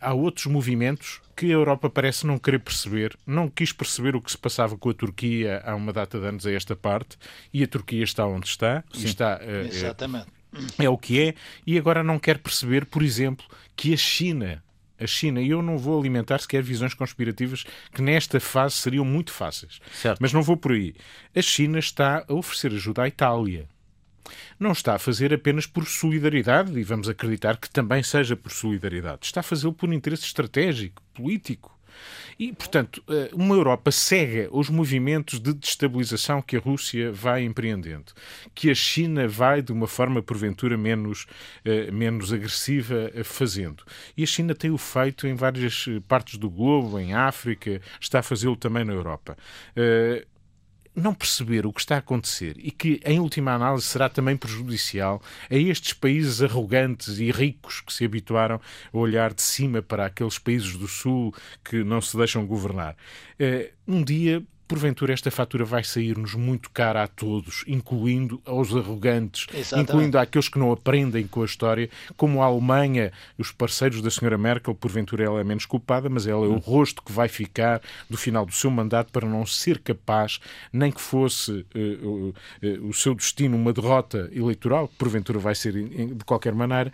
há 0.00 0.12
outros 0.14 0.46
movimentos 0.46 1.20
que 1.36 1.46
a 1.46 1.50
Europa 1.50 1.90
parece 1.90 2.26
não 2.26 2.38
querer 2.38 2.60
perceber, 2.60 3.16
não 3.26 3.48
quis 3.48 3.72
perceber 3.72 4.14
o 4.14 4.22
que 4.22 4.30
se 4.30 4.38
passava 4.38 4.76
com 4.76 4.90
a 4.90 4.94
Turquia 4.94 5.60
há 5.64 5.74
uma 5.74 5.92
data 5.92 6.18
de 6.20 6.26
anos 6.26 6.46
a 6.46 6.52
esta 6.52 6.76
parte, 6.76 7.16
e 7.52 7.62
a 7.62 7.66
Turquia 7.66 8.04
está 8.04 8.24
onde 8.24 8.46
está, 8.46 8.84
Sim, 8.92 9.06
está 9.06 9.40
Exatamente. 9.42 10.28
É, 10.78 10.84
é 10.84 10.88
o 10.88 10.96
que 10.96 11.20
é, 11.20 11.34
e 11.66 11.76
agora 11.76 12.02
não 12.04 12.18
quer 12.18 12.38
perceber, 12.38 12.86
por 12.86 13.02
exemplo, 13.02 13.44
que 13.76 13.92
a 13.92 13.96
China 13.96 14.62
a 14.98 15.06
China. 15.06 15.40
E 15.40 15.50
eu 15.50 15.62
não 15.62 15.78
vou 15.78 15.98
alimentar 15.98 16.40
sequer 16.40 16.62
visões 16.62 16.94
conspirativas 16.94 17.64
que 17.92 18.02
nesta 18.02 18.40
fase 18.40 18.76
seriam 18.76 19.04
muito 19.04 19.32
fáceis. 19.32 19.80
Certo. 19.92 20.18
Mas 20.20 20.32
não 20.32 20.42
vou 20.42 20.56
por 20.56 20.72
aí. 20.72 20.94
A 21.34 21.42
China 21.42 21.78
está 21.78 22.24
a 22.28 22.34
oferecer 22.34 22.72
ajuda 22.72 23.02
à 23.02 23.08
Itália. 23.08 23.68
Não 24.58 24.72
está 24.72 24.94
a 24.94 24.98
fazer 24.98 25.34
apenas 25.34 25.66
por 25.66 25.86
solidariedade, 25.86 26.78
e 26.78 26.82
vamos 26.82 27.08
acreditar 27.08 27.58
que 27.58 27.68
também 27.68 28.02
seja 28.02 28.36
por 28.36 28.50
solidariedade. 28.50 29.26
Está 29.26 29.40
a 29.40 29.42
fazê-lo 29.42 29.72
por 29.72 29.92
interesse 29.92 30.24
estratégico, 30.24 31.02
político. 31.12 31.73
E, 32.38 32.52
portanto, 32.52 33.02
eh, 33.08 33.30
uma 33.32 33.54
Europa 33.54 33.90
cega 33.90 34.48
os 34.50 34.68
movimentos 34.68 35.38
de 35.38 35.52
destabilização 35.52 36.42
que 36.42 36.56
a 36.56 36.60
Rússia 36.60 37.12
vai 37.12 37.44
empreendendo, 37.44 38.12
que 38.54 38.70
a 38.70 38.74
China 38.74 39.28
vai, 39.28 39.62
de 39.62 39.72
uma 39.72 39.86
forma 39.86 40.22
porventura 40.22 40.76
menos, 40.76 41.26
eh, 41.64 41.90
menos 41.90 42.32
agressiva, 42.32 43.10
eh, 43.14 43.22
fazendo. 43.22 43.84
E 44.16 44.22
a 44.22 44.26
China 44.26 44.54
tem 44.54 44.70
o 44.70 44.78
feito 44.78 45.26
em 45.26 45.34
várias 45.34 45.86
partes 46.08 46.38
do 46.38 46.50
globo, 46.50 46.98
em 46.98 47.14
África, 47.14 47.80
está 48.00 48.18
a 48.18 48.22
fazê-lo 48.22 48.56
também 48.56 48.84
na 48.84 48.92
Europa 48.92 49.36
não 50.94 51.14
perceber 51.14 51.66
o 51.66 51.72
que 51.72 51.80
está 51.80 51.96
a 51.96 51.98
acontecer 51.98 52.56
e 52.58 52.70
que, 52.70 53.00
em 53.04 53.18
última 53.18 53.52
análise, 53.52 53.86
será 53.86 54.08
também 54.08 54.36
prejudicial 54.36 55.20
a 55.50 55.54
estes 55.54 55.92
países 55.92 56.42
arrogantes 56.42 57.18
e 57.18 57.30
ricos 57.30 57.80
que 57.80 57.92
se 57.92 58.04
habituaram 58.04 58.60
a 58.92 58.96
olhar 58.96 59.34
de 59.34 59.42
cima 59.42 59.82
para 59.82 60.06
aqueles 60.06 60.38
países 60.38 60.76
do 60.76 60.86
Sul 60.86 61.34
que 61.64 61.82
não 61.82 62.00
se 62.00 62.16
deixam 62.16 62.46
governar. 62.46 62.96
Um 63.86 64.02
dia 64.04 64.42
porventura 64.66 65.12
esta 65.12 65.30
fatura 65.30 65.64
vai 65.64 65.84
sair-nos 65.84 66.34
muito 66.34 66.70
cara 66.70 67.02
a 67.02 67.06
todos, 67.06 67.64
incluindo 67.66 68.40
aos 68.44 68.74
arrogantes, 68.74 69.46
Exatamente. 69.52 69.90
incluindo 69.90 70.18
àqueles 70.18 70.48
que 70.48 70.58
não 70.58 70.72
aprendem 70.72 71.26
com 71.26 71.42
a 71.42 71.44
história, 71.44 71.88
como 72.16 72.42
a 72.42 72.46
Alemanha, 72.46 73.12
os 73.38 73.52
parceiros 73.52 74.00
da 74.00 74.10
senhora 74.10 74.38
Merkel, 74.38 74.74
porventura 74.74 75.24
ela 75.24 75.40
é 75.40 75.44
menos 75.44 75.66
culpada, 75.66 76.08
mas 76.08 76.26
ela 76.26 76.44
é 76.44 76.48
o 76.48 76.58
rosto 76.58 77.02
que 77.02 77.12
vai 77.12 77.28
ficar 77.28 77.80
do 78.08 78.16
final 78.16 78.44
do 78.46 78.52
seu 78.52 78.70
mandato 78.70 79.12
para 79.12 79.28
não 79.28 79.44
ser 79.46 79.78
capaz, 79.78 80.40
nem 80.72 80.90
que 80.90 81.00
fosse 81.00 81.52
uh, 81.74 82.06
uh, 82.06 82.34
uh, 82.62 82.88
o 82.88 82.92
seu 82.92 83.14
destino 83.14 83.56
uma 83.56 83.72
derrota 83.72 84.30
eleitoral, 84.32 84.88
que 84.88 84.96
porventura 84.96 85.38
vai 85.38 85.54
ser 85.54 85.72
de 85.72 86.24
qualquer 86.24 86.54
maneira, 86.54 86.92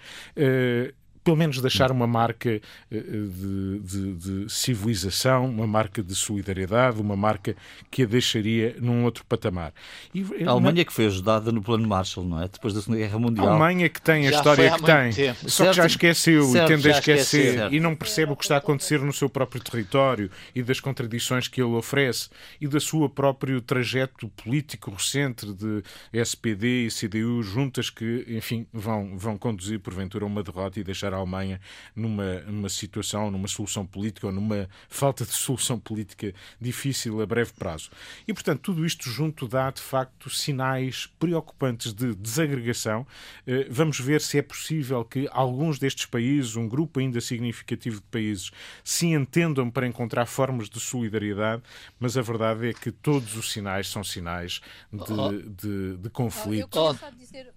pelo 1.23 1.37
menos 1.37 1.61
deixar 1.61 1.91
uma 1.91 2.07
marca 2.07 2.51
eh, 2.51 2.61
de, 2.91 3.79
de, 3.81 4.15
de, 4.15 4.53
civilização, 4.53 5.47
uma 5.47 5.67
marca 5.67 6.03
de 6.03 6.15
solidariedade, 6.15 7.01
uma 7.01 7.17
marca 7.17 7.55
que 7.91 8.03
a 8.05 8.07
deixaria 8.07 8.77
num 8.81 9.05
outro 9.05 9.25
patamar. 9.25 9.73
E, 10.15 10.25
a 10.45 10.51
Alemanha 10.51 10.85
que 10.85 10.93
foi 10.93 11.07
ajudada 11.07 11.53
no 11.53 11.63
plano 11.63 11.87
Marshall, 11.87 12.27
não 12.27 12.43
é? 12.43 12.49
Depois 12.49 12.75
da 12.75 12.81
Segunda 12.81 12.99
Guerra 12.99 13.19
Mundial. 13.19 13.49
A 13.49 13.51
Alemanha 13.51 13.89
que 13.89 14.01
tem 14.01 14.27
a 14.29 14.31
já 14.31 14.37
história 14.39 14.71
que 14.71 14.83
tem, 14.83 15.13
tempo. 15.13 15.51
só 15.51 15.65
certo. 15.65 15.71
que 15.71 15.77
já 15.77 15.87
esqueceu 15.87 16.45
certo, 16.45 16.73
e 16.73 16.75
tende 16.75 16.89
a 16.89 16.93
esquecer 16.93 17.73
e 17.73 17.81
não 17.81 17.95
percebe 17.95 18.33
o 18.33 18.37
que 18.37 18.45
está 18.45 18.55
a 18.57 18.59
acontecer 18.59 19.01
no 19.01 19.13
seu 19.13 19.29
próprio 19.29 19.63
território 19.63 20.31
e 20.55 20.63
das 20.63 20.81
contradições 20.81 21.49
que 21.49 21.61
ele 21.61 21.75
oferece 21.75 22.29
e 22.61 22.67
da 22.67 22.81
sua 22.81 23.09
próprio 23.09 23.61
trajeto 23.61 24.29
político 24.29 24.91
recente 24.91 25.47
de 25.53 25.83
SPD 26.13 26.87
e 26.87 26.89
CDU 26.89 27.43
juntas 27.43 27.91
que, 27.91 28.25
enfim, 28.29 28.67
vão, 28.73 29.17
vão 29.17 29.37
conduzir 29.37 29.81
porventura 29.81 30.25
a 30.25 30.27
uma 30.27 30.43
derrota 30.43 30.81
e 30.81 30.85
deixar 30.85 31.10
a 31.13 31.19
Alemanha 31.19 31.61
numa, 31.95 32.41
numa 32.41 32.69
situação, 32.69 33.31
numa 33.31 33.49
solução 33.49 33.87
política 33.87 34.27
ou 34.27 34.33
numa 34.33 34.69
falta 34.89 35.25
de 35.25 35.33
solução 35.33 35.79
política 35.79 36.35
difícil 36.61 37.21
a 37.21 37.27
breve 37.27 37.53
prazo. 37.53 37.91
E, 38.27 38.33
portanto, 38.33 38.61
tudo 38.61 38.85
isto 38.85 39.09
junto 39.09 39.47
dá, 39.49 39.71
de 39.71 39.81
facto, 39.81 40.31
sinais 40.31 41.07
preocupantes 41.19 41.93
de 41.93 42.15
desagregação. 42.15 43.07
Eh, 43.47 43.67
vamos 43.71 43.99
ver 44.01 44.21
se 44.21 44.39
é 44.39 44.43
possível 44.43 45.05
que 45.05 45.29
alguns 45.31 45.79
destes 45.79 46.07
países, 46.07 46.57
um 46.57 46.69
grupo 46.69 47.01
ainda 47.01 47.21
significativo 47.21 47.97
de 47.97 48.07
países, 48.07 48.51
se 48.85 49.07
entendam 49.07 49.71
para 49.71 49.87
encontrar 49.87 50.27
formas 50.27 50.69
de 50.69 50.81
solidariedade, 50.81 51.63
mas 51.99 52.17
a 52.17 52.23
verdade 52.23 52.69
é 52.69 52.73
que 52.73 52.91
todos 52.91 53.37
os 53.37 53.53
sinais 53.53 53.89
são 53.89 54.05
sinais 54.05 54.61
de, 54.93 55.13
oh. 55.13 55.33
de, 55.33 55.97
de 55.97 56.11
conflito. 56.11 56.77
Eu 56.77 56.95
só 56.95 57.11
dizer, 57.11 57.53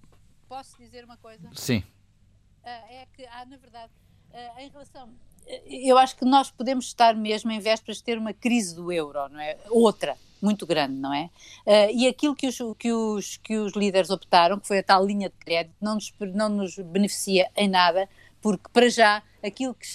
posso 0.47 0.77
dizer 0.77 1.03
uma 1.03 1.17
coisa? 1.17 1.49
Sim. 1.53 1.83
Ah, 2.63 2.81
é 2.89 3.07
que 3.13 3.25
há, 3.25 3.45
na 3.45 3.57
verdade, 3.57 3.91
ah, 4.33 4.63
em 4.63 4.69
relação. 4.69 5.09
Eu 5.65 5.97
acho 5.97 6.15
que 6.15 6.23
nós 6.23 6.49
podemos 6.49 6.85
estar 6.85 7.13
mesmo 7.15 7.51
em 7.51 7.59
vésperas 7.59 7.97
de 7.97 8.03
ter 8.03 8.17
uma 8.17 8.33
crise 8.33 8.73
do 8.75 8.91
euro, 8.91 9.27
não 9.29 9.39
é? 9.39 9.57
Outra, 9.69 10.17
muito 10.41 10.65
grande, 10.65 10.93
não 10.93 11.13
é? 11.13 11.29
E 11.91 12.07
aquilo 12.07 12.33
que 12.33 12.47
os, 12.47 12.57
que, 12.79 12.93
os, 12.93 13.37
que 13.37 13.57
os 13.57 13.73
líderes 13.73 14.09
optaram, 14.09 14.57
que 14.57 14.65
foi 14.65 14.79
a 14.79 14.83
tal 14.83 15.05
linha 15.05 15.29
de 15.29 15.35
crédito, 15.35 15.75
não 15.81 15.95
nos, 15.95 16.13
não 16.33 16.47
nos 16.47 16.77
beneficia 16.77 17.51
em 17.57 17.67
nada, 17.67 18.07
porque 18.41 18.69
para 18.71 18.89
já 18.89 19.21
aquilo 19.43 19.73
que. 19.73 19.87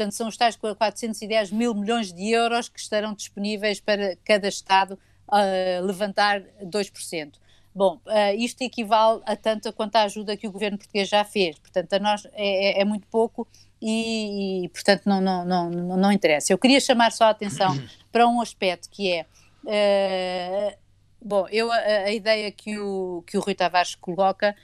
Portanto, 0.00 0.12
são 0.12 0.28
os 0.28 0.36
tais 0.36 0.56
410 0.56 1.50
mil 1.50 1.74
milhões 1.74 2.12
de 2.12 2.30
euros 2.30 2.68
que 2.70 2.80
estarão 2.80 3.12
disponíveis 3.12 3.80
para 3.80 4.16
cada 4.24 4.48
Estado 4.48 4.98
uh, 5.28 5.84
levantar 5.84 6.40
2%. 6.64 7.34
Bom, 7.74 8.00
uh, 8.06 8.36
isto 8.36 8.62
equivale 8.62 9.20
a 9.24 9.36
tanto 9.36 9.72
quanto 9.72 9.96
a 9.96 10.02
ajuda 10.02 10.36
que 10.36 10.48
o 10.48 10.52
governo 10.52 10.76
português 10.76 11.08
já 11.08 11.24
fez, 11.24 11.58
portanto, 11.58 11.92
a 11.92 11.98
nós 12.00 12.26
é, 12.32 12.78
é, 12.78 12.80
é 12.80 12.84
muito 12.84 13.06
pouco 13.06 13.46
e, 13.80 14.64
e, 14.64 14.68
portanto, 14.70 15.02
não, 15.06 15.20
não, 15.20 15.44
não, 15.44 15.70
não, 15.70 16.12
interessa. 16.12 16.52
Eu 16.52 16.58
queria 16.58 16.80
chamar 16.80 17.12
só 17.12 17.24
a 17.24 17.30
atenção 17.30 17.70
para 18.10 18.26
um 18.26 18.40
aspecto 18.40 18.88
que 18.90 19.12
é. 19.12 19.26
Uh, 19.64 20.76
bom, 21.22 21.46
eu, 21.50 21.70
a, 21.70 21.76
a, 21.76 22.12
ideia 22.12 22.50
que 22.50 22.78
o, 22.78 23.22
que 23.26 23.38
o 23.38 23.40
Rui 23.40 23.54
Tavares 23.54 23.94
coloca 23.94 24.54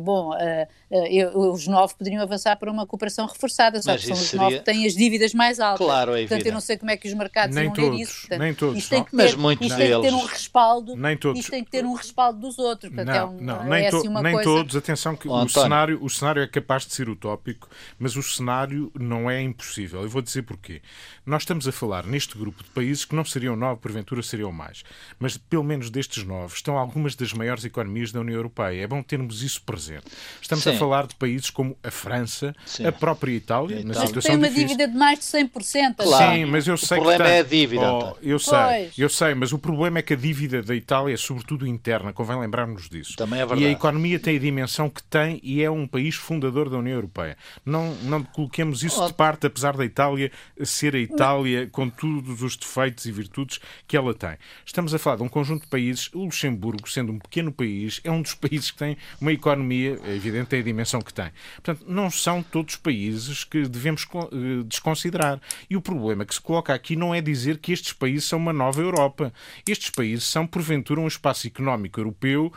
bom, 0.00 0.32
uh, 0.34 1.52
os 1.52 1.66
nove 1.66 1.94
poderiam 1.94 2.22
avançar 2.22 2.56
para 2.56 2.70
uma 2.70 2.86
cooperação 2.86 3.26
reforçada, 3.26 3.80
só 3.80 3.92
Mas 3.92 4.00
que 4.00 4.06
são 4.08 4.16
os 4.16 4.22
seria... 4.22 4.44
nove 4.44 4.58
que 4.58 4.64
têm 4.64 4.86
as 4.86 4.94
dívidas 4.94 5.32
mais 5.32 5.60
altas. 5.60 5.86
Claro, 5.86 6.16
é 6.16 6.20
Portanto, 6.20 6.46
eu 6.46 6.52
não 6.52 6.60
sei 6.60 6.76
como 6.76 6.90
é 6.90 6.96
que 6.96 7.06
os 7.06 7.14
mercados 7.14 7.54
nem 7.54 7.66
vão 7.66 7.74
todos, 7.74 7.90
ler 7.90 8.02
isso. 8.02 8.20
Portanto, 8.20 8.40
nem 8.40 8.54
todos. 8.54 8.78
Isto 8.78 8.90
tem 8.90 9.04
que 9.04 9.10
ter, 9.10 9.16
Mas 9.16 9.34
muitos 9.34 9.66
isto 9.66 9.78
deles... 9.78 9.92
tem 9.92 10.02
que 10.02 10.08
ter 10.08 10.14
um 10.14 10.26
respaldo. 10.26 10.96
Nem 10.96 11.16
todos. 11.16 11.40
Isto 11.40 11.50
tem 11.50 11.64
que 11.64 11.70
ter 11.70 11.84
um 11.84 11.94
respaldo 11.94 12.40
dos 12.40 12.58
outros. 12.58 12.92
Portanto, 12.92 13.14
não, 13.14 13.14
é 13.14 13.24
um, 13.24 13.40
não, 13.40 13.64
nem, 13.64 13.86
é 13.86 13.90
to, 13.90 13.96
assim 13.96 14.08
nem 14.08 14.32
coisa... 14.34 14.50
todos. 14.50 14.76
Atenção 14.76 15.16
que 15.16 15.28
oh, 15.28 15.44
o, 15.44 15.48
cenário, 15.48 16.02
o 16.02 16.10
cenário 16.10 16.42
é 16.42 16.46
capaz 16.46 16.86
de 16.86 16.94
ser 16.94 17.08
utópico, 17.08 17.68
mas 17.98 18.16
o 18.16 18.22
cenário 18.22 18.90
não 18.98 19.30
é 19.30 19.40
impossível. 19.40 20.02
Eu 20.02 20.08
vou 20.08 20.22
dizer 20.22 20.42
porquê. 20.42 20.82
Nós 21.24 21.42
estamos 21.42 21.68
a 21.68 21.72
falar 21.72 22.04
neste 22.06 22.36
grupo 22.36 22.62
de 22.62 22.70
países 22.70 23.04
que 23.04 23.14
não 23.14 23.24
seriam 23.24 23.54
nove, 23.54 23.80
porventura 23.80 24.22
seriam 24.22 24.50
mais. 24.50 24.82
Mas 25.18 25.36
pelo 25.36 25.62
menos 25.62 25.90
destes 25.90 26.24
nove 26.24 26.54
estão 26.54 26.76
algumas 26.76 27.14
das 27.14 27.32
maiores 27.32 27.64
economias 27.64 28.10
da 28.10 28.20
União 28.20 28.36
Europeia. 28.36 28.82
É 28.82 28.86
bom 28.86 29.02
termos 29.02 29.42
isso 29.42 29.59
presente. 29.60 30.04
Estamos 30.40 30.64
Sim. 30.64 30.70
a 30.70 30.78
falar 30.78 31.06
de 31.06 31.14
países 31.14 31.50
como 31.50 31.76
a 31.82 31.90
França, 31.90 32.54
Sim. 32.64 32.86
a 32.86 32.92
própria 32.92 33.32
Itália, 33.32 33.84
na 33.84 33.94
situação 33.94 34.22
tem 34.22 34.36
uma 34.36 34.48
difícil. 34.48 34.68
dívida 34.68 34.88
de 34.88 34.96
mais 34.96 35.18
de 35.18 35.24
100%. 35.24 35.94
Claro. 35.96 36.34
Sim, 36.34 36.44
mas 36.46 36.66
eu 36.66 36.76
sei 36.76 36.98
o 36.98 37.00
problema 37.00 37.24
que 37.24 37.30
é 37.30 37.38
a 37.38 37.42
dívida. 37.42 37.92
Oh, 37.92 38.16
eu 38.22 38.38
sei, 38.38 38.58
pois. 38.58 38.98
eu 38.98 39.08
sei, 39.08 39.34
mas 39.34 39.52
o 39.52 39.58
problema 39.58 39.98
é 39.98 40.02
que 40.02 40.14
a 40.14 40.16
dívida 40.16 40.62
da 40.62 40.74
Itália 40.74 41.14
é 41.14 41.16
sobretudo 41.16 41.66
interna, 41.66 42.12
convém 42.12 42.38
lembrarmos 42.38 42.88
disso. 42.88 43.16
Também 43.16 43.40
é 43.40 43.46
verdade. 43.46 43.62
E 43.62 43.66
a 43.66 43.70
economia 43.70 44.18
tem 44.18 44.36
a 44.36 44.40
dimensão 44.40 44.88
que 44.88 45.02
tem 45.02 45.40
e 45.42 45.62
é 45.62 45.70
um 45.70 45.86
país 45.86 46.14
fundador 46.14 46.68
da 46.68 46.78
União 46.78 46.94
Europeia. 46.94 47.36
Não, 47.64 47.94
não 48.02 48.22
coloquemos 48.22 48.82
isso 48.82 49.02
oh. 49.02 49.06
de 49.06 49.14
parte, 49.14 49.46
apesar 49.46 49.76
da 49.76 49.84
Itália 49.84 50.30
ser 50.62 50.94
a 50.94 50.98
Itália 50.98 51.68
com 51.70 51.88
todos 51.88 52.42
os 52.42 52.56
defeitos 52.56 53.04
e 53.06 53.12
virtudes 53.12 53.58
que 53.86 53.96
ela 53.96 54.14
tem. 54.14 54.36
Estamos 54.64 54.94
a 54.94 54.98
falar 54.98 55.16
de 55.16 55.22
um 55.22 55.28
conjunto 55.28 55.62
de 55.62 55.68
países, 55.68 56.10
o 56.14 56.24
Luxemburgo, 56.24 56.88
sendo 56.88 57.12
um 57.12 57.18
pequeno 57.18 57.52
país, 57.52 58.00
é 58.04 58.10
um 58.10 58.22
dos 58.22 58.34
países 58.40 58.70
que 58.70 58.78
tem 58.78 58.96
uma 59.20 59.32
economia, 59.32 59.49
é 59.52 60.14
evidente, 60.14 60.48
tem 60.48 60.60
a 60.60 60.64
dimensão 60.64 61.00
que 61.00 61.12
tem. 61.12 61.30
Portanto, 61.56 61.84
não 61.88 62.10
são 62.10 62.42
todos 62.42 62.76
países 62.76 63.44
que 63.44 63.68
devemos 63.68 64.06
eh, 64.14 64.62
desconsiderar. 64.64 65.40
E 65.68 65.76
o 65.76 65.80
problema 65.80 66.24
que 66.24 66.34
se 66.34 66.40
coloca 66.40 66.74
aqui 66.74 66.96
não 66.96 67.14
é 67.14 67.20
dizer 67.20 67.58
que 67.58 67.72
estes 67.72 67.92
países 67.92 68.24
são 68.24 68.38
uma 68.38 68.52
nova 68.52 68.80
Europa. 68.80 69.32
Estes 69.66 69.90
países 69.90 70.24
são, 70.24 70.46
porventura, 70.46 71.00
um 71.00 71.08
espaço 71.08 71.46
económico 71.46 72.00
europeu 72.00 72.52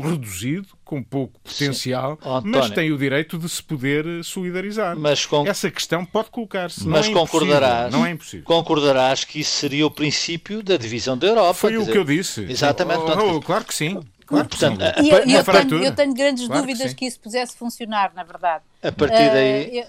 reduzido, 0.00 0.68
com 0.84 1.02
pouco 1.02 1.38
potencial, 1.40 2.18
oh, 2.22 2.40
mas 2.42 2.70
tem 2.70 2.92
o 2.92 2.98
direito 2.98 3.38
de 3.38 3.48
se 3.48 3.62
poder 3.62 4.06
eh, 4.06 4.22
solidarizar. 4.22 4.96
Mas. 4.96 5.28
Essa 5.46 5.70
questão 5.70 6.04
pode 6.04 6.30
colocar-se. 6.30 6.86
Mas 6.86 7.06
não 7.06 7.12
é 7.12 7.20
concordarás, 7.20 7.92
não 7.92 8.06
é 8.06 8.10
impossível. 8.12 8.44
Concordarás 8.44 9.24
que 9.24 9.40
isso 9.40 9.52
seria 9.52 9.86
o 9.86 9.90
princípio 9.90 10.62
da 10.62 10.76
divisão 10.76 11.18
da 11.18 11.26
Europa. 11.26 11.54
Foi 11.54 11.76
o 11.76 11.80
dizer... 11.80 11.92
que 11.92 11.98
eu 11.98 12.04
disse. 12.04 12.42
Exatamente. 12.42 13.00
Oh, 13.00 13.36
oh, 13.36 13.40
claro 13.40 13.64
que 13.64 13.74
sim. 13.74 14.00
Claro, 14.32 14.48
portanto, 14.48 14.80
e, 15.02 15.10
eu, 15.10 15.18
eu, 15.18 15.44
tenho, 15.44 15.84
eu, 15.84 15.94
tenho, 15.94 16.14
grandes 16.14 16.46
claro 16.46 16.62
dúvidas 16.62 16.92
que, 16.92 17.00
que, 17.00 17.06
isso 17.06 17.20
pudesse 17.20 17.56
funcionar, 17.56 18.12
na 18.14 18.24
verdade. 18.24 18.64
A 18.82 18.90
partir 18.90 19.30
daí. 19.30 19.64
Uh, 19.64 19.74
eu, 19.76 19.84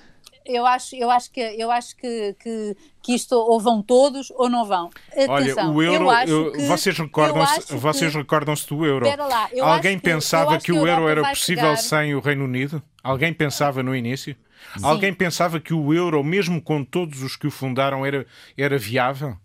eu 0.46 0.66
acho, 0.66 0.96
eu 0.96 1.10
acho 1.10 1.32
que 1.32 1.40
eu 1.40 1.72
acho 1.72 1.96
que, 1.96 2.36
que, 2.40 2.78
que 3.02 3.14
isto 3.14 3.34
ou 3.34 3.60
vão 3.60 3.82
todos 3.82 4.32
ou 4.32 4.50
não 4.50 4.66
vão. 4.66 4.90
Atenção, 5.12 5.30
Olha, 5.30 5.70
o 5.70 5.82
euro, 5.82 6.12
eu 6.28 6.52
que, 6.52 6.62
vocês 6.64 6.98
recordam-se, 6.98 7.76
vocês 7.76 8.14
recordam-se 8.14 8.68
do 8.68 8.86
euro? 8.86 9.06
Lá, 9.06 9.50
Alguém 9.62 9.98
pensava 9.98 10.58
que, 10.58 10.66
que, 10.66 10.72
o 10.72 10.86
euro 10.86 11.08
era 11.08 11.30
possível 11.30 11.64
pegar... 11.64 11.78
sem 11.78 12.14
o 12.16 12.20
Reino 12.20 12.44
Unido? 12.44 12.84
Alguém 13.02 13.34
pensava 13.34 13.82
no 13.82 13.96
início? 13.96 14.36
Sim. 14.78 14.86
Alguém 14.86 15.14
pensava 15.14 15.60
que 15.60 15.74
o 15.74 15.94
euro, 15.94 16.24
mesmo 16.24 16.62
com 16.62 16.84
todos 16.84 17.22
os 17.22 17.36
que 17.36 17.46
o 17.46 17.52
fundaram, 17.52 18.06
era, 18.06 18.26
era 18.58 18.78
viável? 18.78 19.38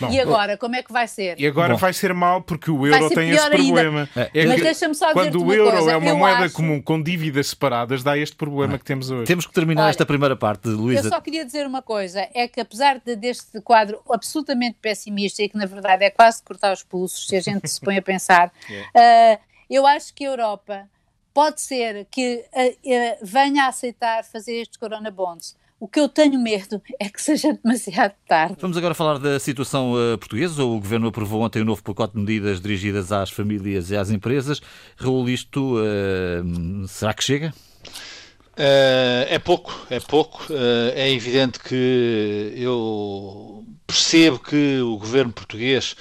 Bom, 0.00 0.10
e 0.10 0.20
agora, 0.20 0.56
como 0.56 0.76
é 0.76 0.82
que 0.82 0.92
vai 0.92 1.08
ser? 1.08 1.38
E 1.40 1.46
agora 1.46 1.74
Bom. 1.74 1.78
vai 1.78 1.92
ser 1.92 2.14
mal 2.14 2.40
porque 2.42 2.70
o 2.70 2.86
euro 2.86 3.08
tem 3.10 3.30
esse 3.30 3.50
problema. 3.50 4.08
É 4.14 4.46
Mas 4.46 4.62
deixa-me 4.62 4.94
só 4.94 5.12
Quando 5.12 5.44
o 5.44 5.52
euro 5.52 5.76
coisa. 5.76 5.92
é 5.92 5.96
uma 5.96 6.14
moeda 6.14 6.44
acho... 6.44 6.54
comum 6.54 6.80
com 6.80 7.02
dívidas 7.02 7.48
separadas, 7.48 8.02
dá 8.02 8.16
este 8.16 8.36
problema 8.36 8.78
que 8.78 8.84
temos 8.84 9.10
hoje. 9.10 9.26
Temos 9.26 9.46
que 9.46 9.52
terminar 9.52 9.84
Olha, 9.84 9.90
esta 9.90 10.06
primeira 10.06 10.36
parte, 10.36 10.68
Luísa. 10.68 11.06
Eu 11.06 11.10
só 11.10 11.20
queria 11.20 11.44
dizer 11.44 11.66
uma 11.66 11.82
coisa: 11.82 12.28
é 12.34 12.46
que 12.46 12.60
apesar 12.60 13.00
de, 13.04 13.16
deste 13.16 13.60
quadro 13.60 14.00
absolutamente 14.10 14.78
pessimista 14.80 15.42
e 15.42 15.48
que 15.48 15.56
na 15.56 15.66
verdade 15.66 16.04
é 16.04 16.10
quase 16.10 16.42
cortar 16.42 16.72
os 16.72 16.82
pulsos 16.82 17.26
se 17.26 17.36
a 17.36 17.40
gente 17.40 17.68
se 17.68 17.80
põe 17.80 17.96
a 17.98 18.02
pensar, 18.02 18.52
yeah. 18.68 19.38
uh, 19.38 19.42
eu 19.68 19.86
acho 19.86 20.14
que 20.14 20.24
a 20.24 20.28
Europa 20.28 20.88
pode 21.34 21.60
ser 21.60 22.06
que 22.10 22.44
uh, 22.52 22.68
uh, 22.68 23.18
venha 23.22 23.64
a 23.64 23.68
aceitar 23.68 24.24
fazer 24.24 24.60
estes 24.60 24.76
Corona 24.76 25.10
Bonds. 25.10 25.56
O 25.80 25.86
que 25.86 26.00
eu 26.00 26.08
tenho 26.08 26.40
medo 26.40 26.82
é 26.98 27.08
que 27.08 27.22
seja 27.22 27.56
demasiado 27.62 28.14
tarde. 28.26 28.56
Vamos 28.60 28.76
agora 28.76 28.94
falar 28.94 29.18
da 29.18 29.38
situação 29.38 29.92
uh, 29.92 30.18
portuguesa. 30.18 30.64
O 30.64 30.80
Governo 30.80 31.08
aprovou 31.08 31.42
ontem 31.42 31.62
um 31.62 31.64
novo 31.64 31.82
pacote 31.82 32.14
de 32.14 32.20
medidas 32.20 32.60
dirigidas 32.60 33.12
às 33.12 33.30
famílias 33.30 33.90
e 33.90 33.96
às 33.96 34.10
empresas. 34.10 34.60
Raul, 34.96 35.28
isto 35.28 35.76
será 36.88 37.14
que 37.14 37.22
chega? 37.22 37.54
Uh, 38.58 39.22
é 39.28 39.38
pouco, 39.38 39.72
é 39.88 40.00
pouco. 40.00 40.52
Uh, 40.52 40.90
é 40.96 41.12
evidente 41.12 41.60
que 41.60 42.52
eu 42.56 43.64
percebo 43.86 44.40
que 44.40 44.80
o 44.80 44.98
governo 44.98 45.32
português 45.32 45.94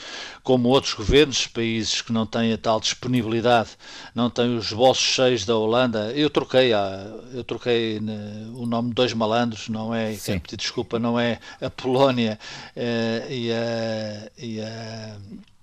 como 0.48 0.70
outros 0.70 0.94
governos, 0.94 1.46
países 1.46 2.02
que 2.02 2.14
não 2.14 2.26
têm 2.26 2.54
a 2.54 2.58
tal 2.58 2.80
disponibilidade, 2.80 3.72
não 4.16 4.30
têm 4.30 4.56
os 4.56 4.72
bolsos 4.72 5.04
cheios 5.04 5.44
da 5.44 5.58
Holanda. 5.58 6.14
Eu 6.16 6.30
troquei, 6.30 6.72
a, 6.72 7.06
eu 7.34 7.44
troquei 7.44 8.00
o 8.56 8.66
nome 8.66 8.88
de 8.88 8.96
dois 8.96 9.12
malandros, 9.12 9.68
não 9.68 9.94
é, 9.94 10.16
quero 10.16 10.40
pedir 10.40 10.56
desculpa, 10.56 10.98
não 11.00 11.20
é 11.20 11.38
a 11.60 11.70
Polónia 11.70 12.40
uh, 12.78 13.30
e 13.30 13.52
a, 13.52 14.32
e 14.38 14.62
a 14.62 15.18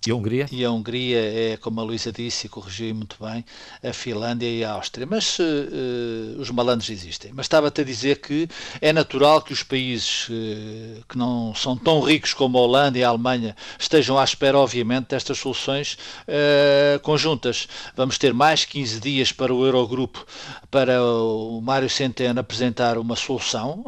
e 0.07 0.11
a 0.11 0.15
Hungria? 0.15 0.47
E 0.53 0.65
a 0.65 0.71
Hungria 0.71 1.19
é, 1.19 1.57
como 1.57 1.81
a 1.81 1.85
Luísa 1.85 2.13
disse 2.13 2.47
e 2.47 2.51
corrigiu 2.51 2.95
muito 2.95 3.17
bem, 3.19 3.43
a 3.83 3.93
Finlândia 3.93 4.47
e 4.47 4.63
a 4.63 4.73
Áustria. 4.73 5.07
Mas 5.07 5.39
uh, 5.39 6.39
os 6.39 6.51
malandros 6.51 6.91
existem. 6.91 7.33
Mas 7.33 7.47
estava-te 7.47 7.81
a 7.81 7.85
dizer 7.85 8.21
que 8.21 8.47
é 8.83 8.93
natural 8.93 9.41
que 9.41 9.53
os 9.53 9.63
países 9.63 10.29
uh, 10.29 11.03
que 11.09 11.17
não 11.17 11.55
são 11.55 11.75
tão 11.75 12.01
ricos 12.01 12.35
como 12.35 12.59
a 12.59 12.61
Holanda 12.61 12.99
e 12.99 13.05
a 13.05 13.09
Alemanha 13.09 13.57
estejam 13.79 14.19
à 14.19 14.25
espera, 14.25 14.59
obviamente, 14.75 15.07
destas 15.11 15.39
soluções 15.39 15.97
uh, 16.27 16.99
conjuntas. 17.01 17.69
Vamos 17.97 18.19
ter 18.19 18.35
mais 18.35 18.65
15 18.65 18.99
dias 18.99 19.31
para 19.31 19.55
o 19.55 19.65
Eurogrupo, 19.65 20.27
para 20.69 21.01
o 21.01 21.61
Mário 21.61 21.89
Centeno 21.89 22.41
apresentar 22.41 22.99
uma 22.99 23.15
solução 23.15 23.85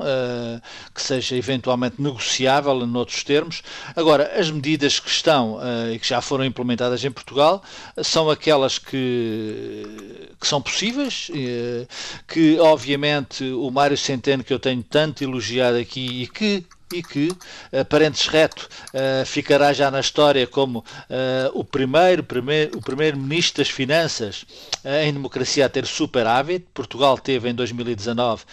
que 0.94 1.02
seja 1.02 1.36
eventualmente 1.36 2.00
negociável 2.00 2.80
em 2.82 2.96
outros 2.96 3.24
termos. 3.24 3.62
Agora, 3.96 4.38
as 4.38 4.50
medidas 4.50 5.00
que 5.00 5.08
estão 5.08 5.58
e 5.92 5.98
que 5.98 6.06
já 6.06 6.20
foram 6.20 6.44
implementadas 6.44 7.04
em 7.04 7.10
Portugal 7.10 7.62
são 8.02 8.30
aquelas 8.30 8.78
que, 8.78 9.82
que 10.40 10.46
são 10.46 10.62
possíveis, 10.62 11.30
que 12.28 12.58
obviamente 12.60 13.44
o 13.44 13.70
Mário 13.70 13.96
Centeno, 13.96 14.44
que 14.44 14.52
eu 14.52 14.58
tenho 14.58 14.82
tanto 14.82 15.24
elogiado 15.24 15.76
aqui 15.76 16.22
e 16.22 16.26
que 16.26 16.64
e 16.92 17.02
que 17.02 17.28
uh, 17.28 17.84
Parentes 17.88 18.28
Reto 18.28 18.68
uh, 18.94 19.26
ficará 19.26 19.72
já 19.72 19.90
na 19.90 19.98
história 19.98 20.46
como 20.46 20.78
uh, 20.78 20.84
o 21.52 21.64
primeiro, 21.64 22.22
primeiro 22.22 22.78
o 22.78 22.80
primeiro 22.80 23.18
ministro 23.18 23.62
das 23.62 23.70
Finanças 23.70 24.44
em 25.02 25.12
democracia 25.12 25.66
a 25.66 25.68
ter 25.68 25.86
superávit. 25.86 26.66
Portugal 26.72 27.18
teve 27.18 27.48
em 27.48 27.54
2019 27.54 28.44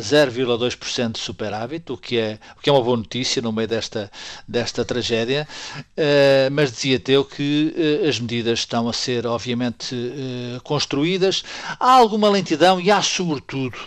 0,2% 0.00 1.12
de 1.12 1.18
superávit, 1.20 1.92
o 1.92 1.96
que, 1.96 2.18
é, 2.18 2.38
o 2.56 2.60
que 2.60 2.68
é 2.68 2.72
uma 2.72 2.82
boa 2.82 2.96
notícia 2.96 3.40
no 3.40 3.52
meio 3.52 3.68
desta, 3.68 4.10
desta 4.46 4.84
tragédia. 4.84 5.46
mas 6.52 6.72
dizia 6.72 6.98
Teu 6.98 7.24
que 7.24 7.74
as 8.08 8.18
medidas 8.18 8.60
estão 8.60 8.88
a 8.88 8.92
ser, 8.92 9.26
obviamente, 9.26 9.94
construídas. 10.64 11.44
Há 11.78 11.92
alguma 11.92 12.28
lentidão 12.28 12.80
e 12.80 12.90
há, 12.90 13.00
sobretudo, 13.00 13.78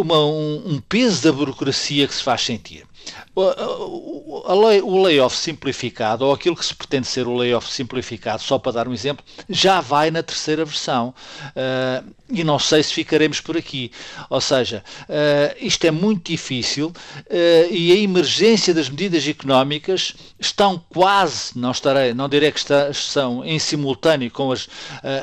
uma, 0.00 0.18
um, 0.24 0.62
um 0.66 0.80
peso 0.80 1.22
da 1.22 1.32
burocracia 1.32 2.08
que 2.08 2.14
se 2.14 2.22
faz 2.22 2.42
sentir. 2.42 2.87
O 3.34 5.02
layoff 5.02 5.36
simplificado, 5.36 6.24
ou 6.24 6.32
aquilo 6.32 6.56
que 6.56 6.64
se 6.64 6.74
pretende 6.74 7.06
ser 7.06 7.26
o 7.26 7.34
layoff 7.36 7.70
simplificado, 7.70 8.42
só 8.42 8.58
para 8.58 8.72
dar 8.72 8.88
um 8.88 8.92
exemplo, 8.92 9.24
já 9.48 9.80
vai 9.80 10.10
na 10.10 10.22
terceira 10.22 10.64
versão. 10.64 11.14
Uh, 11.50 12.18
e 12.30 12.44
não 12.44 12.58
sei 12.58 12.82
se 12.82 12.92
ficaremos 12.92 13.40
por 13.40 13.56
aqui. 13.56 13.90
Ou 14.28 14.40
seja, 14.40 14.84
uh, 15.04 15.56
isto 15.60 15.84
é 15.86 15.90
muito 15.90 16.30
difícil 16.30 16.88
uh, 16.88 17.72
e 17.72 17.92
a 17.92 17.96
emergência 17.96 18.74
das 18.74 18.88
medidas 18.88 19.26
económicas 19.26 20.14
estão 20.38 20.82
quase, 20.90 21.58
não 21.58 21.70
estarei, 21.70 22.12
não 22.12 22.28
direi 22.28 22.52
que 22.52 22.58
está, 22.58 22.92
são 22.92 23.44
em 23.44 23.58
simultâneo 23.58 24.30
com 24.30 24.52
as, 24.52 24.68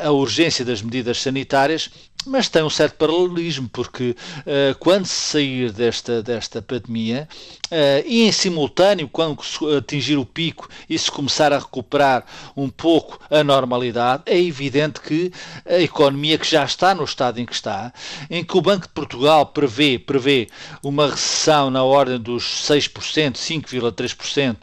a 0.03 0.11
urgência 0.11 0.65
das 0.65 0.81
medidas 0.81 1.21
sanitárias, 1.21 1.89
mas 2.25 2.49
tem 2.49 2.63
um 2.63 2.69
certo 2.69 2.95
paralelismo, 2.95 3.69
porque 3.69 4.15
uh, 4.41 4.75
quando 4.79 5.05
se 5.05 5.13
sair 5.13 5.71
desta, 5.71 6.21
desta 6.21 6.61
pandemia, 6.61 7.27
uh, 7.65 8.03
e 8.05 8.23
em 8.23 8.31
simultâneo, 8.31 9.07
quando 9.07 9.39
atingir 9.77 10.17
o 10.17 10.25
pico 10.25 10.67
e 10.89 10.97
se 10.97 11.11
começar 11.11 11.53
a 11.53 11.59
recuperar 11.59 12.25
um 12.55 12.69
pouco 12.69 13.19
a 13.29 13.43
normalidade, 13.43 14.23
é 14.25 14.39
evidente 14.39 14.99
que 14.99 15.31
a 15.65 15.79
economia 15.79 16.38
que 16.38 16.49
já 16.49 16.63
está 16.63 16.93
no 16.95 17.03
estado 17.03 17.39
em 17.39 17.45
que 17.45 17.53
está, 17.53 17.93
em 18.29 18.43
que 18.43 18.57
o 18.57 18.61
Banco 18.61 18.88
de 18.88 18.93
Portugal 18.93 19.45
prevê, 19.47 19.99
prevê 19.99 20.47
uma 20.83 21.09
recessão 21.09 21.69
na 21.69 21.83
ordem 21.83 22.19
dos 22.19 22.43
6%, 22.67 23.33
5,3%, 23.33 24.57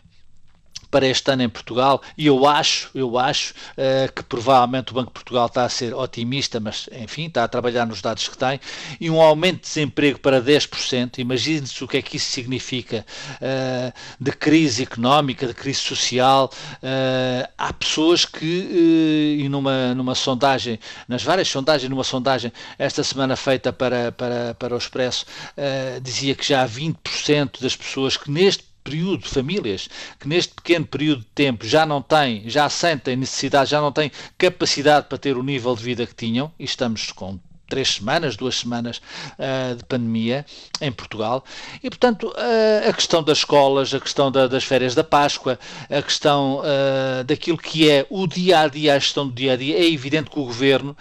para 0.93 1.07
este 1.07 1.31
ano 1.31 1.43
em 1.43 1.49
Portugal 1.49 2.03
e 2.19 2.27
eu 2.27 2.47
acho, 2.47 2.91
eu 2.95 3.19
acho 3.19 3.55
uh, 3.55 4.13
que 4.13 4.23
provavelmente 4.23 4.93
o 4.93 4.95
Banco 4.95 5.09
de 5.09 5.15
Portugal 5.15 5.47
está 5.47 5.65
a 5.65 5.69
ser 5.69 5.95
otimista, 5.95 6.61
mas 6.61 6.89
enfim, 6.93 7.27
está 7.27 7.43
a 7.43 7.49
trabalhar 7.49 7.87
nos 7.87 8.03
dados 8.03 8.29
que 8.29 8.37
tem, 8.37 8.61
e 9.01 9.09
um 9.09 9.21
aumento 9.21 9.57
de 9.57 9.63
desemprego 9.63 10.21
para 10.21 10.41
10%, 10.41 11.19
imagine-se 11.19 11.83
o 11.83 11.89
que 11.89 11.97
é 11.97 12.03
que 12.03 12.19
isso 12.19 12.31
significa 12.31 13.07
uh, 13.37 13.93
de 14.21 14.33
crise 14.33 14.83
económica, 14.83 15.47
de 15.47 15.55
crise 15.55 15.81
social, 15.81 16.53
uh, 16.83 17.49
há 17.57 17.73
pessoas 17.73 18.27
que, 18.27 19.39
e 19.41 19.49
numa, 19.49 19.95
numa 19.95 20.15
sondagem, 20.15 20.79
nas 21.09 21.23
várias 21.23 21.49
sondagens, 21.49 21.89
numa 21.89 22.05
sondagem 22.05 22.53
esta 22.79 23.03
semana 23.03 23.35
feita 23.35 23.73
para, 23.73 24.13
para, 24.13 24.55
para 24.59 24.75
o 24.75 24.79
Expresso, 24.79 25.25
dizia 26.03 26.35
que 26.35 26.47
já 26.47 26.63
há 26.63 26.69
20% 26.69 27.63
das 27.63 27.75
pessoas 27.75 28.17
que 28.17 28.31
neste 28.31 28.72
período 28.83 29.23
de 29.23 29.29
famílias 29.29 29.89
que 30.19 30.29
neste 30.29 30.55
pequeno 30.55 30.87
período 30.87 31.21
de 31.21 31.29
tempo 31.35 31.67
já 31.67 31.87
não 31.87 32.03
têm, 32.03 32.49
já 32.49 32.69
sentem 32.69 33.17
necessidade, 33.17 33.71
já 33.71 33.81
não 33.81 33.93
têm 33.93 34.11
capacidade 34.37 35.07
para 35.09 35.19
ter 35.19 35.37
o 35.37 35.43
nível 35.43 35.75
de 35.75 35.83
vida 35.83 36.07
que 36.07 36.15
tinham, 36.15 36.53
e 36.59 36.65
estamos 36.65 37.13
com 37.13 37.39
três 37.73 37.95
semanas, 37.95 38.37
duas 38.37 38.57
semanas 38.57 39.01
uh, 39.39 39.75
de 39.75 39.83
pandemia 39.85 40.45
em 40.79 40.93
Portugal. 40.93 41.43
E, 41.83 41.89
portanto, 41.89 42.29
uh, 42.29 42.89
a 42.89 42.93
questão 42.93 43.23
das 43.23 43.39
escolas, 43.39 43.95
a 43.95 44.01
questão 44.01 44.31
da, 44.31 44.47
das 44.47 44.63
férias 44.63 44.95
da 44.95 45.03
Páscoa, 45.03 45.59
a 45.89 46.03
questão 46.03 46.61
uh, 46.61 47.25
daquilo 47.25 47.57
que 47.57 47.89
é 47.89 48.07
o 48.11 48.27
dia 48.27 48.61
a 48.61 48.69
dia, 48.69 48.95
a 48.95 48.99
gestão 48.99 49.27
do 49.27 49.33
dia 49.33 49.55
a 49.55 49.57
dia, 49.57 49.79
é 49.79 49.91
evidente 49.91 50.29
que 50.31 50.39
o 50.39 50.45
governo 50.45 50.95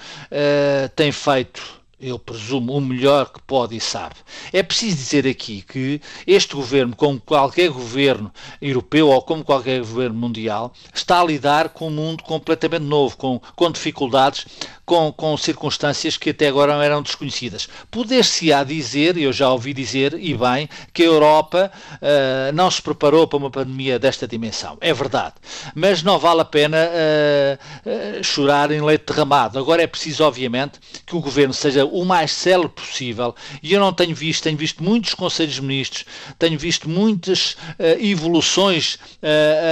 tem 0.96 1.12
feito 1.12 1.82
eu 2.02 2.18
presumo, 2.18 2.74
o 2.74 2.82
melhor 2.82 3.32
que 3.32 3.40
pode 3.44 3.76
e 3.76 3.80
sabe. 3.80 4.16
É 4.54 4.62
preciso 4.64 4.98
dizer 4.98 5.28
aqui 5.28 5.62
que 5.62 6.02
este 6.26 6.56
governo, 6.56 6.96
como 6.96 7.20
qualquer 7.20 7.70
governo 7.70 8.32
europeu 8.62 9.10
ou 9.10 9.22
como 9.22 9.44
qualquer 9.44 9.80
governo 9.80 10.16
mundial, 10.16 10.74
está 10.94 11.22
a 11.22 11.26
lidar 11.26 11.70
com 11.70 11.88
um 11.88 11.92
mundo 11.92 12.24
completamente 12.24 12.84
novo, 12.84 13.16
com, 13.18 13.42
com 13.56 13.72
dificuldades, 13.72 14.46
com, 14.92 15.10
com 15.14 15.38
circunstâncias 15.38 16.18
que 16.18 16.32
até 16.32 16.50
agora 16.50 16.74
não 16.74 16.82
eram 16.82 17.02
desconhecidas. 17.02 17.70
Poder-se-á 17.90 18.64
dizer, 18.64 19.18
eu 19.18 19.32
já 19.32 19.50
ouvi 19.50 19.74
dizer, 19.74 20.14
e 20.20 20.34
bem, 20.34 20.68
que 20.94 21.04
a 21.04 21.06
Europa 21.06 21.72
uh, 21.94 22.52
não 22.54 22.70
se 22.70 22.82
preparou 22.82 23.26
para 23.26 23.38
uma 23.38 23.50
pandemia 23.50 23.98
desta 23.98 24.28
dimensão. 24.28 24.78
É 24.82 24.94
verdade. 24.94 25.36
Mas 25.74 26.04
não 26.04 26.20
vale 26.20 26.42
a 26.42 26.46
pena 26.46 26.78
uh, 26.78 28.20
uh, 28.20 28.24
chorar 28.24 28.70
em 28.72 28.82
leite 28.82 29.06
derramado. 29.08 29.58
Agora 29.58 29.82
é 29.82 29.88
preciso, 29.88 30.26
obviamente, 30.26 30.80
que 31.06 31.16
o 31.16 31.22
governo 31.22 31.54
seja 31.54 31.86
o 31.86 32.04
mais 32.04 32.32
célebre 32.32 32.74
possível. 32.74 33.34
E 33.64 33.72
eu 33.72 33.80
não 33.80 33.94
tenho 33.94 34.14
visto, 34.14 34.41
tenho 34.42 34.58
visto 34.58 34.84
muitos 34.84 35.14
conselhos 35.14 35.60
ministros, 35.60 36.06
tenho 36.38 36.58
visto 36.58 36.90
muitas 36.90 37.56
evoluções 38.00 38.98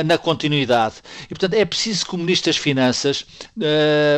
na 0.06 0.18
continuidade. 0.18 0.96
E, 1.26 1.30
portanto, 1.30 1.54
é 1.54 1.66
preciso 1.66 2.06
que 2.06 2.16
o 2.16 2.18
Ministro 2.18 2.50
das 2.52 2.58
Finanças 2.58 3.26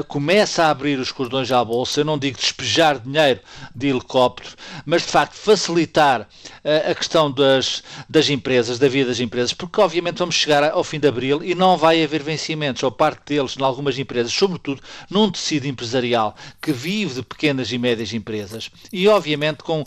comece 0.07 0.61
a 0.61 0.69
abrir 0.69 0.99
os 0.99 1.11
cordões 1.11 1.51
à 1.51 1.63
bolsa, 1.63 2.01
eu 2.01 2.05
não 2.05 2.17
digo 2.17 2.37
despejar 2.37 2.99
dinheiro 2.99 3.39
de 3.75 3.87
helicóptero, 3.87 4.55
mas 4.85 5.03
de 5.03 5.09
facto 5.09 5.33
facilitar 5.33 6.21
uh, 6.21 6.91
a 6.91 6.95
questão 6.95 7.31
das, 7.31 7.83
das 8.09 8.29
empresas, 8.29 8.79
da 8.79 8.87
vida 8.87 9.09
das 9.09 9.19
empresas, 9.19 9.53
porque 9.53 9.79
obviamente 9.79 10.17
vamos 10.17 10.35
chegar 10.35 10.63
ao 10.63 10.83
fim 10.83 10.99
de 10.99 11.07
abril 11.07 11.43
e 11.43 11.55
não 11.55 11.77
vai 11.77 12.03
haver 12.03 12.23
vencimentos, 12.23 12.83
ou 12.83 12.91
parte 12.91 13.21
deles, 13.27 13.55
em 13.57 13.63
algumas 13.63 13.97
empresas, 13.97 14.31
sobretudo 14.31 14.81
num 15.09 15.31
tecido 15.31 15.67
empresarial 15.67 16.35
que 16.61 16.71
vive 16.71 17.15
de 17.15 17.23
pequenas 17.23 17.71
e 17.71 17.77
médias 17.77 18.13
empresas 18.13 18.69
e 18.91 19.07
obviamente 19.07 19.63
com 19.63 19.83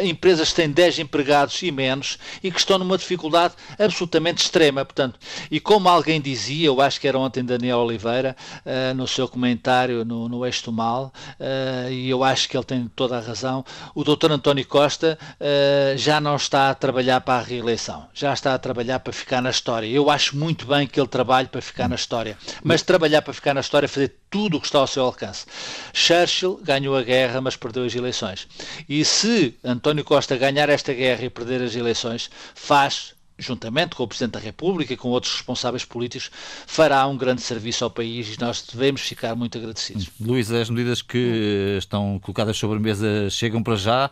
uh, 0.00 0.06
empresas 0.06 0.50
que 0.50 0.56
têm 0.56 0.70
10 0.70 1.00
empregados 1.00 1.62
e 1.62 1.70
menos 1.70 2.18
e 2.42 2.50
que 2.50 2.58
estão 2.58 2.78
numa 2.78 2.98
dificuldade 2.98 3.54
absolutamente 3.78 4.42
extrema. 4.42 4.84
Portanto, 4.84 5.18
e 5.50 5.60
como 5.60 5.88
alguém 5.88 6.20
dizia, 6.20 6.66
eu 6.66 6.80
acho 6.80 7.00
que 7.00 7.08
era 7.08 7.18
ontem 7.18 7.44
Daniel 7.44 7.78
Oliveira, 7.78 8.36
uh, 8.64 8.94
no 8.94 9.06
seu 9.06 9.28
comentário 9.28 10.04
no, 10.04 10.28
no 10.28 10.44
Eixo 10.44 10.64
do 10.66 10.72
Mal, 10.72 11.12
uh, 11.40 11.90
e 11.90 12.08
eu 12.08 12.22
acho 12.24 12.48
que 12.48 12.56
ele 12.56 12.64
tem 12.64 12.90
toda 12.94 13.16
a 13.16 13.20
razão. 13.20 13.64
O 13.94 14.04
Dr. 14.04 14.32
António 14.32 14.66
Costa 14.66 15.18
uh, 15.40 15.96
já 15.96 16.20
não 16.20 16.36
está 16.36 16.70
a 16.70 16.74
trabalhar 16.74 17.20
para 17.20 17.40
a 17.40 17.42
reeleição, 17.42 18.06
já 18.12 18.32
está 18.32 18.54
a 18.54 18.58
trabalhar 18.58 19.00
para 19.00 19.12
ficar 19.12 19.40
na 19.40 19.50
história. 19.50 19.86
Eu 19.86 20.10
acho 20.10 20.36
muito 20.36 20.66
bem 20.66 20.86
que 20.86 21.00
ele 21.00 21.08
trabalhe 21.08 21.48
para 21.48 21.60
ficar 21.60 21.88
na 21.88 21.94
história, 21.94 22.36
mas 22.62 22.82
trabalhar 22.82 23.22
para 23.22 23.32
ficar 23.32 23.54
na 23.54 23.60
história 23.60 23.86
é 23.86 23.88
fazer 23.88 24.14
tudo 24.34 24.56
o 24.56 24.60
que 24.60 24.66
está 24.66 24.80
ao 24.80 24.86
seu 24.88 25.04
alcance. 25.04 25.46
Churchill 25.92 26.60
ganhou 26.60 26.96
a 26.96 27.04
guerra, 27.04 27.40
mas 27.40 27.54
perdeu 27.54 27.84
as 27.84 27.94
eleições. 27.94 28.48
E 28.88 29.04
se 29.04 29.54
António 29.62 30.02
Costa 30.02 30.36
ganhar 30.36 30.68
esta 30.68 30.92
guerra 30.92 31.24
e 31.24 31.30
perder 31.30 31.62
as 31.62 31.76
eleições, 31.76 32.28
faz 32.52 33.14
juntamente 33.38 33.94
com 33.94 34.02
o 34.02 34.08
Presidente 34.08 34.32
da 34.32 34.40
República 34.40 34.92
e 34.92 34.96
com 34.96 35.10
outros 35.10 35.34
responsáveis 35.34 35.84
políticos, 35.84 36.32
fará 36.66 37.06
um 37.06 37.16
grande 37.16 37.42
serviço 37.42 37.84
ao 37.84 37.90
país 37.90 38.34
e 38.34 38.40
nós 38.40 38.60
devemos 38.60 39.02
ficar 39.02 39.36
muito 39.36 39.56
agradecidos. 39.56 40.10
Luís, 40.20 40.50
as 40.50 40.68
medidas 40.68 41.00
que 41.00 41.76
estão 41.78 42.18
colocadas 42.18 42.56
sobre 42.56 42.78
a 42.78 42.80
mesa 42.80 43.30
chegam 43.30 43.62
para 43.62 43.76
já? 43.76 44.10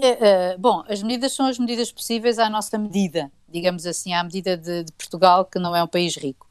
É, 0.00 0.56
bom, 0.56 0.84
as 0.88 1.02
medidas 1.02 1.32
são 1.32 1.46
as 1.46 1.58
medidas 1.58 1.90
possíveis 1.90 2.38
à 2.38 2.48
nossa 2.48 2.78
medida, 2.78 3.32
digamos 3.48 3.84
assim, 3.84 4.14
à 4.14 4.22
medida 4.22 4.56
de, 4.56 4.84
de 4.84 4.92
Portugal, 4.92 5.44
que 5.44 5.58
não 5.58 5.74
é 5.74 5.82
um 5.82 5.88
país 5.88 6.16
rico. 6.16 6.49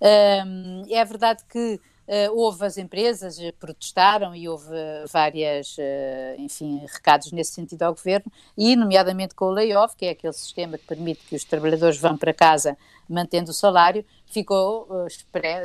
É 0.00 1.04
verdade 1.04 1.44
que 1.48 1.80
Uh, 2.08 2.32
houve 2.34 2.64
as 2.64 2.78
empresas 2.78 3.36
uh, 3.38 3.52
protestaram 3.60 4.34
e 4.34 4.48
houve 4.48 4.72
várias, 5.12 5.76
uh, 5.76 6.40
enfim, 6.40 6.80
recados 6.90 7.30
nesse 7.32 7.52
sentido 7.52 7.82
ao 7.82 7.92
governo 7.92 8.32
e, 8.56 8.74
nomeadamente 8.74 9.34
com 9.34 9.44
o 9.44 9.50
layoff, 9.50 9.94
que 9.94 10.06
é 10.06 10.10
aquele 10.10 10.32
sistema 10.32 10.78
que 10.78 10.86
permite 10.86 11.20
que 11.26 11.36
os 11.36 11.44
trabalhadores 11.44 11.98
vão 11.98 12.16
para 12.16 12.32
casa 12.32 12.78
mantendo 13.06 13.50
o 13.50 13.54
salário, 13.54 14.06
ficou 14.24 14.84
uh, 14.84 15.06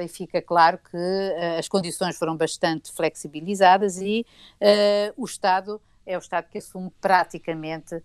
e 0.01 0.07
fica 0.09 0.41
claro 0.41 0.79
que 0.79 0.97
as 1.57 1.69
condições 1.69 2.17
foram 2.17 2.35
bastante 2.35 2.91
flexibilizadas 2.91 4.01
e 4.01 4.25
o 5.15 5.23
Estado 5.25 5.81
é 6.05 6.17
o 6.17 6.19
Estado 6.19 6.47
que 6.49 6.57
assume 6.57 6.91
praticamente 6.99 8.01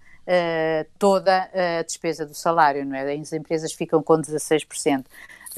toda 0.98 1.50
a 1.78 1.82
despesa 1.82 2.24
do 2.24 2.34
salário, 2.34 2.84
não 2.84 2.96
é? 2.96 3.14
As 3.14 3.32
empresas 3.32 3.72
ficam 3.72 4.02
com 4.02 4.14
16%. 4.14 5.04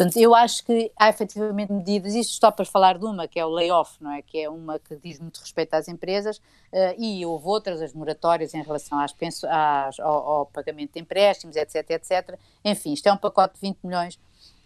Portanto, 0.00 0.16
eu 0.16 0.34
acho 0.34 0.64
que 0.64 0.90
há 0.96 1.10
efetivamente 1.10 1.70
medidas, 1.70 2.14
isto 2.14 2.32
só 2.40 2.50
para 2.50 2.64
falar 2.64 2.96
de 2.96 3.04
uma, 3.04 3.28
que 3.28 3.38
é 3.38 3.44
o 3.44 3.50
layoff, 3.50 3.98
não 4.00 4.10
é? 4.10 4.22
Que 4.22 4.38
é 4.38 4.48
uma 4.48 4.78
que 4.78 4.96
diz 4.96 5.20
muito 5.20 5.38
respeito 5.40 5.74
às 5.74 5.88
empresas, 5.88 6.38
uh, 6.38 6.94
e 6.96 7.26
houve 7.26 7.46
outras, 7.46 7.82
as 7.82 7.92
moratórias 7.92 8.54
em 8.54 8.62
relação 8.62 8.98
às, 8.98 9.14
às 9.44 10.00
ao, 10.00 10.28
ao, 10.28 10.46
pagamento 10.46 10.94
de 10.94 11.00
empréstimos, 11.00 11.54
etc, 11.54 11.90
etc. 11.90 12.38
Enfim, 12.64 12.94
isto 12.94 13.06
é 13.08 13.12
um 13.12 13.16
pacote 13.18 13.56
de 13.56 13.60
20 13.60 13.78
milhões. 13.84 14.18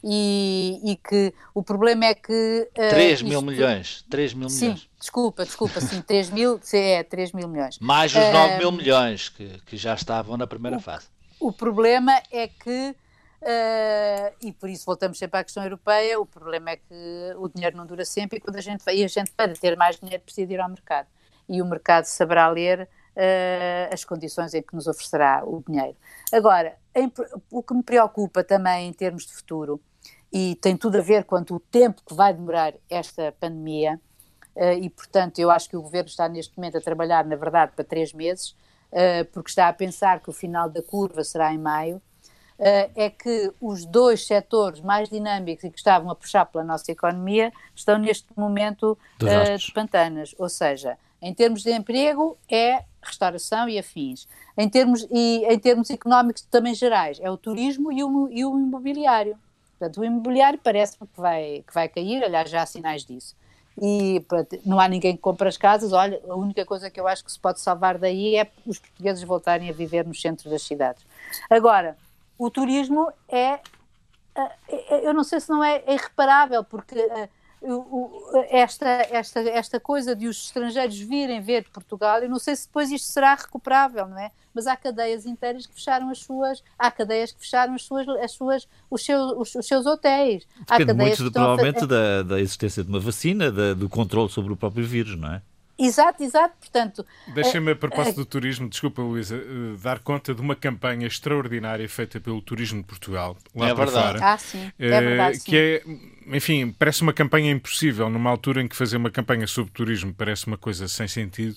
E, 0.04 0.80
e 0.84 0.94
que 0.94 1.34
o 1.52 1.64
problema 1.64 2.04
é 2.04 2.14
que. 2.14 2.70
Uh, 2.70 2.90
3 2.90 3.22
mil 3.22 3.40
isto... 3.40 3.44
milhões. 3.44 4.04
3 4.08 4.34
mil 4.34 4.48
sim, 4.48 4.60
milhões. 4.66 4.88
Desculpa, 5.00 5.44
desculpa, 5.44 5.80
sim, 5.80 6.00
3 6.00 6.30
mil, 6.30 6.60
é 6.72 7.02
3 7.02 7.32
mil 7.32 7.48
milhões. 7.48 7.80
Mais 7.80 8.14
os 8.14 8.22
9 8.22 8.54
uh, 8.54 8.58
mil 8.58 8.70
milhões 8.70 9.30
que, 9.30 9.48
que 9.66 9.76
já 9.76 9.94
estavam 9.94 10.36
na 10.36 10.46
primeira 10.46 10.76
o, 10.76 10.80
fase. 10.80 11.08
O 11.40 11.50
problema 11.50 12.22
é 12.30 12.46
que 12.46 12.94
Uh, 13.44 14.32
e 14.40 14.52
por 14.52 14.70
isso 14.70 14.86
voltamos 14.86 15.18
sempre 15.18 15.38
à 15.38 15.44
questão 15.44 15.62
europeia. 15.62 16.18
O 16.18 16.24
problema 16.24 16.70
é 16.70 16.76
que 16.76 17.34
o 17.36 17.46
dinheiro 17.46 17.76
não 17.76 17.84
dura 17.84 18.04
sempre 18.04 18.38
e 18.38 18.40
quando 18.40 18.56
a 18.56 18.60
gente 18.62 18.82
vai, 18.82 18.96
e 18.96 19.04
a 19.04 19.08
gente 19.08 19.30
para 19.32 19.52
ter 19.52 19.76
mais 19.76 20.00
dinheiro 20.00 20.22
precisa 20.22 20.50
ir 20.50 20.60
ao 20.60 20.68
mercado. 20.68 21.08
E 21.46 21.60
o 21.60 21.66
mercado 21.66 22.06
saberá 22.06 22.48
ler 22.48 22.88
uh, 23.14 23.92
as 23.92 24.02
condições 24.02 24.54
em 24.54 24.62
que 24.62 24.74
nos 24.74 24.86
oferecerá 24.86 25.42
o 25.44 25.62
dinheiro. 25.68 25.94
Agora, 26.32 26.78
em, 26.94 27.12
o 27.50 27.62
que 27.62 27.74
me 27.74 27.82
preocupa 27.82 28.42
também 28.42 28.88
em 28.88 28.92
termos 28.94 29.26
de 29.26 29.34
futuro, 29.34 29.78
e 30.32 30.56
tem 30.56 30.74
tudo 30.74 30.96
a 30.96 31.02
ver 31.02 31.24
quanto 31.24 31.54
o 31.54 31.60
tempo 31.60 32.02
que 32.04 32.14
vai 32.14 32.32
demorar 32.32 32.72
esta 32.88 33.30
pandemia, 33.32 34.00
uh, 34.56 34.72
e 34.80 34.88
portanto 34.88 35.38
eu 35.38 35.50
acho 35.50 35.68
que 35.68 35.76
o 35.76 35.82
governo 35.82 36.08
está 36.08 36.26
neste 36.30 36.56
momento 36.56 36.78
a 36.78 36.80
trabalhar, 36.80 37.26
na 37.26 37.36
verdade, 37.36 37.72
para 37.76 37.84
três 37.84 38.12
meses, 38.14 38.56
porque 39.32 39.50
está 39.50 39.66
a 39.66 39.72
pensar 39.72 40.20
que 40.20 40.30
o 40.30 40.32
final 40.32 40.70
da 40.70 40.80
curva 40.80 41.24
será 41.24 41.52
em 41.52 41.58
maio 41.58 42.00
é 42.58 43.10
que 43.10 43.52
os 43.60 43.84
dois 43.84 44.26
setores 44.26 44.80
mais 44.80 45.08
dinâmicos 45.08 45.64
e 45.64 45.70
que 45.70 45.78
estavam 45.78 46.10
a 46.10 46.14
puxar 46.14 46.46
pela 46.46 46.62
nossa 46.62 46.90
economia 46.90 47.52
estão 47.74 47.98
neste 47.98 48.28
momento 48.36 48.96
uh, 49.22 49.58
de 49.58 49.72
pantanas. 49.72 50.34
Ou 50.38 50.48
seja, 50.48 50.96
em 51.20 51.34
termos 51.34 51.62
de 51.62 51.72
emprego, 51.72 52.36
é 52.50 52.84
restauração 53.02 53.68
e 53.68 53.78
afins. 53.78 54.28
Em 54.56 54.68
termos, 54.68 55.06
e 55.10 55.44
em 55.48 55.58
termos 55.58 55.90
económicos 55.90 56.42
também 56.42 56.74
gerais, 56.74 57.18
é 57.20 57.30
o 57.30 57.36
turismo 57.36 57.90
e 57.92 58.04
o, 58.04 58.28
e 58.30 58.44
o 58.44 58.58
imobiliário. 58.58 59.36
Portanto, 59.78 60.00
o 60.00 60.04
imobiliário 60.04 60.58
parece-me 60.62 61.08
que 61.08 61.20
vai, 61.20 61.64
que 61.66 61.74
vai 61.74 61.88
cair, 61.88 62.22
aliás, 62.22 62.48
já 62.48 62.62
há 62.62 62.66
sinais 62.66 63.04
disso. 63.04 63.34
E 63.80 64.24
não 64.64 64.78
há 64.78 64.86
ninguém 64.86 65.16
que 65.16 65.22
compre 65.22 65.48
as 65.48 65.56
casas. 65.56 65.92
Olha, 65.92 66.20
a 66.28 66.36
única 66.36 66.64
coisa 66.64 66.88
que 66.88 67.00
eu 67.00 67.08
acho 67.08 67.24
que 67.24 67.32
se 67.32 67.38
pode 67.38 67.60
salvar 67.60 67.98
daí 67.98 68.36
é 68.36 68.48
os 68.64 68.78
portugueses 68.78 69.24
voltarem 69.24 69.68
a 69.68 69.72
viver 69.72 70.06
nos 70.06 70.20
centros 70.20 70.48
das 70.48 70.62
cidades. 70.62 71.04
Agora, 71.50 71.96
o 72.38 72.50
turismo 72.50 73.10
é, 73.28 73.60
é, 74.34 74.50
é, 74.68 75.08
eu 75.08 75.14
não 75.14 75.24
sei 75.24 75.40
se 75.40 75.48
não 75.48 75.62
é, 75.62 75.82
é 75.86 75.94
irreparável, 75.94 76.64
porque 76.64 76.96
esta, 78.50 78.86
esta, 79.10 79.40
esta 79.40 79.80
coisa 79.80 80.14
de 80.14 80.28
os 80.28 80.44
estrangeiros 80.46 80.98
virem 80.98 81.40
ver 81.40 81.64
Portugal, 81.70 82.20
eu 82.20 82.28
não 82.28 82.38
sei 82.38 82.54
se 82.54 82.66
depois 82.66 82.90
isto 82.90 83.06
será 83.06 83.34
recuperável, 83.34 84.06
não 84.06 84.18
é? 84.18 84.30
Mas 84.52 84.66
há 84.66 84.76
cadeias 84.76 85.26
inteiras 85.26 85.66
que 85.66 85.74
fecharam 85.74 86.10
as 86.10 86.18
suas, 86.18 86.62
há 86.78 86.90
cadeias 86.90 87.32
que 87.32 87.40
fecharam 87.40 87.74
as 87.74 87.82
suas, 87.82 88.06
as 88.08 88.32
suas, 88.32 88.68
os, 88.90 89.04
seus, 89.04 89.32
os, 89.32 89.54
os 89.54 89.66
seus 89.66 89.86
hotéis. 89.86 90.46
Depende 90.68 90.92
muito, 90.92 91.32
provavelmente, 91.32 91.84
a... 91.84 91.86
da, 91.86 92.22
da 92.22 92.40
existência 92.40 92.84
de 92.84 92.90
uma 92.90 93.00
vacina, 93.00 93.50
da, 93.50 93.74
do 93.74 93.88
controle 93.88 94.28
sobre 94.28 94.52
o 94.52 94.56
próprio 94.56 94.86
vírus, 94.86 95.18
não 95.18 95.32
é? 95.32 95.42
Exato, 95.78 96.22
exato. 96.22 96.54
Portanto, 96.60 97.04
deixa-me 97.34 97.72
a 97.72 97.76
propósito 97.76 98.16
do 98.16 98.24
turismo, 98.26 98.68
desculpa, 98.68 99.02
Luísa, 99.02 99.36
eh, 99.36 99.76
dar 99.82 99.98
conta 99.98 100.32
de 100.34 100.40
uma 100.40 100.54
campanha 100.54 101.06
extraordinária 101.06 101.88
feita 101.88 102.20
pelo 102.20 102.40
Turismo 102.40 102.80
de 102.80 102.86
Portugal, 102.86 103.36
lá 103.54 103.68
é 103.70 103.74
para 103.74 103.84
verdade. 103.84 104.18
fora. 104.18 104.32
Ah, 104.32 104.38
sim. 104.38 104.72
É 104.78 105.00
verdade, 105.00 105.36
sim. 105.38 105.50
Que 105.50 105.56
é 105.56 105.82
enfim, 106.26 106.70
parece 106.72 107.02
uma 107.02 107.12
campanha 107.12 107.50
impossível. 107.50 108.08
Numa 108.08 108.30
altura 108.30 108.62
em 108.62 108.68
que 108.68 108.76
fazer 108.76 108.96
uma 108.96 109.10
campanha 109.10 109.46
sobre 109.46 109.72
turismo 109.72 110.12
parece 110.14 110.46
uma 110.46 110.56
coisa 110.56 110.88
sem 110.88 111.08
sentido, 111.08 111.56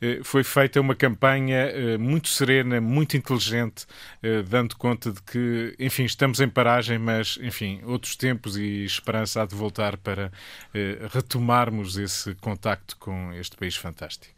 eh, 0.00 0.20
foi 0.22 0.44
feita 0.44 0.80
uma 0.80 0.94
campanha 0.94 1.56
eh, 1.56 1.98
muito 1.98 2.28
serena, 2.28 2.80
muito 2.80 3.16
inteligente, 3.16 3.86
eh, 4.22 4.42
dando 4.42 4.76
conta 4.76 5.12
de 5.12 5.22
que, 5.22 5.74
enfim, 5.78 6.04
estamos 6.04 6.40
em 6.40 6.48
paragem, 6.48 6.98
mas, 6.98 7.38
enfim, 7.42 7.80
outros 7.84 8.16
tempos 8.16 8.56
e 8.56 8.84
esperança 8.84 9.42
há 9.42 9.46
de 9.46 9.54
voltar 9.54 9.96
para 9.96 10.32
retomarmos 11.12 11.96
esse 11.96 12.34
contacto 12.36 12.96
com 12.98 13.32
este 13.32 13.56
país 13.56 13.76
fantástico. 13.76 14.34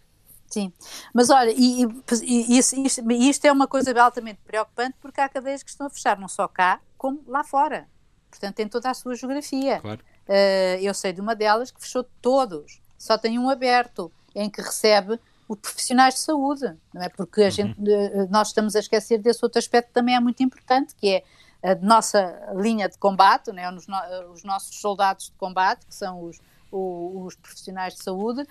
Sim, 0.48 0.72
mas 1.14 1.30
olha, 1.30 1.52
e, 1.56 1.84
e, 2.22 2.58
e, 2.58 3.28
isto 3.30 3.44
é 3.44 3.52
uma 3.52 3.68
coisa 3.68 3.98
altamente 4.02 4.40
preocupante 4.44 4.96
porque 5.00 5.20
há 5.20 5.28
cadeias 5.28 5.62
que 5.62 5.70
estão 5.70 5.86
a 5.86 5.90
fechar, 5.90 6.18
não 6.18 6.26
só 6.26 6.48
cá, 6.48 6.80
como 6.98 7.22
lá 7.26 7.44
fora. 7.44 7.86
Portanto, 8.30 8.54
tem 8.54 8.68
toda 8.68 8.90
a 8.90 8.94
sua 8.94 9.14
geografia. 9.14 9.80
Claro. 9.80 10.00
Uh, 10.28 10.80
eu 10.80 10.94
sei 10.94 11.12
de 11.12 11.20
uma 11.20 11.34
delas 11.34 11.70
que 11.70 11.80
fechou 11.80 12.04
todos, 12.22 12.80
só 12.96 13.18
tem 13.18 13.38
um 13.38 13.50
aberto, 13.50 14.10
em 14.34 14.48
que 14.48 14.62
recebe 14.62 15.18
os 15.48 15.58
profissionais 15.58 16.14
de 16.14 16.20
saúde, 16.20 16.72
não 16.94 17.02
é? 17.02 17.08
Porque 17.08 17.42
a 17.42 17.44
uhum. 17.46 17.50
gente, 17.50 17.80
uh, 17.80 18.28
nós 18.30 18.48
estamos 18.48 18.76
a 18.76 18.78
esquecer 18.78 19.18
desse 19.18 19.44
outro 19.44 19.58
aspecto 19.58 19.90
também 19.92 20.14
é 20.14 20.20
muito 20.20 20.42
importante, 20.42 20.94
que 20.94 21.08
é 21.08 21.24
a 21.62 21.74
nossa 21.74 22.54
linha 22.54 22.88
de 22.88 22.96
combate, 22.96 23.50
é? 23.50 23.70
os, 23.70 23.86
no, 23.86 23.96
os 24.32 24.44
nossos 24.44 24.80
soldados 24.80 25.26
de 25.26 25.32
combate, 25.32 25.84
que 25.84 25.94
são 25.94 26.22
os, 26.22 26.40
os, 26.70 27.26
os 27.26 27.34
profissionais 27.34 27.94
de 27.94 28.02
saúde, 28.02 28.46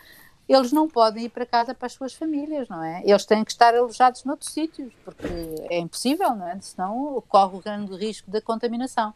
eles 0.50 0.72
não 0.72 0.88
podem 0.88 1.26
ir 1.26 1.30
para 1.30 1.46
casa 1.46 1.76
para 1.76 1.86
as 1.86 1.94
suas 1.94 2.13
famílias, 2.13 2.68
não 2.68 2.84
é? 2.84 3.04
Eles 3.06 3.24
têm 3.24 3.44
que 3.44 3.52
estar 3.52 3.76
alojados 3.76 4.24
noutros 4.24 4.52
sítios, 4.52 4.92
porque 5.06 5.28
é 5.70 5.78
impossível, 5.78 6.36
não 6.36 6.48
é? 6.48 6.60
Senão 6.60 7.24
corre 7.30 7.56
o 7.56 7.62
grande 7.62 7.96
risco 7.96 8.30
da 8.32 8.42
contaminação. 8.42 9.13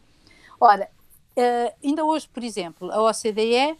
Ora, 0.66 0.88
uh, 1.36 1.74
ainda 1.84 2.06
hoje, 2.06 2.26
por 2.26 2.42
exemplo, 2.42 2.90
a 2.90 3.02
OCDE, 3.02 3.72
uh, 3.72 3.76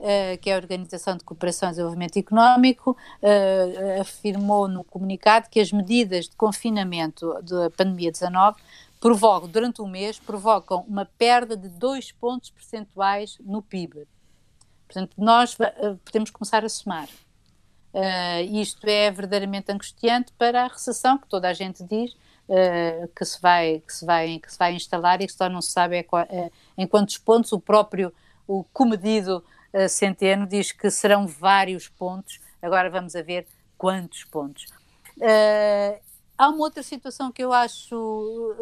eh, 0.00 0.36
que 0.38 0.50
é 0.50 0.54
a 0.54 0.56
Organização 0.56 1.16
de 1.16 1.22
Cooperação 1.22 1.68
e 1.68 1.70
Desenvolvimento 1.70 2.16
Económico, 2.16 2.96
uh, 3.22 4.00
afirmou 4.00 4.66
no 4.66 4.82
comunicado 4.82 5.48
que 5.48 5.60
as 5.60 5.70
medidas 5.70 6.28
de 6.28 6.34
confinamento 6.34 7.32
da 7.44 7.70
pandemia 7.70 8.10
19 8.10 8.60
provocam, 8.98 9.48
durante 9.48 9.80
um 9.80 9.86
mês, 9.86 10.18
provocam 10.18 10.84
uma 10.88 11.04
perda 11.04 11.56
de 11.56 11.68
2 11.68 12.10
pontos 12.10 12.50
percentuais 12.50 13.38
no 13.44 13.62
PIB. 13.62 14.08
Portanto, 14.88 15.12
nós 15.16 15.56
podemos 16.04 16.30
começar 16.30 16.64
a 16.64 16.68
somar. 16.68 17.08
Uh, 17.94 18.42
isto 18.52 18.84
é 18.84 19.12
verdadeiramente 19.12 19.70
angustiante 19.70 20.32
para 20.36 20.64
a 20.64 20.66
recessão, 20.66 21.18
que 21.18 21.28
toda 21.28 21.48
a 21.48 21.52
gente 21.52 21.84
diz 21.84 22.16
uh, 22.48 23.08
que, 23.08 23.24
se 23.24 23.40
vai, 23.40 23.82
que, 23.86 23.92
se 23.92 24.04
vai, 24.04 24.38
que 24.38 24.50
se 24.50 24.58
vai 24.58 24.74
instalar 24.74 25.20
e 25.20 25.26
que 25.26 25.32
só 25.32 25.48
não 25.48 25.62
se 25.62 25.70
sabe 25.70 25.96
é, 25.96 26.06
é, 26.30 26.50
em 26.76 26.86
quantos 26.86 27.18
pontos 27.18 27.52
o 27.52 27.60
próprio 27.60 28.12
o 28.46 28.64
comedido 28.72 29.44
uh, 29.72 29.88
Centeno 29.88 30.46
diz 30.46 30.72
que 30.72 30.90
serão 30.90 31.26
vários 31.26 31.88
pontos, 31.88 32.40
agora 32.62 32.88
vamos 32.90 33.16
a 33.16 33.22
ver 33.22 33.46
quantos 33.76 34.24
pontos. 34.24 34.64
Uh, 35.18 35.98
há 36.36 36.48
uma 36.48 36.58
outra 36.58 36.82
situação 36.82 37.32
que 37.32 37.42
eu 37.42 37.52
acho 37.52 38.54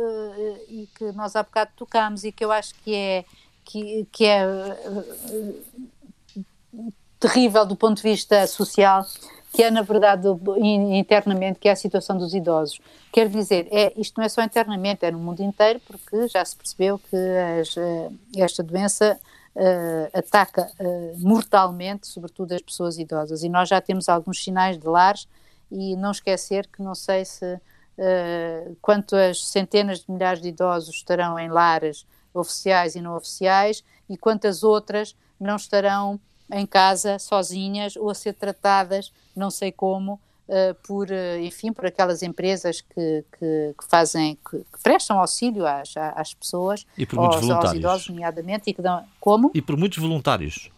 e 0.68 0.88
que 0.94 1.12
nós 1.12 1.37
há 1.37 1.42
bocado 1.42 1.73
tocámos 1.77 2.25
e 2.25 2.33
que 2.33 2.44
eu 2.44 2.53
acho 2.53 2.75
que 2.77 2.94
é, 2.94 3.25
que, 3.64 4.07
que 4.12 4.25
é 4.25 4.44
terrível 7.18 7.64
do 7.64 7.75
ponto 7.75 7.97
de 7.97 8.03
vista 8.03 8.47
social, 8.47 9.07
que 9.54 9.62
é, 9.62 9.70
na 9.70 9.82
verdade, 9.82 10.26
internamente, 10.98 11.60
que 11.60 11.68
é 11.68 11.72
a 11.72 11.76
situação 11.76 12.18
dos 12.18 12.34
idosos. 12.34 12.80
Quer 13.12 13.28
dizer, 13.28 13.68
é, 13.70 13.92
isto 13.96 14.18
não 14.18 14.24
é 14.24 14.28
só 14.28 14.42
internamente, 14.42 15.06
é 15.06 15.12
no 15.12 15.18
mundo 15.20 15.44
inteiro, 15.44 15.80
porque 15.86 16.26
já 16.26 16.44
se 16.44 16.56
percebeu 16.56 16.98
que 16.98 17.16
as, 17.60 17.76
eh, 17.76 18.10
esta 18.36 18.64
doença 18.64 19.16
uh, 19.54 20.18
ataca 20.18 20.68
uh, 20.80 21.14
mortalmente, 21.20 22.09
sobretudo 22.09 22.50
as 22.50 22.62
pessoas 22.62 22.98
idosas. 22.98 23.44
E 23.44 23.48
nós 23.48 23.68
já 23.68 23.80
temos 23.80 24.09
alguns 24.09 24.42
sinais 24.42 24.76
de 24.76 24.88
lares, 24.88 25.28
e 25.70 25.94
não 25.94 26.11
esquecer 26.11 26.66
que 26.66 26.82
não 26.82 26.96
sei 26.96 27.24
se 27.24 27.55
uh, 27.55 28.76
quantas 28.82 29.46
centenas 29.46 30.00
de 30.00 30.11
milhares 30.11 30.42
de 30.42 30.48
idosos 30.48 30.96
estarão 30.96 31.38
em 31.38 31.48
lares 31.48 32.05
oficiais 32.34 32.96
e 32.96 33.00
não 33.00 33.14
oficiais, 33.14 33.84
e 34.11 34.16
quantas 34.16 34.64
outras 34.64 35.14
não 35.38 35.55
estarão 35.55 36.18
em 36.53 36.66
casa 36.66 37.18
sozinhas 37.18 37.97
ou 37.97 38.11
a 38.11 38.14
ser 38.14 38.34
tratadas, 38.34 39.12
não 39.34 39.51
sei 39.51 39.72
como, 39.72 40.14
uh, 40.49 40.74
por, 40.86 41.09
uh, 41.09 41.38
enfim, 41.42 41.72
por 41.72 41.86
aquelas 41.86 42.22
empresas 42.22 42.80
que, 42.80 43.24
que, 43.38 43.74
que 43.78 43.88
fazem, 43.88 44.38
que, 44.49 44.59
que, 44.59 44.82
prestam 44.82 45.18
auxílio 45.18 45.66
às, 45.66 45.95
às 45.97 46.34
pessoas, 46.34 46.86
e 46.97 47.07
por 47.07 47.16
muitos 47.18 47.36
aos, 47.36 47.47
voluntários. 47.47 47.70
aos 47.70 47.78
idosos, 47.78 48.09
nomeadamente, 48.09 48.70
e 48.70 48.74
que 48.74 48.82
dão, 48.82 49.05
como? 49.20 49.51
E 49.55 49.62
por 49.62 49.76
muitos 49.76 49.99
voluntários 49.99 50.70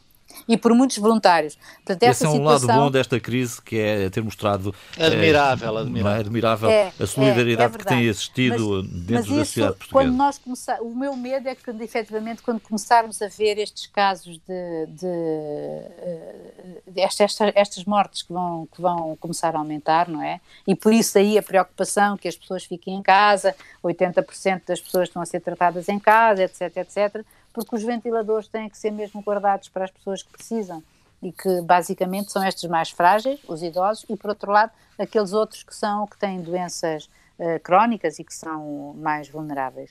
e 0.48 0.56
por 0.56 0.72
muitos 0.74 0.98
voluntários. 0.98 1.56
Portanto, 1.84 2.02
Esse 2.02 2.24
é 2.24 2.28
um 2.28 2.32
situação... 2.32 2.68
lado 2.68 2.80
bom 2.80 2.90
desta 2.90 3.18
crise, 3.20 3.60
que 3.60 3.78
é 3.78 4.10
ter 4.10 4.22
mostrado 4.22 4.74
admirável, 4.98 5.78
é, 5.78 5.80
admirável. 5.80 6.20
admirável 6.20 6.70
é, 6.70 6.92
a 6.98 7.06
solidariedade 7.06 7.72
é, 7.72 7.74
é 7.74 7.78
que 7.78 7.84
tem 7.84 8.02
existido 8.04 8.82
mas, 8.82 8.90
dentro 8.90 9.14
mas 9.14 9.26
da 9.26 9.44
sociedade 9.44 9.76
portuguesa. 9.76 9.92
Quando 9.92 10.16
nós 10.16 10.38
começar, 10.38 10.80
o 10.80 10.94
meu 10.94 11.16
medo 11.16 11.48
é 11.48 11.54
que, 11.54 11.70
efetivamente, 11.82 12.42
quando 12.42 12.60
começarmos 12.60 13.20
a 13.22 13.28
ver 13.28 13.58
estes 13.58 13.86
casos 13.86 14.38
de, 14.38 14.86
de, 14.88 15.06
eh, 15.06 16.80
de 16.86 17.00
estas, 17.00 17.36
estas 17.54 17.84
mortes 17.84 18.22
que 18.22 18.32
vão, 18.32 18.68
que 18.74 18.80
vão 18.80 19.16
começar 19.16 19.54
a 19.54 19.58
aumentar, 19.58 20.08
não 20.08 20.22
é? 20.22 20.40
E 20.66 20.74
por 20.74 20.92
isso 20.92 21.18
aí 21.18 21.38
a 21.38 21.42
preocupação 21.42 22.16
que 22.16 22.28
as 22.28 22.36
pessoas 22.36 22.64
fiquem 22.64 22.94
em 22.94 23.02
casa, 23.02 23.54
80% 23.84 24.62
das 24.66 24.80
pessoas 24.80 25.08
estão 25.08 25.22
a 25.22 25.26
ser 25.26 25.40
tratadas 25.40 25.88
em 25.88 25.98
casa, 25.98 26.44
etc, 26.44 26.76
etc 26.76 27.24
porque 27.56 27.74
os 27.74 27.82
ventiladores 27.82 28.48
têm 28.48 28.68
que 28.68 28.76
ser 28.76 28.90
mesmo 28.90 29.22
guardados 29.22 29.70
para 29.70 29.86
as 29.86 29.90
pessoas 29.90 30.22
que 30.22 30.30
precisam 30.30 30.82
e 31.22 31.32
que 31.32 31.62
basicamente 31.62 32.30
são 32.30 32.44
estes 32.44 32.68
mais 32.68 32.90
frágeis, 32.90 33.40
os 33.48 33.62
idosos, 33.62 34.04
e 34.10 34.14
por 34.14 34.28
outro 34.28 34.52
lado 34.52 34.70
aqueles 34.98 35.32
outros 35.32 35.62
que 35.62 35.74
são 35.74 36.06
que 36.06 36.18
têm 36.18 36.42
doenças 36.42 37.08
uh, 37.38 37.58
crónicas 37.62 38.18
e 38.18 38.24
que 38.24 38.34
são 38.34 38.94
mais 38.98 39.30
vulneráveis. 39.30 39.90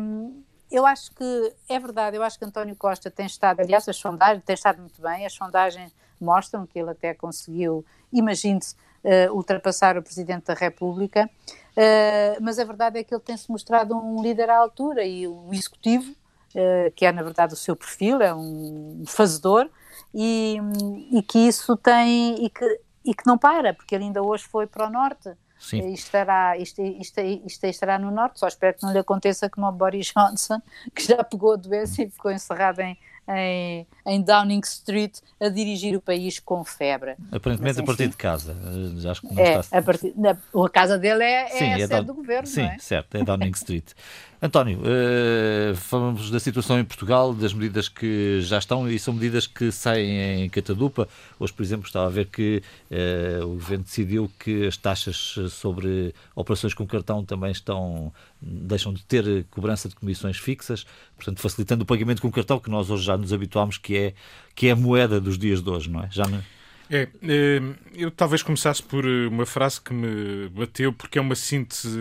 Um, 0.00 0.42
eu 0.68 0.84
acho 0.84 1.12
que 1.12 1.54
é 1.68 1.78
verdade, 1.78 2.16
eu 2.16 2.24
acho 2.24 2.36
que 2.36 2.44
António 2.44 2.74
Costa 2.74 3.08
tem 3.08 3.26
estado, 3.26 3.60
aliás, 3.60 3.88
as 3.88 3.96
sondagens 3.96 4.42
tem 4.44 4.54
estado 4.54 4.80
muito 4.80 5.00
bem, 5.00 5.24
as 5.24 5.32
sondagens 5.32 5.94
mostram 6.20 6.66
que 6.66 6.76
ele 6.76 6.90
até 6.90 7.14
conseguiu, 7.14 7.84
imagine-se, 8.12 8.74
uh, 9.04 9.32
ultrapassar 9.32 9.96
o 9.96 10.02
Presidente 10.02 10.46
da 10.46 10.54
República, 10.54 11.30
uh, 11.76 12.42
mas 12.42 12.58
a 12.58 12.64
verdade 12.64 12.98
é 12.98 13.04
que 13.04 13.14
ele 13.14 13.22
tem-se 13.22 13.48
mostrado 13.48 13.96
um 13.96 14.20
líder 14.20 14.50
à 14.50 14.58
altura 14.58 15.04
e 15.04 15.28
o 15.28 15.50
Executivo 15.52 16.18
que 16.94 17.06
é 17.06 17.12
na 17.12 17.22
verdade 17.22 17.54
o 17.54 17.56
seu 17.56 17.76
perfil, 17.76 18.20
é 18.20 18.34
um 18.34 19.04
fazedor, 19.06 19.68
e, 20.14 20.58
e 21.12 21.22
que 21.22 21.38
isso 21.38 21.76
tem, 21.76 22.44
e 22.44 22.50
que, 22.50 22.80
e 23.04 23.14
que 23.14 23.26
não 23.26 23.38
para, 23.38 23.72
porque 23.74 23.94
ele 23.94 24.04
ainda 24.04 24.22
hoje 24.22 24.44
foi 24.44 24.66
para 24.66 24.86
o 24.86 24.90
norte. 24.90 25.30
Sim. 25.58 25.90
E 25.90 25.92
estará, 25.92 26.56
isto, 26.56 26.80
isto, 26.80 27.20
isto, 27.20 27.64
estará 27.66 27.98
no 27.98 28.10
norte, 28.10 28.40
só 28.40 28.48
espero 28.48 28.78
que 28.78 28.82
não 28.82 28.92
lhe 28.92 28.98
aconteça 28.98 29.48
como 29.50 29.66
ao 29.66 29.72
Boris 29.72 30.10
Johnson, 30.16 30.60
que 30.94 31.02
já 31.02 31.22
pegou 31.22 31.52
a 31.52 31.56
doença 31.56 32.02
e 32.02 32.10
ficou 32.10 32.30
encerrado 32.30 32.80
em, 32.80 32.98
em, 33.28 33.86
em, 34.12 34.22
Downing 34.22 34.60
Street 34.60 35.18
a 35.40 35.48
dirigir 35.48 35.96
o 35.96 36.00
país 36.00 36.38
com 36.38 36.64
febre. 36.64 37.16
Aparentemente 37.32 37.76
Mas, 37.76 37.78
a 37.78 37.82
partir 37.82 38.08
de 38.08 38.16
casa. 38.16 38.56
Eh, 39.04 39.08
acho 39.08 39.20
que 39.22 39.34
não 39.34 39.42
é, 39.42 39.60
está... 39.60 39.78
a, 39.78 39.82
partir, 39.82 40.14
a 40.54 40.68
casa 40.68 40.98
dele 40.98 41.22
é, 41.24 41.44
é 41.44 41.48
Sim, 41.48 41.64
a 41.64 41.78
é 41.78 41.86
sede 41.86 42.06
do 42.06 42.14
governo, 42.14 42.46
Sim, 42.46 42.62
é? 42.62 42.78
certo, 42.78 43.16
é 43.16 43.24
Downing 43.24 43.50
Street. 43.50 43.92
António, 44.42 44.78
uh, 44.78 45.76
falamos 45.76 46.30
da 46.30 46.40
situação 46.40 46.80
em 46.80 46.84
Portugal, 46.84 47.34
das 47.34 47.52
medidas 47.52 47.90
que 47.90 48.40
já 48.40 48.56
estão 48.56 48.88
e 48.90 48.98
são 48.98 49.12
medidas 49.12 49.46
que 49.46 49.70
saem 49.70 50.44
em 50.44 50.48
catadupa. 50.48 51.06
Hoje, 51.38 51.52
por 51.52 51.62
exemplo, 51.62 51.86
estava 51.86 52.06
a 52.06 52.10
ver 52.10 52.24
que 52.24 52.62
uh, 52.90 53.44
o 53.44 53.50
governo 53.50 53.84
decidiu 53.84 54.30
que 54.38 54.66
as 54.66 54.78
taxas 54.78 55.36
sobre 55.50 56.14
operações 56.34 56.72
com 56.72 56.86
cartão 56.86 57.22
também 57.22 57.52
estão 57.52 58.10
deixam 58.40 58.94
de 58.94 59.04
ter 59.04 59.44
cobrança 59.50 59.90
de 59.90 59.94
comissões 59.94 60.38
fixas, 60.38 60.86
portanto 61.14 61.40
facilitando 61.40 61.82
o 61.82 61.86
pagamento 61.86 62.22
com 62.22 62.30
cartão 62.30 62.58
que 62.58 62.70
nós 62.70 62.88
hoje 62.88 63.04
já 63.04 63.18
nos 63.18 63.34
habituámos 63.34 63.76
que 63.76 63.94
é 63.94 63.99
que 64.54 64.68
é 64.68 64.70
a 64.72 64.76
moeda 64.76 65.20
dos 65.20 65.38
dias 65.38 65.62
de 65.62 65.70
hoje, 65.70 65.90
não 65.90 66.02
é? 66.02 66.08
Já 66.10 66.26
não... 66.26 66.42
É, 66.92 67.06
eh, 67.22 67.60
eu 67.94 68.10
talvez 68.10 68.42
começasse 68.42 68.82
por 68.82 69.04
eh, 69.04 69.28
uma 69.28 69.46
frase 69.46 69.80
que 69.80 69.94
me 69.94 70.48
bateu, 70.48 70.92
porque 70.92 71.18
é 71.18 71.20
uma 71.22 71.36
síntese 71.36 71.96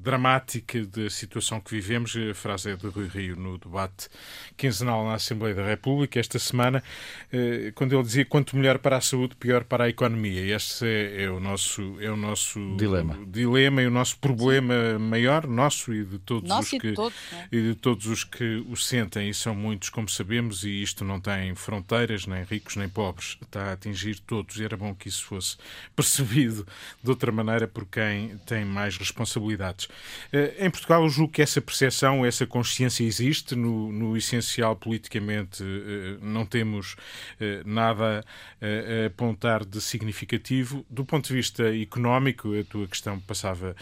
dramática 0.00 0.86
da 0.86 1.10
situação 1.10 1.60
que 1.60 1.72
vivemos. 1.72 2.14
A 2.30 2.32
frase 2.32 2.70
é 2.70 2.76
de 2.76 2.86
Rui 2.86 3.08
Rio 3.08 3.34
no 3.34 3.58
debate 3.58 4.08
quinzenal 4.56 5.04
na 5.04 5.14
Assembleia 5.14 5.56
da 5.56 5.66
República 5.66 6.20
esta 6.20 6.38
semana, 6.38 6.84
eh, 7.32 7.72
quando 7.74 7.96
ele 7.96 8.02
dizia 8.04 8.24
quanto 8.24 8.56
melhor 8.56 8.78
para 8.78 8.96
a 8.96 9.00
saúde, 9.00 9.34
pior 9.34 9.64
para 9.64 9.84
a 9.84 9.88
economia. 9.88 10.54
Este 10.54 10.86
é, 10.86 11.24
é 11.24 11.30
o 11.30 11.40
nosso, 11.40 11.96
é 12.00 12.08
o 12.08 12.16
nosso 12.16 12.76
dilema. 12.76 13.18
dilema 13.26 13.82
e 13.82 13.88
o 13.88 13.90
nosso 13.90 14.18
problema 14.18 15.00
maior, 15.00 15.48
nosso 15.48 15.92
e 15.92 16.04
de 16.04 16.20
todos 16.20 16.48
nosso 16.48 16.76
os 16.76 16.80
que, 16.80 16.92
todos, 16.92 17.18
é? 17.32 17.48
e 17.50 17.60
de 17.60 17.74
todos 17.74 18.06
os 18.06 18.22
que 18.22 18.64
o 18.68 18.76
sentem, 18.76 19.28
e 19.28 19.34
são 19.34 19.52
muitos, 19.52 19.88
como 19.88 20.08
sabemos, 20.08 20.62
e 20.62 20.80
isto 20.80 21.04
não 21.04 21.20
tem 21.20 21.52
fronteiras, 21.56 22.24
nem 22.24 22.44
ricos 22.44 22.76
nem 22.76 22.88
pobres. 22.88 23.36
Está 23.42 23.70
a 23.70 23.72
atingir 23.72 24.11
todos. 24.20 24.56
E 24.56 24.64
era 24.64 24.76
bom 24.76 24.94
que 24.94 25.08
isso 25.08 25.24
fosse 25.24 25.56
percebido 25.96 26.66
de 27.02 27.10
outra 27.10 27.32
maneira 27.32 27.66
por 27.66 27.86
quem 27.86 28.36
tem 28.46 28.64
mais 28.64 28.96
responsabilidades. 28.96 29.88
Eh, 30.32 30.66
em 30.66 30.70
Portugal, 30.70 31.02
eu 31.02 31.08
julgo 31.08 31.32
que 31.32 31.42
essa 31.42 31.60
percepção, 31.60 32.24
essa 32.24 32.46
consciência 32.46 33.04
existe. 33.04 33.54
No, 33.54 33.92
no 33.92 34.16
essencial, 34.16 34.76
politicamente, 34.76 35.62
eh, 35.62 36.18
não 36.20 36.44
temos 36.44 36.96
eh, 37.40 37.62
nada 37.64 38.24
a 38.60 39.06
apontar 39.06 39.64
de 39.64 39.80
significativo. 39.80 40.84
Do 40.88 41.04
ponto 41.04 41.28
de 41.28 41.34
vista 41.34 41.74
económico, 41.74 42.58
a 42.58 42.64
tua 42.64 42.86
questão 42.86 43.18
passava 43.20 43.74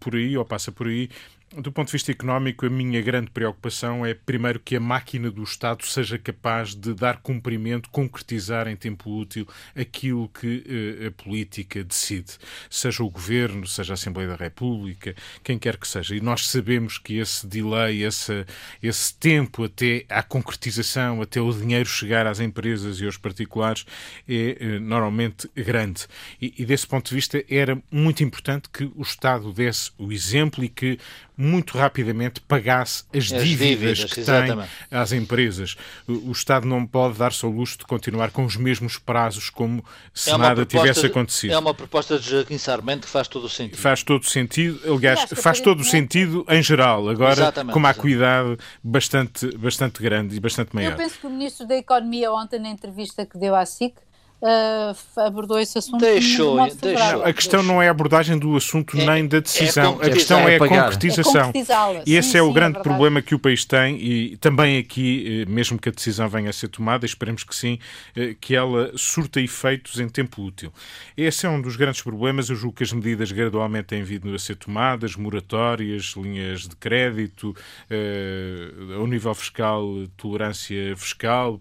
por 0.00 0.14
aí, 0.14 0.36
ou 0.36 0.44
passa 0.44 0.70
por 0.70 0.86
aí, 0.86 1.08
do 1.56 1.72
ponto 1.72 1.86
de 1.86 1.92
vista 1.92 2.12
económico, 2.12 2.66
a 2.66 2.70
minha 2.70 3.00
grande 3.00 3.30
preocupação 3.30 4.04
é, 4.04 4.12
primeiro, 4.12 4.60
que 4.60 4.76
a 4.76 4.80
máquina 4.80 5.30
do 5.30 5.42
Estado 5.42 5.84
seja 5.86 6.18
capaz 6.18 6.74
de 6.74 6.92
dar 6.92 7.18
cumprimento, 7.18 7.88
concretizar 7.88 8.68
em 8.68 8.76
tempo 8.76 9.10
útil 9.10 9.48
aquilo 9.74 10.28
que 10.28 11.00
uh, 11.02 11.06
a 11.08 11.10
política 11.10 11.82
decide. 11.82 12.32
Seja 12.68 13.02
o 13.02 13.08
Governo, 13.08 13.66
seja 13.66 13.92
a 13.92 13.94
Assembleia 13.94 14.28
da 14.28 14.36
República, 14.36 15.14
quem 15.42 15.58
quer 15.58 15.78
que 15.78 15.88
seja. 15.88 16.14
E 16.14 16.20
nós 16.20 16.46
sabemos 16.46 16.98
que 16.98 17.18
esse 17.18 17.46
delay, 17.46 18.02
esse, 18.02 18.44
esse 18.82 19.14
tempo 19.14 19.64
até 19.64 20.04
à 20.08 20.22
concretização, 20.22 21.22
até 21.22 21.40
o 21.40 21.50
dinheiro 21.52 21.88
chegar 21.88 22.26
às 22.26 22.40
empresas 22.40 23.00
e 23.00 23.06
aos 23.06 23.16
particulares, 23.16 23.86
é 24.28 24.58
uh, 24.60 24.80
normalmente 24.80 25.48
grande. 25.56 26.06
E, 26.42 26.54
e 26.58 26.66
desse 26.66 26.86
ponto 26.86 27.08
de 27.08 27.14
vista, 27.14 27.42
era 27.48 27.80
muito 27.90 28.22
importante 28.22 28.68
que 28.68 28.84
o 28.94 29.02
Estado 29.02 29.50
desse 29.50 29.90
o 29.96 30.12
exemplo 30.12 30.62
e 30.62 30.68
que 30.68 30.98
muito 31.40 31.78
rapidamente 31.78 32.40
pagasse 32.40 33.04
as, 33.14 33.18
as 33.18 33.44
dívidas, 33.44 33.58
dívidas, 33.58 34.12
que 34.12 34.20
exatamente. 34.20 34.68
tem 34.90 34.98
às 34.98 35.12
empresas. 35.12 35.76
O, 36.08 36.30
o 36.30 36.32
Estado 36.32 36.66
não 36.66 36.84
pode 36.84 37.16
dar-se 37.16 37.44
ao 37.44 37.50
luxo 37.52 37.78
de 37.78 37.84
continuar 37.84 38.32
com 38.32 38.44
os 38.44 38.56
mesmos 38.56 38.98
prazos 38.98 39.48
como 39.48 39.84
se 40.12 40.30
é 40.30 40.36
nada 40.36 40.66
tivesse 40.66 41.06
acontecido. 41.06 41.52
É 41.52 41.58
uma 41.58 41.72
proposta 41.72 42.18
de 42.18 42.28
Joaquim 42.28 42.58
Sarmento 42.58 43.06
que 43.06 43.12
faz 43.12 43.28
todo 43.28 43.44
o 43.44 43.48
sentido. 43.48 43.78
Faz 43.78 44.02
todo 44.02 44.22
o 44.22 44.26
sentido, 44.26 44.80
aliás, 44.92 45.26
faz 45.36 45.60
todo 45.60 45.80
o 45.80 45.84
sentido 45.84 46.44
em 46.48 46.60
geral. 46.60 47.08
Agora, 47.08 47.34
exatamente, 47.34 47.72
com 47.72 47.78
uma 47.78 47.90
acuidade 47.90 48.56
bastante, 48.82 49.56
bastante 49.56 50.02
grande 50.02 50.34
e 50.34 50.40
bastante 50.40 50.74
maior. 50.74 50.90
Eu 50.90 50.96
penso 50.96 51.20
que 51.20 51.26
o 51.28 51.30
Ministro 51.30 51.68
da 51.68 51.76
Economia 51.76 52.32
ontem 52.32 52.58
na 52.58 52.68
entrevista 52.68 53.24
que 53.24 53.38
deu 53.38 53.54
à 53.54 53.64
SIC 53.64 53.94
uh, 54.42 55.20
abordou 55.20 55.58
esse 55.58 55.78
assunto. 55.78 55.98
Deixou, 55.98 56.68
de 56.68 56.74
deixou. 56.76 57.24
A 57.24 57.32
questão 57.32 57.60
deixou. 57.60 57.74
não 57.74 57.82
é 57.82 57.88
a 57.88 57.90
abordagem 57.90 58.38
do 58.38 58.56
assunto 58.56 58.96
é, 58.98 59.06
nem 59.06 59.26
da 59.26 59.40
decisão, 59.40 59.98
é 60.00 60.06
a 60.06 60.10
questão 60.10 60.40
é, 60.40 60.52
é 60.52 60.56
a 60.56 60.58
concretização. 60.58 61.52
É 61.54 62.02
e 62.06 62.14
esse 62.14 62.30
sim, 62.30 62.38
é 62.38 62.42
o 62.42 62.52
grande 62.52 62.78
é 62.78 62.82
problema 62.82 63.20
que 63.20 63.34
o 63.34 63.38
país 63.38 63.64
tem 63.64 63.96
e 63.96 64.36
também 64.36 64.78
aqui, 64.78 65.42
eh, 65.42 65.50
mesmo 65.50 65.78
que 65.78 65.88
a 65.88 65.92
decisão 65.92 66.28
venha 66.28 66.50
a 66.50 66.52
ser 66.52 66.68
tomada, 66.68 67.04
esperemos 67.06 67.44
que 67.44 67.54
sim, 67.54 67.78
eh, 68.14 68.34
que 68.40 68.54
ela 68.54 68.92
surta 68.96 69.40
efeitos 69.40 69.98
em 69.98 70.08
tempo 70.08 70.42
útil. 70.42 70.72
Esse 71.16 71.46
é 71.46 71.48
um 71.48 71.60
dos 71.60 71.76
grandes 71.76 72.02
problemas. 72.02 72.48
Eu 72.48 72.56
julgo 72.56 72.76
que 72.76 72.82
as 72.82 72.92
medidas 72.92 73.32
gradualmente 73.32 73.88
têm 73.88 74.02
vindo 74.02 74.34
a 74.34 74.38
ser 74.38 74.56
tomadas, 74.56 75.16
moratórias, 75.16 76.14
linhas 76.16 76.68
de 76.68 76.76
crédito, 76.76 77.54
eh, 77.90 78.70
ao 78.96 79.06
nível 79.06 79.34
fiscal, 79.34 79.84
tolerância 80.16 80.96
fiscal, 80.96 81.60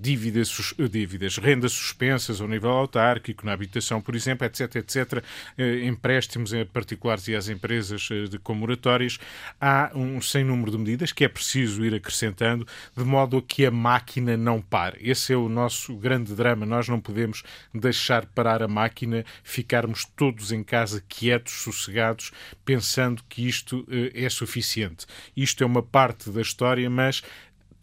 dívidas, 0.00 0.74
dívidas 0.90 1.36
renda 1.38 1.63
rendas 1.64 1.72
suspensas 1.72 2.40
ao 2.40 2.48
nível 2.48 2.70
autárquico, 2.70 3.44
na 3.44 3.52
habitação, 3.52 4.00
por 4.00 4.14
exemplo, 4.14 4.46
etc, 4.46 4.76
etc, 4.76 5.24
eh, 5.56 5.84
empréstimos 5.84 6.52
a 6.52 6.64
particulares 6.66 7.26
e 7.28 7.34
às 7.34 7.48
empresas 7.48 8.08
eh, 8.10 8.24
de 8.24 8.38
comoratórias, 8.38 9.18
há 9.60 9.90
um 9.94 10.20
sem 10.20 10.44
número 10.44 10.70
de 10.70 10.78
medidas 10.78 11.12
que 11.12 11.24
é 11.24 11.28
preciso 11.28 11.84
ir 11.84 11.94
acrescentando, 11.94 12.66
de 12.96 13.04
modo 13.04 13.38
a 13.38 13.42
que 13.42 13.64
a 13.64 13.70
máquina 13.70 14.36
não 14.36 14.60
pare. 14.60 14.98
Esse 15.00 15.32
é 15.32 15.36
o 15.36 15.48
nosso 15.48 15.96
grande 15.96 16.34
drama. 16.34 16.66
Nós 16.66 16.88
não 16.88 17.00
podemos 17.00 17.42
deixar 17.72 18.26
parar 18.26 18.62
a 18.62 18.68
máquina, 18.68 19.24
ficarmos 19.42 20.04
todos 20.16 20.52
em 20.52 20.62
casa 20.62 21.02
quietos, 21.08 21.54
sossegados, 21.54 22.32
pensando 22.64 23.22
que 23.28 23.46
isto 23.46 23.86
eh, 23.90 24.24
é 24.24 24.28
suficiente. 24.28 25.06
Isto 25.36 25.64
é 25.64 25.66
uma 25.66 25.82
parte 25.82 26.30
da 26.30 26.42
história, 26.42 26.88
mas 26.90 27.22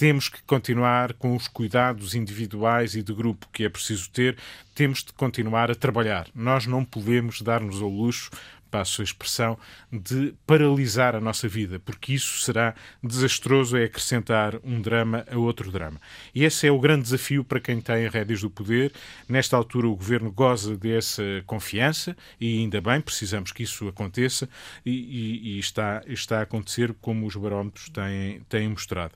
temos 0.01 0.27
que 0.27 0.41
continuar 0.47 1.13
com 1.13 1.35
os 1.35 1.47
cuidados 1.47 2.15
individuais 2.15 2.95
e 2.95 3.03
de 3.03 3.13
grupo 3.13 3.47
que 3.53 3.65
é 3.65 3.69
preciso 3.69 4.09
ter, 4.09 4.35
temos 4.73 5.03
de 5.03 5.13
continuar 5.13 5.69
a 5.69 5.75
trabalhar. 5.75 6.27
Nós 6.33 6.65
não 6.65 6.83
podemos 6.83 7.39
dar-nos 7.43 7.83
ao 7.83 7.87
luxo 7.87 8.31
passo 8.71 9.01
a 9.01 9.03
expressão, 9.03 9.57
de 9.91 10.33
paralisar 10.47 11.15
a 11.15 11.19
nossa 11.19 11.47
vida, 11.47 11.79
porque 11.79 12.13
isso 12.13 12.39
será 12.39 12.73
desastroso, 13.03 13.77
é 13.77 13.83
acrescentar 13.83 14.55
um 14.63 14.81
drama 14.81 15.25
a 15.29 15.37
outro 15.37 15.69
drama. 15.69 15.99
E 16.33 16.45
esse 16.45 16.65
é 16.65 16.71
o 16.71 16.79
grande 16.79 17.03
desafio 17.03 17.43
para 17.43 17.59
quem 17.59 17.81
tem 17.81 18.07
rédeas 18.07 18.41
do 18.41 18.49
poder. 18.49 18.93
Nesta 19.27 19.57
altura, 19.57 19.87
o 19.87 19.95
governo 19.95 20.31
goza 20.31 20.77
dessa 20.77 21.23
confiança 21.45 22.15
e 22.39 22.59
ainda 22.59 22.79
bem, 22.79 23.01
precisamos 23.01 23.51
que 23.51 23.63
isso 23.63 23.87
aconteça 23.87 24.47
e, 24.85 24.91
e, 24.91 25.55
e 25.55 25.59
está, 25.59 26.01
está 26.07 26.39
a 26.39 26.43
acontecer 26.43 26.95
como 27.01 27.27
os 27.27 27.35
barómetros 27.35 27.89
têm, 27.89 28.41
têm 28.47 28.69
mostrado. 28.69 29.13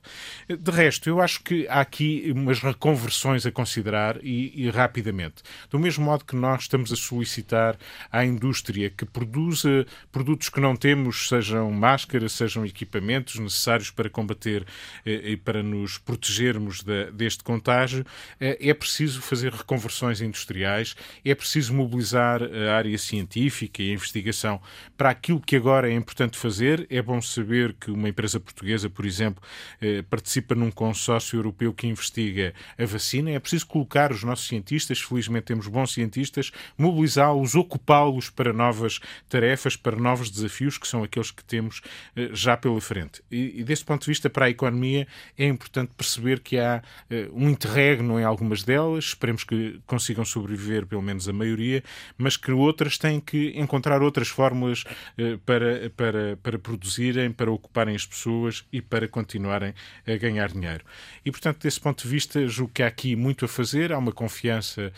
De 0.48 0.70
resto, 0.70 1.08
eu 1.08 1.20
acho 1.20 1.42
que 1.42 1.66
há 1.68 1.80
aqui 1.80 2.30
umas 2.34 2.60
reconversões 2.60 3.46
a 3.46 3.50
considerar 3.50 4.18
e, 4.22 4.52
e 4.54 4.70
rapidamente. 4.70 5.42
Do 5.70 5.78
mesmo 5.78 6.04
modo 6.04 6.24
que 6.24 6.36
nós 6.36 6.62
estamos 6.62 6.92
a 6.92 6.96
solicitar 6.96 7.78
à 8.12 8.24
indústria 8.24 8.90
que 8.90 9.06
produza 9.46 9.86
produtos 10.10 10.48
que 10.48 10.60
não 10.60 10.74
temos, 10.74 11.28
sejam 11.28 11.70
máscaras, 11.70 12.32
sejam 12.32 12.66
equipamentos 12.66 13.38
necessários 13.38 13.90
para 13.90 14.10
combater 14.10 14.66
eh, 15.04 15.30
e 15.30 15.36
para 15.36 15.62
nos 15.62 15.98
protegermos 15.98 16.82
de, 16.82 17.10
deste 17.12 17.44
contágio, 17.44 18.04
eh, 18.40 18.58
é 18.60 18.74
preciso 18.74 19.22
fazer 19.22 19.52
reconversões 19.52 20.20
industriais, 20.20 20.96
é 21.24 21.34
preciso 21.34 21.72
mobilizar 21.74 22.42
a 22.42 22.76
área 22.76 22.98
científica 22.98 23.82
e 23.82 23.90
a 23.90 23.94
investigação 23.94 24.60
para 24.96 25.10
aquilo 25.10 25.40
que 25.40 25.54
agora 25.54 25.88
é 25.88 25.94
importante 25.94 26.36
fazer. 26.36 26.86
É 26.90 27.00
bom 27.00 27.20
saber 27.22 27.74
que 27.74 27.90
uma 27.90 28.08
empresa 28.08 28.40
portuguesa, 28.40 28.90
por 28.90 29.06
exemplo, 29.06 29.42
eh, 29.80 30.02
participa 30.02 30.54
num 30.54 30.70
consórcio 30.70 31.36
europeu 31.38 31.72
que 31.72 31.86
investiga 31.86 32.52
a 32.78 32.84
vacina. 32.84 33.30
É 33.30 33.38
preciso 33.38 33.66
colocar 33.66 34.10
os 34.10 34.24
nossos 34.24 34.48
cientistas, 34.48 35.00
felizmente 35.00 35.46
temos 35.46 35.68
bons 35.68 35.92
cientistas, 35.92 36.50
mobilizá-los, 36.76 37.54
ocupá-los 37.54 38.30
para 38.30 38.52
novas 38.52 38.98
tarefas, 39.28 39.35
para 39.76 39.96
novos 39.96 40.30
desafios, 40.30 40.78
que 40.78 40.86
são 40.86 41.02
aqueles 41.02 41.30
que 41.30 41.44
temos 41.44 41.80
eh, 42.14 42.30
já 42.32 42.56
pela 42.56 42.80
frente. 42.80 43.22
E, 43.30 43.62
desse 43.64 43.84
ponto 43.84 44.02
de 44.02 44.08
vista, 44.08 44.30
para 44.30 44.46
a 44.46 44.50
economia, 44.50 45.06
é 45.36 45.46
importante 45.46 45.92
perceber 45.96 46.40
que 46.40 46.58
há 46.58 46.82
uh, 47.10 47.14
um 47.32 47.50
interregno 47.50 48.18
em 48.20 48.24
algumas 48.24 48.62
delas, 48.62 49.06
esperemos 49.06 49.44
que 49.44 49.80
consigam 49.86 50.24
sobreviver 50.24 50.86
pelo 50.86 51.02
menos 51.02 51.28
a 51.28 51.32
maioria, 51.32 51.82
mas 52.16 52.36
que 52.36 52.52
outras 52.52 52.98
têm 52.98 53.20
que 53.20 53.52
encontrar 53.56 54.02
outras 54.02 54.28
fórmulas 54.28 54.84
uh, 55.18 55.38
para, 55.40 55.90
para, 55.90 56.36
para 56.42 56.58
produzirem, 56.58 57.32
para 57.32 57.50
ocuparem 57.50 57.94
as 57.94 58.06
pessoas 58.06 58.64
e 58.72 58.80
para 58.80 59.08
continuarem 59.08 59.74
a 60.06 60.16
ganhar 60.16 60.50
dinheiro. 60.50 60.84
E, 61.24 61.30
portanto, 61.30 61.60
desse 61.60 61.80
ponto 61.80 62.02
de 62.02 62.08
vista, 62.08 62.46
julgo 62.46 62.72
que 62.72 62.82
há 62.82 62.86
aqui 62.86 63.16
muito 63.16 63.44
a 63.44 63.48
fazer, 63.48 63.92
há 63.92 63.98
uma 63.98 64.12
confiança 64.12 64.92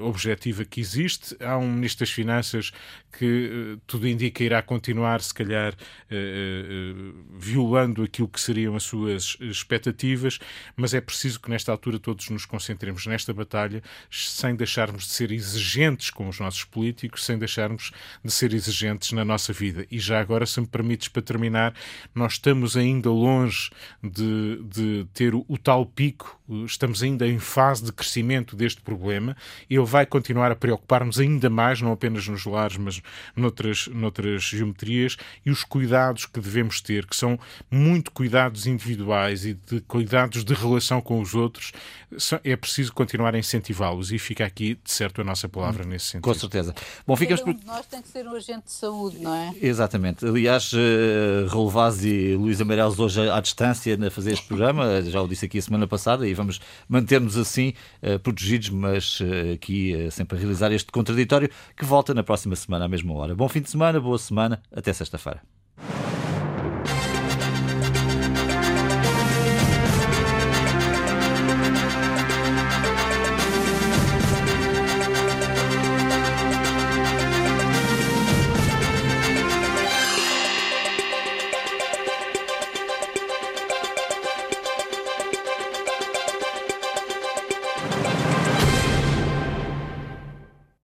objetiva 0.00 0.64
que 0.64 0.80
existe, 0.80 1.36
há 1.40 1.56
um 1.56 1.72
Ministro 1.72 2.04
das 2.06 2.10
Finanças 2.10 2.72
que 3.18 3.78
tudo 3.86 4.08
indica 4.08 4.42
irá 4.42 4.62
continuar, 4.62 5.20
se 5.20 5.34
calhar, 5.34 5.74
violando 7.38 8.02
aquilo 8.02 8.28
que 8.28 8.40
seriam 8.40 8.76
as 8.76 8.82
suas 8.82 9.36
expectativas, 9.40 10.38
mas 10.76 10.94
é 10.94 11.00
preciso 11.00 11.40
que 11.40 11.50
nesta 11.50 11.72
altura 11.72 11.98
todos 11.98 12.28
nos 12.30 12.44
concentremos 12.44 13.06
nesta 13.06 13.32
batalha 13.32 13.82
sem 14.10 14.54
deixarmos 14.54 15.04
de 15.04 15.12
ser 15.12 15.32
exigentes 15.32 16.10
com 16.10 16.28
os 16.28 16.38
nossos 16.38 16.64
políticos, 16.64 17.24
sem 17.24 17.38
deixarmos 17.38 17.92
de 18.24 18.30
ser 18.30 18.52
exigentes 18.54 19.12
na 19.12 19.24
nossa 19.24 19.52
vida. 19.52 19.86
E 19.90 19.98
já 19.98 20.20
agora, 20.20 20.46
se 20.46 20.60
me 20.60 20.66
permites, 20.66 21.08
para 21.08 21.22
terminar, 21.22 21.74
nós 22.14 22.34
estamos 22.34 22.76
ainda 22.76 23.10
longe 23.10 23.70
de, 24.02 24.62
de 24.64 25.06
ter 25.12 25.34
o, 25.34 25.44
o 25.48 25.58
tal 25.58 25.84
pico, 25.86 26.40
estamos 26.66 27.02
ainda 27.02 27.26
em 27.26 27.38
fase 27.38 27.84
de 27.84 27.92
crescimento 27.92 28.56
deste 28.56 28.80
problema. 28.80 29.36
Ele 29.68 29.84
vai 29.84 30.04
continuar 30.06 30.50
a 30.50 30.56
preocupar-nos 30.56 31.18
ainda 31.18 31.48
mais, 31.48 31.80
não 31.80 31.92
apenas 31.92 32.26
nos 32.28 32.44
lares, 32.44 32.76
mas 32.76 33.02
noutras, 33.34 33.71
noutras 33.88 34.42
geometrias, 34.42 35.16
e 35.44 35.50
os 35.50 35.64
cuidados 35.64 36.26
que 36.26 36.40
devemos 36.40 36.80
ter, 36.80 37.06
que 37.06 37.16
são 37.16 37.38
muito 37.70 38.10
cuidados 38.10 38.66
individuais 38.66 39.44
e 39.44 39.54
de 39.54 39.80
cuidados 39.82 40.44
de 40.44 40.54
relação 40.54 41.00
com 41.00 41.20
os 41.20 41.34
outros, 41.34 41.72
é 42.44 42.56
preciso 42.56 42.92
continuar 42.92 43.34
a 43.34 43.38
incentivá-los 43.38 44.12
e 44.12 44.18
fica 44.18 44.44
aqui, 44.44 44.78
de 44.82 44.90
certo, 44.90 45.20
a 45.22 45.24
nossa 45.24 45.48
palavra 45.48 45.84
nesse 45.84 46.06
sentido. 46.06 46.24
Com 46.24 46.34
certeza. 46.34 46.74
Bom, 47.06 47.16
ficamos 47.16 47.42
por... 47.42 47.56
Nós 47.64 47.86
tem 47.86 48.02
que 48.02 48.08
ser 48.08 48.26
um 48.26 48.34
agente 48.34 48.66
de 48.66 48.72
saúde, 48.72 49.18
não 49.18 49.34
é? 49.34 49.54
Exatamente. 49.60 50.26
Aliás, 50.26 50.72
uh, 50.72 51.46
Raul 51.48 51.70
Vaz 51.70 52.04
e 52.04 52.34
Luís 52.34 52.60
Amarelos 52.60 52.98
hoje 52.98 53.30
à 53.30 53.40
distância 53.40 53.98
a 54.06 54.10
fazer 54.10 54.32
este 54.32 54.46
programa, 54.46 55.00
já 55.02 55.22
o 55.22 55.28
disse 55.28 55.46
aqui 55.46 55.58
a 55.58 55.62
semana 55.62 55.86
passada, 55.86 56.28
e 56.28 56.34
vamos 56.34 56.60
manter-nos 56.88 57.36
assim, 57.36 57.72
uh, 58.02 58.18
protegidos, 58.18 58.68
mas 58.68 59.20
aqui 59.54 60.08
sempre 60.10 60.36
a 60.36 60.40
realizar 60.40 60.72
este 60.72 60.90
contraditório, 60.92 61.48
que 61.76 61.84
volta 61.84 62.12
na 62.12 62.22
próxima 62.22 62.54
semana 62.56 62.84
à 62.84 62.88
mesma 62.88 63.14
hora. 63.14 63.34
Bom 63.34 63.48
fim 63.48 63.61
de 63.62 63.70
semana, 63.70 64.00
boa 64.00 64.18
semana, 64.18 64.62
até 64.70 64.92
sexta-feira. 64.92 65.42